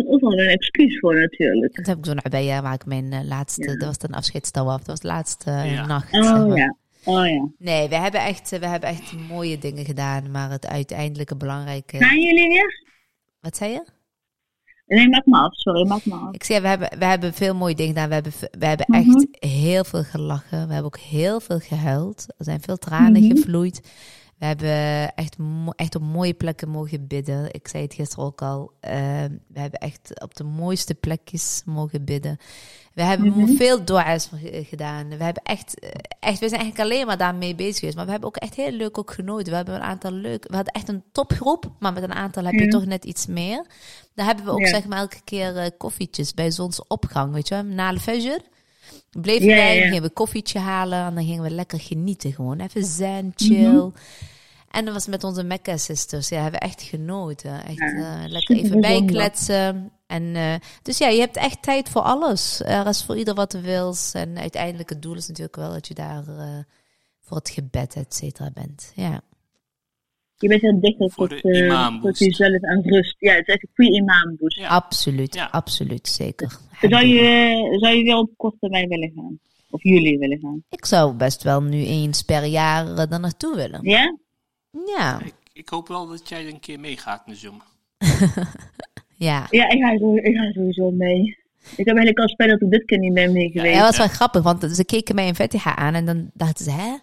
overal 0.07 0.39
een 0.39 0.47
excuus 0.47 0.99
voor 0.99 1.19
natuurlijk. 1.19 1.77
En 1.77 1.83
toen 1.83 1.93
heb 1.93 1.97
ik 1.97 2.05
zo'n 2.05 2.25
abaya, 2.25 2.61
waar 2.61 2.73
ik 2.73 2.85
mijn 2.85 3.11
eh, 3.11 3.23
laatste, 3.23 3.61
Ja. 3.71 3.75
dat 3.75 3.85
was 3.85 4.09
een 4.09 4.15
afscheidstawaf. 4.15 4.77
Dat 4.77 4.87
was 4.87 4.99
de 4.99 5.07
laatste 5.07 5.51
eh, 5.51 5.73
Ja. 5.73 5.85
nacht, 5.85 6.09
zeg 6.11 6.23
Oh 6.23 6.47
maar. 6.47 6.57
ja, 6.57 6.75
oh 7.03 7.27
ja. 7.27 7.49
Nee, 7.57 7.89
we 7.89 7.95
hebben, 7.95 8.21
echt, 8.21 8.49
we 8.49 8.67
hebben 8.67 8.89
echt 8.89 9.13
mooie 9.29 9.57
dingen 9.57 9.85
gedaan. 9.85 10.31
Maar 10.31 10.49
het 10.51 10.67
uiteindelijke 10.67 11.35
belangrijke... 11.35 11.97
Gaan 11.97 12.21
jullie 12.21 12.47
weer? 12.47 12.85
Wat 13.41 13.57
zei 13.57 13.71
je? 13.71 13.85
Nee, 14.87 15.09
maak 15.09 15.25
me 15.25 15.37
af, 15.37 15.53
sorry, 15.55 15.87
maak 15.87 16.05
me 16.05 16.13
af. 16.13 16.33
Ik 16.33 16.43
zeg, 16.43 16.61
we 16.61 16.67
hebben, 16.67 16.99
we 16.99 17.05
hebben 17.05 17.33
veel 17.33 17.55
mooie 17.55 17.75
dingen 17.75 17.93
gedaan. 17.93 18.07
We 18.07 18.13
hebben, 18.13 18.31
we 18.59 18.65
hebben 18.65 18.85
Mhm. 18.89 18.99
echt 18.99 19.27
heel 19.39 19.83
veel 19.83 20.03
gelachen. 20.03 20.67
We 20.67 20.73
hebben 20.73 20.83
ook 20.83 20.97
heel 20.97 21.39
veel 21.39 21.59
gehuild. 21.59 22.25
Er 22.37 22.43
zijn 22.45 22.61
veel 22.61 22.77
tranen 22.77 23.23
Mhm. 23.23 23.35
gevloeid. 23.35 23.81
We 24.37 24.45
hebben 24.45 25.13
echt, 25.15 25.35
echt 25.75 25.95
op 25.95 26.01
mooie 26.01 26.33
plekken 26.33 26.69
mogen 26.69 27.07
bidden. 27.07 27.53
Ik 27.53 27.67
zei 27.67 27.83
het 27.83 27.93
gisteren 27.93 28.25
ook 28.25 28.41
al. 28.41 28.71
eh, 28.79 28.91
we 29.47 29.59
hebben 29.59 29.79
echt 29.79 30.21
op 30.21 30.35
de 30.35 30.43
mooiste 30.43 30.93
plekjes 30.95 31.61
mogen 31.65 32.05
bidden. 32.05 32.37
We 32.97 33.03
hebben 33.03 33.27
Mhm. 33.27 33.55
veel 33.55 33.85
dua's 33.85 34.29
ge- 34.41 34.63
gedaan. 34.69 35.09
We 35.09 35.23
hebben 35.23 35.43
echt, 35.43 35.79
eh, 35.79 35.89
echt, 36.19 36.39
we 36.39 36.49
zijn 36.49 36.61
eigenlijk 36.61 36.79
alleen 36.91 37.05
maar 37.05 37.17
daarmee 37.17 37.55
bezig 37.55 37.77
geweest. 37.79 37.95
Maar 37.95 38.05
we 38.05 38.11
hebben 38.11 38.29
ook 38.29 38.35
echt 38.37 38.55
heel 38.55 38.71
leuk 38.71 38.97
ook 38.97 39.11
genoten. 39.11 39.49
We 39.49 39.55
hebben 39.55 39.75
een 39.75 39.81
aantal 39.81 40.11
leuk, 40.11 40.45
we 40.47 40.55
hadden 40.55 40.73
echt 40.73 40.89
een 40.89 41.03
topgroep, 41.11 41.71
maar 41.79 41.93
met 41.93 42.03
een 42.03 42.13
aantal 42.13 42.43
heb 42.43 42.53
je 42.53 42.63
Ja. 42.63 42.69
toch 42.69 42.85
net 42.85 43.05
iets 43.05 43.25
meer. 43.25 43.65
Daar 44.15 44.25
hebben 44.25 44.45
we 44.45 44.51
ook 44.51 44.59
Ja. 44.59 44.67
zeg 44.67 44.85
maar 44.85 44.97
elke 44.97 45.21
keer 45.23 45.57
eh, 45.57 45.69
koffietjes 45.77 46.33
bij 46.33 46.51
zonsopgang, 46.51 47.33
weet 47.33 47.47
je 47.47 47.53
wel, 47.55 47.63
na 47.63 47.91
de 47.91 47.99
fajr. 47.99 48.39
Bleven 49.11 49.47
Ja, 49.47 49.55
wij, 49.55 49.79
dan 49.79 49.87
gingen 49.87 50.01
we 50.03 50.09
koffietje 50.09 50.59
halen 50.59 51.05
en 51.05 51.15
dan 51.15 51.25
gingen 51.25 51.43
we 51.43 51.49
lekker 51.49 51.79
genieten 51.79 52.33
gewoon. 52.33 52.59
Even 52.59 52.83
zen, 52.85 53.33
chill. 53.35 53.67
Mhm. 53.71 53.89
En 54.71 54.85
dat 54.85 54.93
was 54.93 55.07
met 55.07 55.23
onze 55.23 55.43
Mecca 55.43 55.77
sisters. 55.77 56.29
Ja, 56.29 56.41
hebben 56.41 56.59
we 56.59 56.65
echt 56.65 56.81
genoten. 56.81 57.65
Echt 57.65 57.79
eh, 57.79 58.13
lekker 58.25 58.55
even 58.55 58.81
bijkletsen. 58.81 59.91
En, 60.07 60.35
eh, 60.35 60.55
dus 60.81 60.97
ja, 60.97 61.07
je 61.07 61.19
hebt 61.19 61.35
echt 61.37 61.61
tijd 61.61 61.89
voor 61.89 62.01
alles. 62.01 62.61
Er 62.65 62.87
is 62.87 63.03
voor 63.03 63.17
ieder 63.17 63.33
wat 63.33 63.53
er 63.53 63.61
wils. 63.61 64.13
En 64.13 64.37
uiteindelijk 64.37 64.89
het 64.89 65.01
doel 65.01 65.15
is 65.15 65.27
natuurlijk 65.27 65.55
wel 65.55 65.71
dat 65.71 65.87
je 65.87 65.93
daar 65.93 66.27
eh, 66.27 66.57
voor 67.21 67.37
het 67.37 67.49
gebed, 67.49 67.95
et 67.95 68.13
cetera, 68.15 68.51
bent. 68.53 68.91
Ja. 68.95 69.21
Je 70.37 70.47
bent 70.47 70.61
heel 70.61 70.79
dichter 70.79 71.11
Voor 71.11 71.27
tot, 71.29 71.41
de 71.41 71.65
eh, 71.65 72.01
tot 72.01 72.17
jezelf 72.17 72.61
en 72.61 72.81
rust. 72.83 73.15
Ja, 73.19 73.33
het 73.33 73.47
is 73.47 73.53
echt 73.53 73.63
een 73.63 73.69
goede 73.75 73.91
imaamboost. 73.95 74.57
Ja. 74.57 74.67
Absoluut, 74.67 75.33
Ja. 75.35 75.45
absoluut, 75.51 76.07
zeker. 76.07 76.57
Zou 76.81 77.05
je, 77.05 77.77
zou 77.79 77.95
je 77.95 78.03
wel 78.03 78.19
op 78.19 78.31
korte 78.37 78.57
termijn 78.59 78.87
willen 78.87 79.11
gaan? 79.15 79.39
Of 79.69 79.83
jullie 79.83 80.17
willen 80.17 80.39
gaan? 80.39 80.63
Ik 80.69 80.85
zou 80.85 81.13
best 81.13 81.43
wel 81.43 81.61
nu 81.63 81.85
eens 81.85 82.21
per 82.21 82.43
jaar 82.45 82.87
er 82.97 83.09
daar 83.09 83.19
naartoe 83.19 83.55
willen. 83.55 83.79
Ja? 83.83 84.17
Ja, 84.97 85.19
Ik, 85.19 85.33
ik 85.53 85.69
hoop 85.69 85.87
wel 85.87 86.07
dat 86.07 86.29
jij 86.29 86.47
een 86.47 86.59
keer 86.59 86.79
meegaat 86.79 87.23
in 87.25 87.33
de 87.33 87.39
Zoom. 87.39 87.61
ja. 89.17 89.47
Ja, 89.49 89.69
ik 89.69 89.81
ga, 89.81 89.97
zo, 89.97 90.15
ik 90.15 90.35
ga 90.35 90.51
sowieso 90.51 90.91
mee. 90.91 91.45
Ik 91.75 91.85
heb 91.85 91.95
eigenlijk 91.95 92.19
al 92.19 92.27
spijt 92.27 92.49
dat 92.49 92.61
ik 92.61 92.71
dit 92.71 92.85
keer 92.85 92.97
niet 92.97 93.13
ben 93.13 93.31
mee 93.31 93.49
geweest. 93.49 93.73
Ja, 93.73 93.79
dat 93.79 93.89
was 93.89 93.97
wel 93.97 94.15
grappig, 94.15 94.43
want 94.43 94.67
ze 94.71 94.85
keken 94.85 95.15
mij 95.15 95.27
in 95.27 95.35
Fetiha 95.35 95.75
aan 95.75 95.93
en 95.93 96.05
dan 96.05 96.29
dachten 96.33 96.65
ze, 96.65 96.71
hè? 96.71 96.97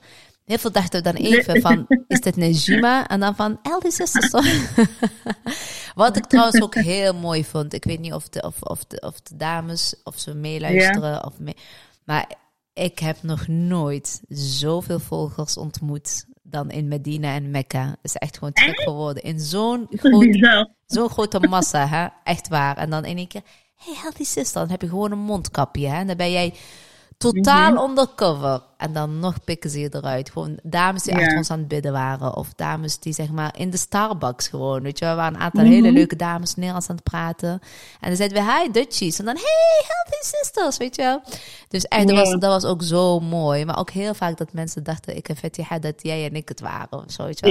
Heel 0.44 0.59
veel 0.59 0.72
dachten 0.72 1.03
dan 1.03 1.14
even 1.14 1.61
van, 1.61 1.87
is 2.09 2.20
dit 2.20 2.37
Najima? 2.37 3.07
En 3.07 3.20
dan 3.20 3.35
van, 3.35 3.59
El, 3.62 3.81
die? 3.81 3.92
Wat 5.94 6.16
ik 6.16 6.24
trouwens 6.24 6.62
ook 6.62 6.74
heel 6.74 7.14
mooi 7.14 7.44
vond. 7.44 7.74
Ik 7.74 7.85
weet 7.85 8.00
niet 8.00 8.12
of 8.12 8.29
de, 8.29 8.42
of, 8.42 8.62
of 8.62 8.85
de, 8.85 9.00
of 9.00 9.20
de 9.20 9.37
dames, 9.37 10.00
of 10.05 10.18
ze 10.18 10.35
meeluisteren. 10.35 11.27
Of 11.27 11.38
mee, 11.38 11.57
maar 12.05 12.31
ik 12.72 12.98
heb 12.98 13.22
nog 13.22 13.48
nooit 13.48 14.22
zoveel 14.29 14.98
volgers 14.98 15.57
ontmoet 15.57 16.27
dan 16.46 16.70
in 16.70 16.88
Medina 16.88 17.35
en 17.35 17.50
Mekka. 17.50 17.87
Het 17.87 17.98
is 18.02 18.14
echt 18.14 18.38
gewoon 18.38 18.52
te 18.52 18.62
gek 18.62 18.80
geworden. 18.80 19.22
In 19.22 19.40
zo'n 19.40 19.87
groot 20.87 21.11
grote 21.11 21.40
massa, 21.40 21.87
hè? 21.87 22.07
Echt 22.24 22.48
waar. 22.48 22.76
En 22.76 22.90
dan 22.90 23.04
in 23.04 23.16
één 23.16 23.28
keer, 23.28 23.42
hey, 23.74 23.94
healthy 23.96 24.24
sister. 24.24 24.61
Dan 24.61 24.70
heb 24.70 24.80
je 24.80 24.88
gewoon 24.88 25.12
een 25.12 25.18
mondkapje, 25.18 25.87
hè? 25.87 25.98
En 25.98 26.07
dan 26.07 26.16
ben 26.16 26.30
jij 26.33 26.54
totaal 27.18 27.72
Mhm. 27.72 27.83
undercover. 27.90 28.62
En 28.77 28.92
dan 28.92 29.18
nog 29.18 29.44
pikken 29.44 29.70
ze 29.70 29.81
je 29.81 29.88
eruit. 29.94 30.31
Gewoon 30.31 30.59
dames 30.62 31.03
die 31.03 31.14
achter 31.14 31.37
ons 31.37 31.50
aan 31.50 31.59
het 31.59 31.68
bidden 31.68 31.92
waren. 31.92 32.37
Of 32.37 32.48
dames 32.57 32.98
die, 32.98 33.12
zeg 33.12 33.31
maar, 33.31 33.55
in 33.59 33.70
de 33.70 33.77
Starbucks 33.77 34.48
gewoon. 34.48 34.83
Weet 34.83 34.98
je, 34.98 35.05
we 35.07 35.14
waren 35.14 35.35
een 35.35 35.40
aantal 35.40 35.62
Mhm. 35.64 35.72
hele 35.72 35.92
leuke 35.92 36.16
dames 36.16 36.55
Nederlands 36.55 36.88
aan 36.88 36.94
het 36.94 37.05
praten. 37.05 37.50
En 38.00 38.09
dan 38.09 38.16
zeiden 38.16 38.44
we, 38.44 38.53
hi 38.53 38.70
Dutchies. 38.70 39.18
En 39.18 39.24
dan, 39.24 39.35
hey, 39.35 39.85
healthy 39.87 40.27
sisters, 40.37 40.77
weet 40.77 40.96
je 40.96 41.03
wel. 41.03 41.22
Dus 41.68 41.85
echt, 41.85 42.07
dat, 42.09 42.16
was, 42.16 42.31
dat 42.31 42.40
was 42.62 42.64
ook 42.64 42.83
zo 42.83 43.20
mooi. 43.20 43.64
Maar 43.64 43.79
ook 43.79 43.90
heel 43.90 44.14
vaak 44.14 44.37
dat 44.38 44.53
mensen 44.53 44.83
dachten, 44.85 45.16
ik 45.16 45.27
heb 45.27 45.38
Fetiha, 45.38 45.79
dat 45.79 45.94
jij 46.03 46.24
en 46.24 46.35
ik 46.35 46.48
het 46.48 46.61
waren. 46.61 46.92
Of 47.05 47.05
zo, 47.12 47.24
weet 47.24 47.38
je. 47.40 47.46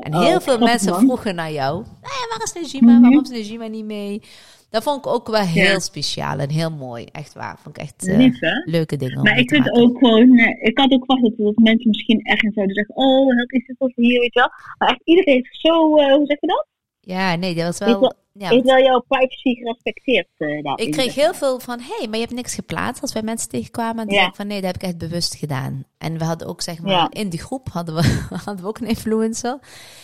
En 0.00 0.14
Oh, 0.14 0.20
heel 0.20 0.28
veel 0.30 0.40
grappig, 0.40 0.66
mensen 0.68 0.90
man. 0.92 1.00
vroegen 1.00 1.34
naar 1.34 1.52
jou. 1.52 1.84
Hey, 2.00 2.26
waar 2.30 2.42
is 2.42 2.52
Najima? 2.52 2.92
Mhm. 2.92 3.00
Waarom 3.00 3.22
is 3.22 3.30
Najima 3.30 3.66
niet 3.66 3.84
mee? 3.84 4.22
Dat 4.70 4.82
vond 4.82 4.98
ik 4.98 5.06
ook 5.06 5.28
wel 5.28 5.40
heel 5.42 5.62
Ja. 5.64 5.78
speciaal 5.78 6.38
en 6.38 6.50
heel 6.50 6.70
mooi. 6.70 7.04
Echt 7.12 7.32
waar. 7.34 7.58
Vond 7.58 7.76
ik 7.76 7.82
echt 7.82 8.08
eh, 8.08 8.16
Lief, 8.16 8.38
leuke 8.64 8.96
dingen. 8.96 9.22
Maar 9.22 9.38
ik 9.38 9.50
vind 9.50 9.64
maken. 9.64 9.80
ook 9.82 9.98
gewoon, 9.98 10.38
eh, 10.38 10.68
ik 10.68 10.78
had 10.78 10.92
ook 10.92 11.04
verwacht 11.04 11.22
dat, 11.36 11.46
dat 11.46 11.56
mensen 11.56 11.88
misschien 11.88 12.20
ergens 12.22 12.54
zouden 12.54 12.74
zeggen, 12.74 12.96
oh, 12.96 13.36
dat 13.36 13.52
is 13.52 13.62
het 13.66 13.76
of 13.78 13.92
hier, 13.94 14.20
weet 14.20 14.34
je 14.34 14.40
wel. 14.40 14.50
Maar 14.78 14.88
echt 14.88 15.00
iedereen 15.04 15.34
heeft 15.34 15.60
zo, 15.60 15.96
eh, 15.96 16.14
hoe 16.14 16.26
zeg 16.26 16.40
je 16.40 16.46
dat? 16.46 16.66
Ja, 17.00 17.36
nee, 17.36 17.54
dat 17.54 17.64
was 17.64 17.78
wel. 17.78 18.14
Ja, 18.32 18.48
Heeft 18.48 18.64
wel 18.64 18.78
jouw 18.82 19.04
privacy 19.08 19.54
gerespecteerd 19.54 20.28
eh 20.38 20.72
ik 20.86 20.90
kreeg 20.92 21.14
heel 21.14 21.34
veel 21.34 21.60
van, 21.60 21.78
hé, 21.80 21.94
hey, 21.98 22.06
maar 22.06 22.14
je 22.18 22.24
hebt 22.24 22.34
niks 22.34 22.54
geplaatst 22.54 23.02
als 23.02 23.12
wij 23.12 23.22
mensen 23.22 23.48
tegenkwamen. 23.48 24.08
Ja. 24.08 24.14
zei 24.14 24.26
ik 24.26 24.34
van, 24.34 24.46
nee, 24.46 24.60
dat 24.60 24.72
heb 24.72 24.82
ik 24.82 24.88
echt 24.88 24.98
bewust 24.98 25.34
gedaan. 25.34 25.84
En 25.98 26.18
we 26.18 26.24
hadden 26.24 26.48
ook, 26.48 26.62
zeg 26.62 26.80
maar, 26.82 26.90
Ja. 26.92 27.06
in 27.10 27.28
die 27.28 27.38
groep 27.40 27.68
hadden 27.72 27.94
we, 27.94 28.02
hadden 28.44 28.62
we 28.64 28.66
ook 28.68 28.78
een 28.78 28.86
influencer. 28.86 29.58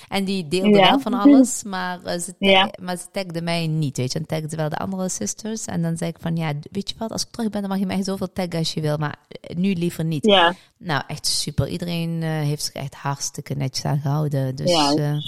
En 0.08 0.24
die 0.24 0.48
deelde 0.48 0.78
wel 0.78 1.00
van 1.00 1.14
alles, 1.14 1.62
maar, 1.62 2.02
eh, 2.04 2.18
ze, 2.18 2.26
tag- 2.38 2.50
Ja. 2.50 2.70
maar 2.82 2.96
ze 2.96 3.04
tagde 3.12 3.42
mij 3.42 3.66
niet, 3.66 3.96
weet 3.96 4.12
je. 4.12 4.18
En 4.18 4.26
tagde 4.26 4.56
wel 4.56 4.68
de 4.68 4.76
andere 4.78 5.08
sisters. 5.08 5.64
En 5.64 5.82
dan 5.82 5.96
zei 5.96 6.10
ik 6.10 6.16
van, 6.20 6.36
ja, 6.36 6.52
weet 6.70 6.88
je 6.90 6.94
wat, 6.98 7.10
als 7.12 7.22
ik 7.22 7.30
terug 7.30 7.50
ben, 7.50 7.60
dan 7.60 7.70
mag 7.70 7.78
je 7.78 7.86
mij 7.86 8.02
zoveel 8.02 8.32
taggen 8.32 8.58
als 8.58 8.74
je 8.74 8.80
wil. 8.80 8.96
Maar 8.96 9.16
eh, 9.40 9.56
nu 9.56 9.72
liever 9.74 10.04
niet. 10.04 10.24
Nou, 10.78 11.02
echt 11.06 11.26
super. 11.26 11.68
Iedereen 11.68 12.22
heeft 12.22 12.62
zich 12.62 12.72
echt 12.74 12.94
hartstikke 12.94 13.54
netjes 13.54 13.84
aan 13.84 14.00
gehouden. 14.00 14.56
Dus 14.56 14.72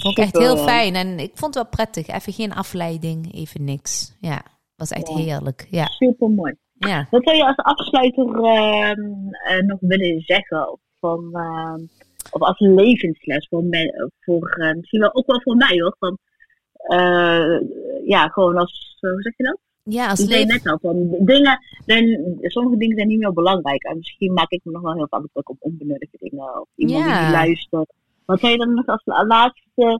vond 0.01 0.17
ik 0.17 0.23
echt 0.23 0.37
heel 0.37 0.57
fijn. 0.57 0.95
En 0.95 1.19
ik 1.19 1.31
vond 1.33 1.53
het 1.53 1.63
wel 1.63 1.71
prettig. 1.85 2.07
Even 2.07 2.33
geen 2.33 2.53
afleiding, 2.53 2.87
even 2.97 3.63
niks. 3.63 4.17
Ja, 4.19 4.41
was 4.75 4.91
echt 4.91 5.07
Ja. 5.07 5.15
heerlijk. 5.15 5.67
Ja, 5.69 5.85
super 5.85 6.29
mooi. 6.29 6.55
ja. 6.73 7.07
Wat 7.11 7.23
zou 7.23 7.37
je 7.37 7.45
als 7.45 7.55
afsluiter 7.55 8.43
ehm, 8.43 8.99
eh, 9.47 9.63
nog 9.65 9.77
willen 9.79 10.21
zeggen? 10.21 10.71
Of, 10.71 10.79
van, 10.99 11.29
ehm, 11.33 11.79
of 12.31 12.41
als 12.41 12.59
levensles 12.59 13.47
voor, 13.47 13.63
mij, 13.63 13.93
voor 14.19 14.49
eh, 14.49 14.75
misschien 14.75 14.99
wel 14.99 15.13
ook 15.15 15.25
wel 15.27 15.41
voor 15.41 15.55
mij 15.55 15.79
hoor. 15.81 15.95
Van, 15.99 16.17
eh, 16.73 17.59
ja, 18.05 18.27
gewoon 18.27 18.57
als, 18.57 18.97
hoe 18.99 19.21
zeg 19.21 19.37
je 19.37 19.43
dat? 19.43 19.57
Ja, 19.83 20.09
als 20.09 20.25
leven... 20.25 20.47
net 20.47 20.67
al, 20.67 20.77
van 20.81 21.15
dingen, 21.19 21.59
zijn, 21.85 22.37
sommige 22.41 22.77
dingen 22.77 22.95
zijn 22.95 23.07
niet 23.07 23.19
meer 23.19 23.33
belangrijk. 23.33 23.83
En 23.83 23.97
misschien 23.97 24.33
maak 24.33 24.49
ik 24.51 24.61
me 24.63 24.71
nog 24.71 24.81
wel 24.81 24.93
heel 24.93 25.07
vaak 25.09 25.23
druk 25.33 25.49
op 25.49 25.57
onbenullige 25.59 26.17
dingen. 26.19 26.61
Of 26.61 26.67
iemand 26.75 27.03
die 27.03 27.13
niet 27.13 27.31
luistert. 27.31 27.93
Wat 28.25 28.39
zou 28.39 28.51
je 28.51 28.57
dan 28.57 28.73
nog 28.73 28.85
als 28.85 29.01
laatste, 29.05 29.99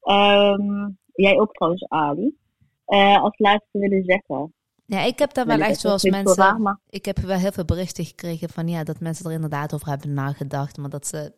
ehm, 0.00 0.88
jij 1.14 1.38
ook 1.40 1.52
trouwens 1.52 1.88
Ali, 1.88 2.36
eh, 2.84 3.22
als 3.22 3.38
laatste 3.38 3.78
willen 3.78 4.04
zeggen? 4.04 4.54
Ja, 4.86 5.00
ik 5.02 5.18
heb 5.18 5.34
daar 5.34 5.46
wel 5.46 5.60
echt 5.60 5.80
zoals 5.80 6.02
mensen... 6.02 6.36
raar, 6.36 6.60
maar- 6.60 6.80
Ik 6.88 7.04
heb 7.04 7.18
wel 7.18 7.38
heel 7.38 7.52
veel 7.52 7.64
berichten 7.64 8.04
gekregen 8.04 8.48
van 8.48 8.68
ja, 8.68 8.84
dat 8.84 9.00
mensen 9.00 9.24
er 9.26 9.32
inderdaad 9.32 9.74
over 9.74 9.88
hebben 9.88 10.12
nagedacht. 10.12 10.76
Maar 10.76 10.90
dat 10.90 11.06
ze 11.06 11.32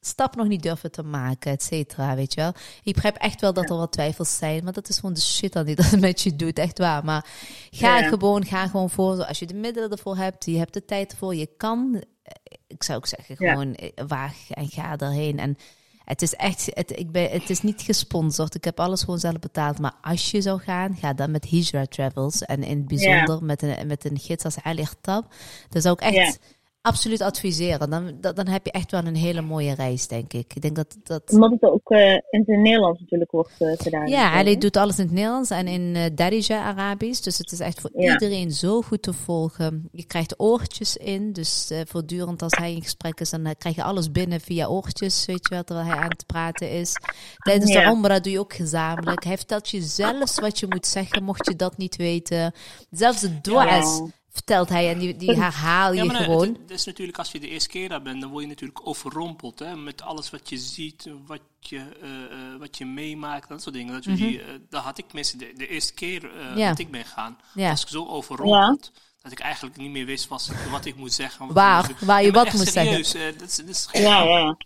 stap 0.00 0.36
nog 0.36 0.48
niet 0.48 0.62
durven 0.62 0.90
te 0.90 1.02
maken, 1.02 1.52
et 1.52 1.62
cetera, 1.62 2.14
weet 2.14 2.34
je 2.34 2.40
wel. 2.40 2.52
Ik 2.82 2.94
begrijp 2.94 3.16
echt 3.16 3.40
wel 3.40 3.52
dat 3.52 3.70
er 3.70 3.76
wat 3.76 3.92
twijfels 3.92 4.36
zijn, 4.36 4.64
maar 4.64 4.72
dat 4.72 4.88
is 4.88 4.96
gewoon 4.98 5.14
de 5.14 5.20
shit 5.20 5.52
dan 5.52 5.64
die 5.64 5.76
dat 5.82 6.00
met 6.00 6.20
je 6.20 6.36
doet, 6.36 6.58
echt 6.58 6.78
waar. 6.78 7.04
Maar 7.04 7.26
ga 7.70 7.98
Ja. 7.98 8.08
gewoon, 8.08 8.44
ga 8.44 8.66
gewoon 8.66 8.90
voor. 8.90 9.24
Als 9.24 9.38
je 9.38 9.46
de 9.46 9.54
middelen 9.54 9.90
ervoor 9.90 10.16
hebt, 10.16 10.44
je 10.44 10.58
hebt 10.58 10.72
de 10.74 10.84
tijd 10.84 11.12
ervoor, 11.12 11.34
je 11.34 11.46
kan. 11.56 12.02
eh, 12.22 12.32
Ik 12.66 12.82
zou 12.82 12.98
ook 12.98 13.06
zeggen, 13.06 13.36
gewoon 13.36 13.74
eh, 13.74 14.04
waag 14.06 14.50
en 14.50 14.68
ga 14.68 14.96
erheen. 14.98 15.38
En 15.38 15.56
het 16.04 16.22
is 16.22 16.34
echt, 16.34 16.70
het, 16.70 16.98
ik 16.98 17.10
ben, 17.10 17.30
het 17.30 17.50
is 17.50 17.62
niet 17.62 17.82
gesponsord. 17.82 18.54
Ik 18.54 18.64
heb 18.64 18.80
alles 18.80 19.00
gewoon 19.00 19.18
zelf 19.18 19.38
betaald. 19.38 19.78
Maar 19.78 19.94
als 20.02 20.30
je 20.30 20.40
zou 20.40 20.60
gaan, 20.60 20.96
ga 20.96 21.12
dan 21.12 21.30
met 21.30 21.48
Hijra 21.48 21.86
Travels. 21.86 22.42
En 22.42 22.62
in 22.62 22.76
het 22.76 22.88
bijzonder 22.88 23.44
met, 23.44 23.62
een, 23.62 23.86
met 23.86 24.04
een 24.04 24.18
gids 24.18 24.44
als 24.44 24.62
Ali 24.62 24.86
Tab. 25.00 25.34
Dat 25.68 25.82
zou 25.82 25.94
ik 25.94 26.14
echt. 26.14 26.38
Absoluut 26.82 27.20
adviseren. 27.20 27.90
Dan, 27.90 28.12
dan, 28.20 28.34
dan 28.34 28.46
heb 28.46 28.64
je 28.66 28.72
echt 28.72 28.90
wel 28.90 29.04
een 29.06 29.16
hele 29.16 29.40
mooie 29.40 29.74
reis, 29.74 30.06
denk 30.08 30.32
ik. 30.32 30.54
Ik 30.54 30.62
denk 30.62 30.76
dat... 30.76 30.96
dat 31.02 31.22
Omdat 31.32 31.50
het 31.50 31.62
ook 31.62 31.90
eh, 31.90 32.12
in 32.12 32.22
het 32.30 32.46
Nederlands 32.46 33.00
natuurlijk 33.00 33.30
wordt 33.30 33.50
eh, 33.58 33.72
gedaan. 33.76 34.06
ja, 34.08 34.32
Ali 34.32 34.58
doet 34.58 34.76
alles 34.76 34.98
in 34.98 35.04
het 35.04 35.12
Nederlands 35.14 35.50
en 35.50 35.66
in 35.68 35.94
uh, 35.96 36.02
Darija 36.14 36.62
Arabisch. 36.62 37.20
Dus 37.20 37.38
het 37.38 37.52
is 37.52 37.60
echt 37.60 37.80
voor 37.80 37.90
Ja. 37.94 38.12
iedereen 38.12 38.50
zo 38.50 38.82
goed 38.82 39.02
te 39.02 39.12
volgen. 39.12 39.88
Je 39.92 40.04
krijgt 40.04 40.40
oortjes 40.40 40.96
in. 40.96 41.32
Dus 41.32 41.70
eh, 41.70 41.80
voortdurend 41.84 42.42
als 42.42 42.52
hij 42.56 42.74
in 42.74 42.82
gesprek 42.82 43.20
is, 43.20 43.30
dan 43.30 43.54
krijg 43.58 43.74
je 43.76 43.82
alles 43.82 44.10
binnen 44.10 44.40
via 44.40 44.66
oortjes. 44.66 45.24
Weet 45.26 45.48
je 45.48 45.54
wel, 45.54 45.64
terwijl 45.64 45.86
hij 45.88 45.96
aan 45.96 46.08
het 46.10 46.26
praten 46.26 46.70
is. 46.70 46.96
Tijdens 47.36 47.72
Ja. 47.72 47.84
de 47.84 47.90
Omra 47.90 48.20
doe 48.20 48.32
je 48.32 48.38
ook 48.40 48.54
gezamenlijk. 48.54 49.24
Hij 49.24 49.36
vertelt 49.36 49.68
je 49.68 49.80
zelfs 49.82 50.40
wat 50.40 50.58
je 50.58 50.66
moet 50.68 50.86
zeggen, 50.86 51.22
mocht 51.22 51.46
je 51.48 51.56
dat 51.56 51.76
niet 51.76 51.96
weten. 51.96 52.52
Zelfs 52.90 53.20
de 53.20 53.40
dua's 53.40 53.98
Ja. 53.98 54.06
Vertelt 54.32 54.68
hij 54.68 54.90
en 54.90 54.98
die, 54.98 55.16
die 55.16 55.34
herhaal 55.40 55.92
je 55.92 55.98
Ja, 55.98 56.04
maar 56.04 56.16
gewoon. 56.22 56.46
Het, 56.48 56.56
het 56.62 56.70
is 56.70 56.84
natuurlijk 56.84 57.18
als 57.18 57.32
je 57.32 57.40
de 57.40 57.48
eerste 57.48 57.68
keer 57.68 57.88
daar 57.88 58.02
bent, 58.02 58.20
dan 58.20 58.30
word 58.30 58.42
je 58.42 58.48
natuurlijk 58.48 58.86
overrompeld 58.86 59.58
hè, 59.58 59.76
met 59.76 60.02
alles 60.02 60.30
wat 60.30 60.48
je 60.48 60.56
ziet, 60.58 61.08
wat 61.26 61.40
je, 61.60 61.76
eh, 61.78 62.24
eh, 62.24 62.58
wat 62.58 62.78
je 62.78 62.86
meemaakt, 62.86 63.48
dat 63.48 63.62
soort 63.62 63.74
dingen. 63.74 63.92
Dat, 63.92 64.16
die, 64.16 64.40
eh, 64.42 64.48
dat 64.70 64.82
had 64.82 64.98
ik 64.98 65.06
tenminste 65.06 65.36
de, 65.36 65.52
de 65.56 65.68
eerste 65.68 65.94
keer 65.94 66.30
eh, 66.36 66.56
Ja. 66.56 66.68
dat 66.68 66.78
ik 66.78 66.90
ben 66.90 67.04
gegaan, 67.04 67.38
Ja. 67.54 67.68
was 67.68 67.82
ik 67.82 67.88
zo 67.88 68.06
overrompeld. 68.06 68.92
Dat 69.22 69.32
ik 69.32 69.40
eigenlijk 69.40 69.76
niet 69.76 69.90
meer 69.90 70.06
wist 70.06 70.28
wat, 70.28 70.50
wat 70.70 70.84
ik 70.84 70.96
moet 70.96 71.12
zeggen. 71.12 71.46
wat 71.46 71.54
Waar- 71.54 71.90
ik 71.90 71.98
waar 71.98 72.22
je 72.22 72.32
wat 72.32 72.52
moet 72.52 72.68
zeggen. 72.68 73.04
serieus, 73.04 73.38
dat 73.38 73.48
is, 73.48 73.56
dat 73.56 73.68
is 73.68 73.86
geen 73.90 74.02
Ja, 74.02 74.14
grap. 74.20 74.28
ja. 74.28 74.56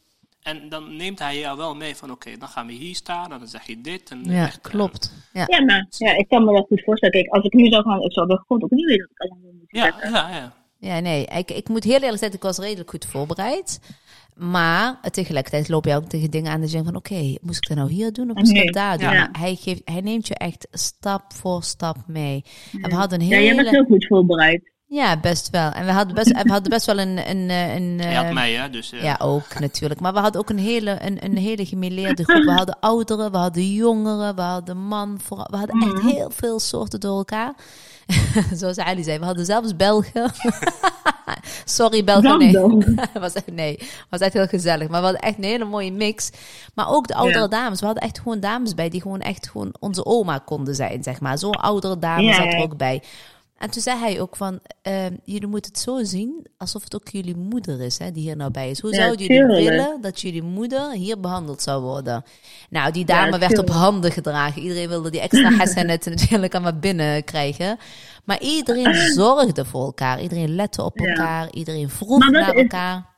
En 0.46 0.68
dan 0.68 0.96
neemt 0.96 1.18
hij 1.18 1.38
jou 1.38 1.56
wel 1.56 1.74
mee 1.74 1.96
van, 1.96 2.10
oké, 2.10 2.36
dan 2.38 2.48
gaan 2.48 2.66
we 2.66 2.72
hier 2.72 2.94
staan, 2.94 3.32
en 3.32 3.38
dan 3.38 3.48
zeg 3.48 3.66
je 3.66 3.80
dit. 3.80 4.10
En 4.10 4.24
Ja, 4.24 4.44
echt, 4.46 4.56
eh, 4.56 4.70
klopt. 4.70 5.12
Ja. 5.32 5.44
Ja, 5.46 5.64
maar 5.64 5.86
ja, 5.90 6.16
ik 6.16 6.28
kan 6.28 6.44
me 6.44 6.52
dat 6.52 6.66
goed 6.66 6.82
voorstellen. 6.84 7.14
Kijk, 7.14 7.28
als 7.34 7.44
ik 7.44 7.52
nu 7.52 7.66
zou 7.66 7.82
gaan, 7.82 8.02
ik 8.02 8.12
zou 8.12 8.30
er 8.30 8.44
gewoon 8.46 8.62
ik 8.70 9.12
allemaal 9.16 9.52
moet 9.52 9.64
ja, 9.66 9.82
zeggen. 9.82 10.10
ja, 10.12 10.28
ja. 10.30 10.52
Ja, 10.78 11.00
nee, 11.00 11.24
ik, 11.24 11.50
ik 11.50 11.68
moet 11.68 11.84
heel 11.84 12.00
eerlijk 12.00 12.18
zeggen, 12.18 12.36
ik 12.36 12.42
was 12.42 12.58
redelijk 12.58 12.90
goed 12.90 13.04
voorbereid. 13.06 13.80
Maar 14.34 15.00
tegelijkertijd 15.10 15.68
loop 15.68 15.84
je 15.84 15.94
ook 15.94 16.04
tegen 16.04 16.30
dingen 16.30 16.52
aan 16.52 16.62
en 16.62 16.68
denk 16.68 16.84
van, 16.84 16.96
oké, 16.96 17.36
moest 17.40 17.62
ik 17.62 17.68
dat 17.68 17.76
nou 17.76 17.90
hier 17.90 18.12
doen 18.12 18.30
of 18.30 18.36
moest 18.36 18.50
ik 18.50 18.56
Nee, 18.56 18.64
dat 18.64 18.74
daar 18.74 18.98
doen? 18.98 19.10
ja. 19.10 19.28
Hij, 19.32 19.54
geeft, 19.54 19.82
hij 19.84 20.00
neemt 20.00 20.28
je 20.28 20.34
echt 20.34 20.68
stap 20.70 21.32
voor 21.32 21.62
stap 21.62 21.96
mee. 22.06 22.44
En 22.82 22.90
we 22.90 22.96
hadden 22.96 23.20
een 23.20 23.26
Ja, 23.26 23.38
jij 23.40 23.54
bent 23.54 23.68
hele... 23.68 23.70
heel 23.70 23.84
goed 23.84 24.06
voorbereid. 24.06 24.74
Ja, 24.88 25.20
best 25.20 25.50
wel. 25.50 25.70
En 25.70 25.84
we 25.84 25.92
hadden 25.92 26.14
best, 26.14 26.42
we 26.42 26.50
hadden 26.50 26.70
best 26.70 26.86
wel 26.86 26.98
een... 26.98 27.30
een, 27.30 27.50
eh, 27.50 27.74
een, 27.74 27.98
Hij 28.00 28.14
had 28.14 28.24
eh, 28.24 28.32
mij, 28.32 28.52
hè, 28.52 28.70
dus... 28.70 28.92
eh, 28.92 29.02
ja, 29.02 29.16
ook 29.22 29.58
natuurlijk. 29.58 30.00
Maar 30.00 30.12
we 30.12 30.18
hadden 30.18 30.40
ook 30.40 30.50
een 30.50 30.58
hele, 30.58 30.96
een, 31.00 31.24
een 31.24 31.36
hele 31.36 31.66
gemêleerde 31.66 32.22
groep. 32.22 32.44
We 32.44 32.52
hadden 32.52 32.76
ouderen, 32.80 33.30
we 33.30 33.36
hadden 33.36 33.72
jongeren, 33.72 34.34
we 34.34 34.40
hadden 34.42 34.76
man. 34.76 35.18
Vooral, 35.24 35.46
we 35.50 35.56
hadden 35.56 35.80
echt 35.82 36.02
heel 36.02 36.30
veel 36.30 36.60
soorten 36.60 37.00
door 37.00 37.16
elkaar. 37.16 37.54
Zoals 38.54 38.78
Ali 38.78 39.02
zei, 39.02 39.18
we 39.18 39.24
hadden 39.24 39.44
zelfs 39.44 39.76
Belgen. 39.76 40.32
Sorry 41.64 42.04
België, 42.04 42.52
Dan 42.52 42.78
nee. 42.78 42.96
was 43.20 43.32
echt, 43.32 43.52
nee, 43.52 43.78
was 44.10 44.20
echt 44.20 44.32
heel 44.32 44.46
gezellig. 44.46 44.88
Maar 44.88 45.00
we 45.00 45.06
hadden 45.06 45.22
echt 45.22 45.38
een 45.38 45.44
hele 45.44 45.64
mooie 45.64 45.92
mix. 45.92 46.30
Maar 46.74 46.88
ook 46.90 47.06
de 47.06 47.14
oudere 47.14 47.38
Ja. 47.40 47.48
dames. 47.48 47.80
We 47.80 47.86
hadden 47.86 48.04
echt 48.04 48.18
gewoon 48.18 48.40
dames 48.40 48.74
bij 48.74 48.88
die 48.88 49.00
gewoon 49.02 49.20
echt 49.20 49.48
gewoon 49.48 49.74
onze 49.78 50.04
oma 50.04 50.38
konden 50.38 50.74
zijn, 50.74 51.02
zeg 51.02 51.20
maar. 51.20 51.38
Zo'n 51.38 51.50
oudere 51.60 51.98
dame 51.98 52.22
Ja, 52.22 52.34
zat 52.34 52.44
er 52.44 52.56
ja. 52.56 52.62
ook 52.62 52.76
bij. 52.76 53.02
En 53.58 53.70
toen 53.70 53.82
zei 53.82 53.98
hij 53.98 54.20
ook 54.20 54.36
van, 54.36 54.60
ehm, 54.82 55.14
jullie 55.24 55.46
moeten 55.48 55.70
het 55.72 55.80
zo 55.80 56.04
zien 56.04 56.46
alsof 56.56 56.84
het 56.84 56.94
ook 56.94 57.08
jullie 57.08 57.36
moeder 57.36 57.80
is, 57.80 57.98
hè, 57.98 58.10
die 58.12 58.22
hier 58.22 58.36
nou 58.36 58.50
bij 58.50 58.70
is. 58.70 58.80
Hoe 58.80 58.90
Ja, 58.90 58.96
zouden 58.96 59.26
jullie 59.26 59.42
tuurlijk. 59.42 59.68
willen 59.68 60.00
dat 60.00 60.20
jullie 60.20 60.42
moeder 60.42 60.92
hier 60.92 61.20
behandeld 61.20 61.62
zou 61.62 61.82
worden? 61.82 62.24
Nou, 62.70 62.92
die 62.92 63.04
dame 63.04 63.30
Ja, 63.32 63.38
werd 63.38 63.58
op 63.58 63.68
handen 63.68 64.10
gedragen. 64.12 64.62
Iedereen 64.62 64.88
wilde 64.88 65.10
die 65.10 65.20
extra 65.20 65.50
hassanet 65.58 66.04
natuurlijk 66.06 66.54
allemaal 66.54 66.78
binnen 66.78 67.24
krijgen. 67.24 67.78
Maar 68.24 68.40
iedereen 68.40 68.94
zorgde 68.94 69.64
voor 69.64 69.84
elkaar. 69.84 70.20
Iedereen 70.22 70.54
lette 70.54 70.82
op 70.84 70.98
Ja. 70.98 71.06
elkaar. 71.06 71.50
Iedereen 71.52 71.88
vroeg 71.88 72.30
naar 72.30 72.54
is- 72.54 72.62
elkaar. 72.62 73.14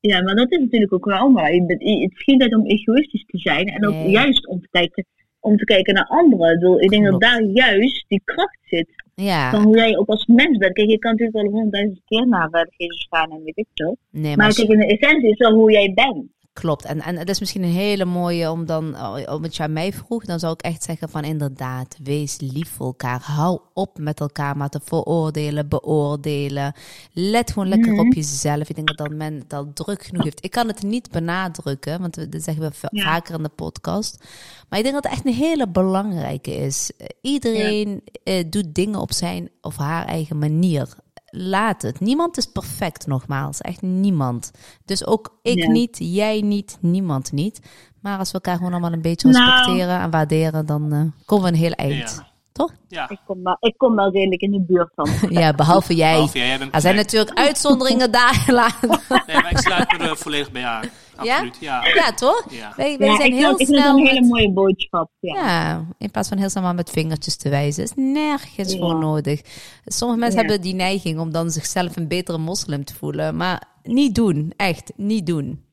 Ja, 0.00 0.22
maar 0.22 0.34
dat 0.34 0.52
is 0.52 0.58
natuurlijk 0.58 0.92
ook 0.92 1.04
wel 1.04 1.32
waar. 1.32 1.50
Het 1.50 1.76
geen 2.14 2.38
tijd 2.38 2.54
om 2.54 2.66
egoïstisch 2.66 3.24
te 3.26 3.38
zijn 3.38 3.66
en 3.68 3.86
ook 3.86 3.94
Nee. 3.94 4.10
juist 4.10 4.46
om 4.46 4.60
te 4.60 4.68
kijken, 4.70 5.06
om 5.46 5.56
te 5.56 5.64
kijken 5.64 5.94
naar 5.94 6.06
anderen. 6.06 6.52
Ik, 6.52 6.58
bedoel, 6.60 6.80
ik 6.80 6.88
denk 6.90 7.06
Klopt. 7.06 7.22
dat 7.22 7.30
daar 7.30 7.42
juist 7.42 8.04
die 8.08 8.20
kracht 8.24 8.58
zit. 8.64 8.88
Ja, 9.14 9.50
Van 9.50 9.62
hoe 9.62 9.76
jij 9.76 9.96
ook 9.96 10.08
als 10.08 10.26
mens 10.26 10.58
bent. 10.58 10.72
Kijk, 10.72 10.90
je 10.90 10.98
kan 10.98 11.10
natuurlijk 11.10 11.38
wel 11.38 11.46
honderdduizend 11.52 12.00
keer 12.04 12.26
naar 12.28 12.48
eh, 12.50 12.62
Jezus 12.76 13.06
gaan 13.10 13.30
en 13.30 13.42
weet 13.44 13.56
ik 13.56 13.66
veel. 13.74 13.96
nee, 14.10 14.22
maar 14.22 14.36
Maar 14.36 14.46
als 14.46 14.56
je- 14.56 14.66
kijk, 14.66 14.80
in 14.80 14.86
de 14.88 14.96
essentie 14.98 15.30
is 15.30 15.38
wel 15.38 15.52
hoe 15.52 15.70
jij 15.72 15.92
bent. 15.94 16.24
Klopt. 16.60 16.84
En, 16.84 17.00
en 17.00 17.16
het 17.16 17.28
is 17.28 17.40
misschien 17.40 17.62
een 17.62 17.68
hele 17.70 18.04
mooie 18.04 18.50
om 18.50 18.66
dan, 18.66 18.94
oh, 18.94 19.18
om 19.34 19.42
het 19.42 19.56
je 19.56 19.62
aan 19.62 19.72
mij 19.72 19.92
vroeg, 19.92 20.24
dan 20.24 20.38
zou 20.38 20.52
ik 20.52 20.60
echt 20.60 20.82
zeggen 20.82 21.08
van 21.08 21.24
inderdaad, 21.24 21.96
wees 22.02 22.36
lief 22.40 22.70
voor 22.70 22.86
elkaar. 22.86 23.20
Hou 23.22 23.60
op 23.74 23.98
met 23.98 24.20
elkaar 24.20 24.56
maar 24.56 24.68
te 24.68 24.80
veroordelen, 24.84 25.68
beoordelen. 25.68 26.72
Let 27.12 27.52
gewoon 27.52 27.68
lekker 27.68 27.92
Mhm. 27.92 28.06
op 28.06 28.12
jezelf. 28.14 28.68
Ik 28.68 28.74
denk 28.74 28.86
dat, 28.88 28.96
dat 28.96 29.16
men 29.16 29.34
het 29.34 29.52
al 29.52 29.72
druk 29.72 30.04
genoeg 30.04 30.24
heeft. 30.24 30.44
Ik 30.44 30.50
kan 30.50 30.66
het 30.66 30.82
niet 30.82 31.10
benadrukken, 31.10 32.00
want 32.00 32.16
we, 32.16 32.28
dat 32.28 32.42
zeggen 32.42 32.62
we 32.70 32.88
Ja. 32.90 33.02
vaker 33.04 33.34
in 33.34 33.42
de 33.42 33.48
podcast. 33.48 34.24
Maar 34.68 34.78
ik 34.78 34.84
denk 34.84 34.94
dat 34.94 35.04
het 35.04 35.12
echt 35.12 35.26
een 35.26 35.32
hele 35.34 35.68
belangrijke 35.68 36.54
is. 36.56 36.90
Eh, 36.98 37.06
Iedereen 37.20 38.02
eh, 38.24 38.44
doet 38.50 38.74
dingen 38.74 39.00
op 39.00 39.12
zijn 39.12 39.50
of 39.60 39.76
haar 39.76 40.06
eigen 40.06 40.38
manier. 40.38 40.88
Laat 41.30 41.82
het. 41.82 42.00
Niemand 42.00 42.36
is 42.36 42.46
perfect, 42.46 43.06
nogmaals. 43.06 43.60
Echt 43.60 43.82
niemand. 43.82 44.50
Dus 44.84 45.06
ook 45.06 45.38
ik 45.42 45.58
Ja. 45.58 45.70
niet, 45.70 45.96
jij 46.00 46.40
niet, 46.40 46.78
niemand 46.80 47.32
niet. 47.32 47.60
Maar 48.00 48.18
als 48.18 48.28
we 48.28 48.34
elkaar 48.34 48.56
gewoon 48.56 48.72
allemaal 48.72 48.92
een 48.92 49.02
beetje 49.02 49.28
Nou. 49.28 49.50
respecteren 49.50 50.00
en 50.00 50.10
waarderen, 50.10 50.66
dan 50.66 50.92
eh, 50.92 51.00
komen 51.24 51.44
we 51.44 51.50
een 51.50 51.58
heel 51.62 51.70
eind. 51.72 52.14
Ja. 52.16 52.26
Toch? 52.56 52.72
Ja. 52.88 53.08
Ik 53.10 53.18
kom, 53.26 53.42
wel, 53.42 53.56
ik 53.60 53.74
kom 53.76 53.94
wel 53.96 54.10
redelijk 54.10 54.40
in 54.40 54.50
de 54.50 54.60
buurt 54.66 54.90
van. 54.94 55.08
Ja, 55.40 55.52
behalve 55.52 55.94
jij. 55.94 56.12
Behalve 56.12 56.38
jij, 56.38 56.46
jij 56.46 56.58
bent 56.58 56.74
er 56.74 56.80
zijn 56.80 56.96
natuurlijk 56.96 57.38
uitzonderingen 57.38 58.10
daar. 58.12 58.44
laten. 58.52 58.88
Nee, 59.26 59.36
maar 59.42 59.50
ik 59.50 59.58
sluit 59.58 59.92
er 59.92 60.00
eh, 60.00 60.14
volledig 60.14 60.50
bij 60.52 60.64
aan. 60.64 60.84
Absoluut, 61.16 61.56
ja. 61.60 61.86
Ja, 61.94 62.12
toch? 62.12 62.44
Ja. 62.50 62.72
Wij, 62.76 62.98
wij 62.98 63.08
Ja, 63.08 63.16
zijn 63.16 63.28
ik 63.32 63.34
heel 63.38 63.48
vind, 63.56 63.60
ik 63.60 63.66
vind 63.66 63.78
het 63.78 63.86
snel. 63.86 63.98
een 63.98 64.06
hele 64.06 64.20
met- 64.20 64.28
mooie 64.28 64.50
boodschap. 64.52 65.10
Ja. 65.20 65.34
Ja, 65.34 65.84
in 65.98 66.10
plaats 66.10 66.28
van 66.28 66.38
heel 66.38 66.48
snel 66.50 66.62
maar 66.62 66.74
met 66.74 66.90
vingertjes 66.90 67.36
te 67.36 67.48
wijzen. 67.48 67.82
is 67.84 67.92
nergens 67.94 68.72
Ja. 68.72 68.78
voor 68.78 68.98
nodig. 68.98 69.40
Sommige 69.84 70.20
mensen 70.20 70.40
Ja. 70.42 70.46
hebben 70.46 70.64
die 70.64 70.74
neiging 70.74 71.18
om 71.18 71.32
dan 71.32 71.50
zichzelf 71.50 71.96
een 71.96 72.08
betere 72.08 72.38
moslim 72.38 72.84
te 72.84 72.94
voelen. 72.94 73.36
Maar 73.36 73.62
niet 73.82 74.14
doen. 74.14 74.52
Echt, 74.56 74.92
niet 74.96 75.26
doen. 75.26 75.64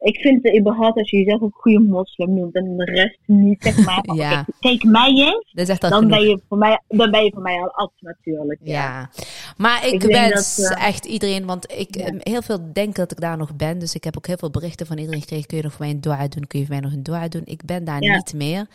Ik 0.00 0.16
vind 0.20 0.42
het 0.42 0.58
überhaupt 0.58 0.98
als 0.98 1.10
je 1.10 1.16
jezelf 1.16 1.40
een 1.40 1.50
goede 1.52 1.78
moslim 1.80 2.34
noemt 2.34 2.54
en 2.54 2.76
de 2.76 2.84
rest 2.84 3.18
niet, 3.26 3.62
zeg 3.62 3.76
maar. 3.86 4.14
Ja. 4.14 4.46
kijk, 4.60 4.84
mij 4.84 5.08
eens, 5.08 5.50
Dat 5.52 5.62
is 5.64 5.68
echt 5.68 5.84
al 5.84 5.90
dan 5.90 5.98
genoeg. 6.02 6.18
ben, 6.18 6.28
je 6.28 6.40
voor 6.48 6.58
mij, 6.58 6.80
dan 6.88 7.10
ben 7.10 7.24
je 7.24 7.30
voor 7.32 7.42
mij 7.42 7.60
al 7.60 7.70
af 7.70 7.90
natuurlijk. 8.00 8.60
Ja, 8.62 9.10
maar 9.56 9.86
ik, 9.86 10.02
wens 10.02 10.56
dat, 10.56 10.70
eh, 10.76 10.86
echt 10.86 11.04
iedereen, 11.04 11.46
want 11.46 11.72
ik 11.72 11.96
Ja. 11.96 12.04
eh, 12.06 12.14
heel 12.18 12.42
veel 12.42 12.72
denk 12.72 12.94
dat 12.96 13.12
ik 13.12 13.20
daar 13.20 13.36
nog 13.36 13.56
ben. 13.56 13.78
Dus 13.78 13.94
ik 13.94 14.04
heb 14.04 14.16
ook 14.16 14.26
heel 14.26 14.36
veel 14.38 14.50
berichten 14.50 14.86
van 14.86 14.98
iedereen 14.98 15.20
gekregen. 15.20 15.46
Kun 15.46 15.56
je 15.56 15.62
nog 15.62 15.72
voor 15.72 15.84
mij 15.84 15.94
een 15.94 16.00
dua 16.00 16.28
doen? 16.28 16.46
Kun 16.46 16.58
je 16.60 16.66
voor 16.66 16.74
mij 16.74 16.84
nog 16.84 16.92
een 16.92 17.02
dua 17.02 17.28
doen? 17.28 17.42
Ik 17.44 17.64
ben 17.64 17.84
daar 17.84 18.00
niet 18.00 18.34
meer. 18.34 18.66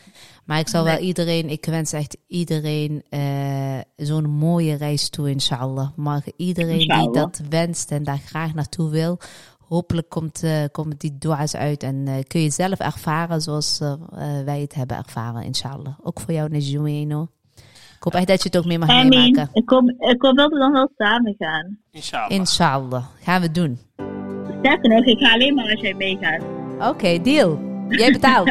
Maar 0.46 0.60
ik 0.60 0.68
zal 0.68 0.84
wel 0.84 0.98
iedereen, 0.98 1.50
ik 1.50 1.66
wens 1.66 1.94
echt 1.94 2.18
iedereen 2.28 3.04
eh, 3.10 3.78
zo'n 3.96 4.30
mooie 4.30 4.76
reis 4.76 5.10
toe, 5.10 5.30
inshallah. 5.30 5.88
Maar 5.96 6.22
iedereen 6.38 6.78
die 6.88 7.12
dat 7.12 7.42
wenst 7.50 7.92
en 7.92 8.04
daar 8.04 8.18
graag 8.26 8.54
naartoe 8.54 8.90
wil, 8.90 9.18
hopelijk 9.68 10.10
komt, 10.10 10.44
komen 10.72 10.98
die 10.98 11.18
dua's 11.20 11.56
uit 11.56 11.84
en 11.84 12.04
eh, 12.08 12.14
kun 12.28 12.42
je 12.42 12.50
zelf 12.50 12.80
ervaren 12.80 13.42
zoals 13.42 13.80
eh, 13.82 13.94
wij 14.46 14.60
het 14.62 14.74
hebben 14.76 14.98
ervaren, 14.98 15.44
inshallah. 15.44 15.94
Ook 16.04 16.20
voor 16.20 16.34
jou, 16.34 16.50
Nejueno. 16.50 17.28
Ik 17.98 18.12
hoop 18.12 18.14
echt 18.14 18.28
dat 18.28 18.44
je 18.44 18.50
het 18.50 18.58
ook 18.58 18.66
mee 18.66 18.80
mag 18.80 18.88
meemaken. 18.88 19.50
Ik 19.54 19.70
hoop, 19.70 19.90
ik 19.90 20.22
hoop 20.22 20.36
dat 20.38 20.52
we 20.52 20.58
dan 20.58 20.72
wel 20.72 20.90
samen 20.98 21.36
gaan. 21.38 21.78
Inshallah. 21.92 22.32
Inshallah. 22.32 23.04
Gaan 23.22 23.42
we 23.42 23.52
doen. 23.52 23.80
Sterker 24.60 24.90
nog, 24.90 25.06
ik 25.06 25.20
ga 25.20 25.34
alleen 25.34 25.54
maar 25.56 25.70
als 25.72 25.82
jij 25.82 25.94
meegaat. 25.94 26.42
Oké, 26.80 27.22
deal. 27.22 27.60
Jij 27.90 28.12
betaalt. 28.12 28.50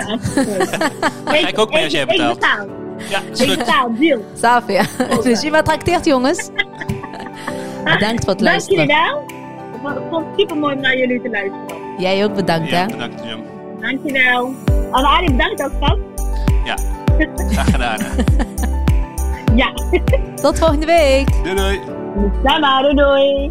ga 1.25 1.49
ik 1.49 1.59
ook 1.59 1.71
mee 1.73 1.85
als 1.85 1.93
jij 1.93 2.07
betaalt. 2.07 2.35
Ik 2.35 2.41
betaal. 2.41 2.67
Ja, 3.09 3.21
Ik 3.45 3.59
betaal, 3.59 3.95
deal. 3.99 4.25
Safia. 4.35 4.85
Dus 5.23 5.41
je 5.43 5.51
wat 5.51 5.65
trakteert, 5.65 6.05
jongens. 6.05 6.51
Bedankt 7.85 8.25
voor 8.25 8.33
het 8.35 8.39
Dank 8.45 8.61
jullie 8.61 8.87
luisteren. 8.87 8.87
wel. 8.87 9.25
Ik 9.91 10.03
vond 10.11 10.27
het 10.27 10.41
super 10.41 10.57
mooi 10.57 10.75
om 10.75 10.81
naar 10.81 10.97
jullie 10.97 11.23
te 11.23 11.31
luisteren. 11.31 11.77
Jij 11.99 12.25
ook 12.25 12.35
bedankt, 12.35 12.71
Ja, 12.71 12.77
hè? 12.81 12.87
bedankt, 12.87 13.25
Jum. 13.25 13.41
Dankjewel. 13.81 14.53
En 14.93 15.05
Ali, 15.05 15.27
bedankt 15.31 15.63
ook, 15.63 15.71
schat. 15.81 15.99
Ja, 16.65 16.77
graag 17.49 17.71
gedaan. 17.71 17.99
hè. 18.01 18.23
Ja. 19.57 19.73
Tot 20.43 20.59
volgende 20.59 20.87
week. 20.87 21.29
Doei 21.43 21.55
doei. 21.55 21.81
Sama, 22.45 22.83
doei 22.83 22.95
doei. 22.95 23.51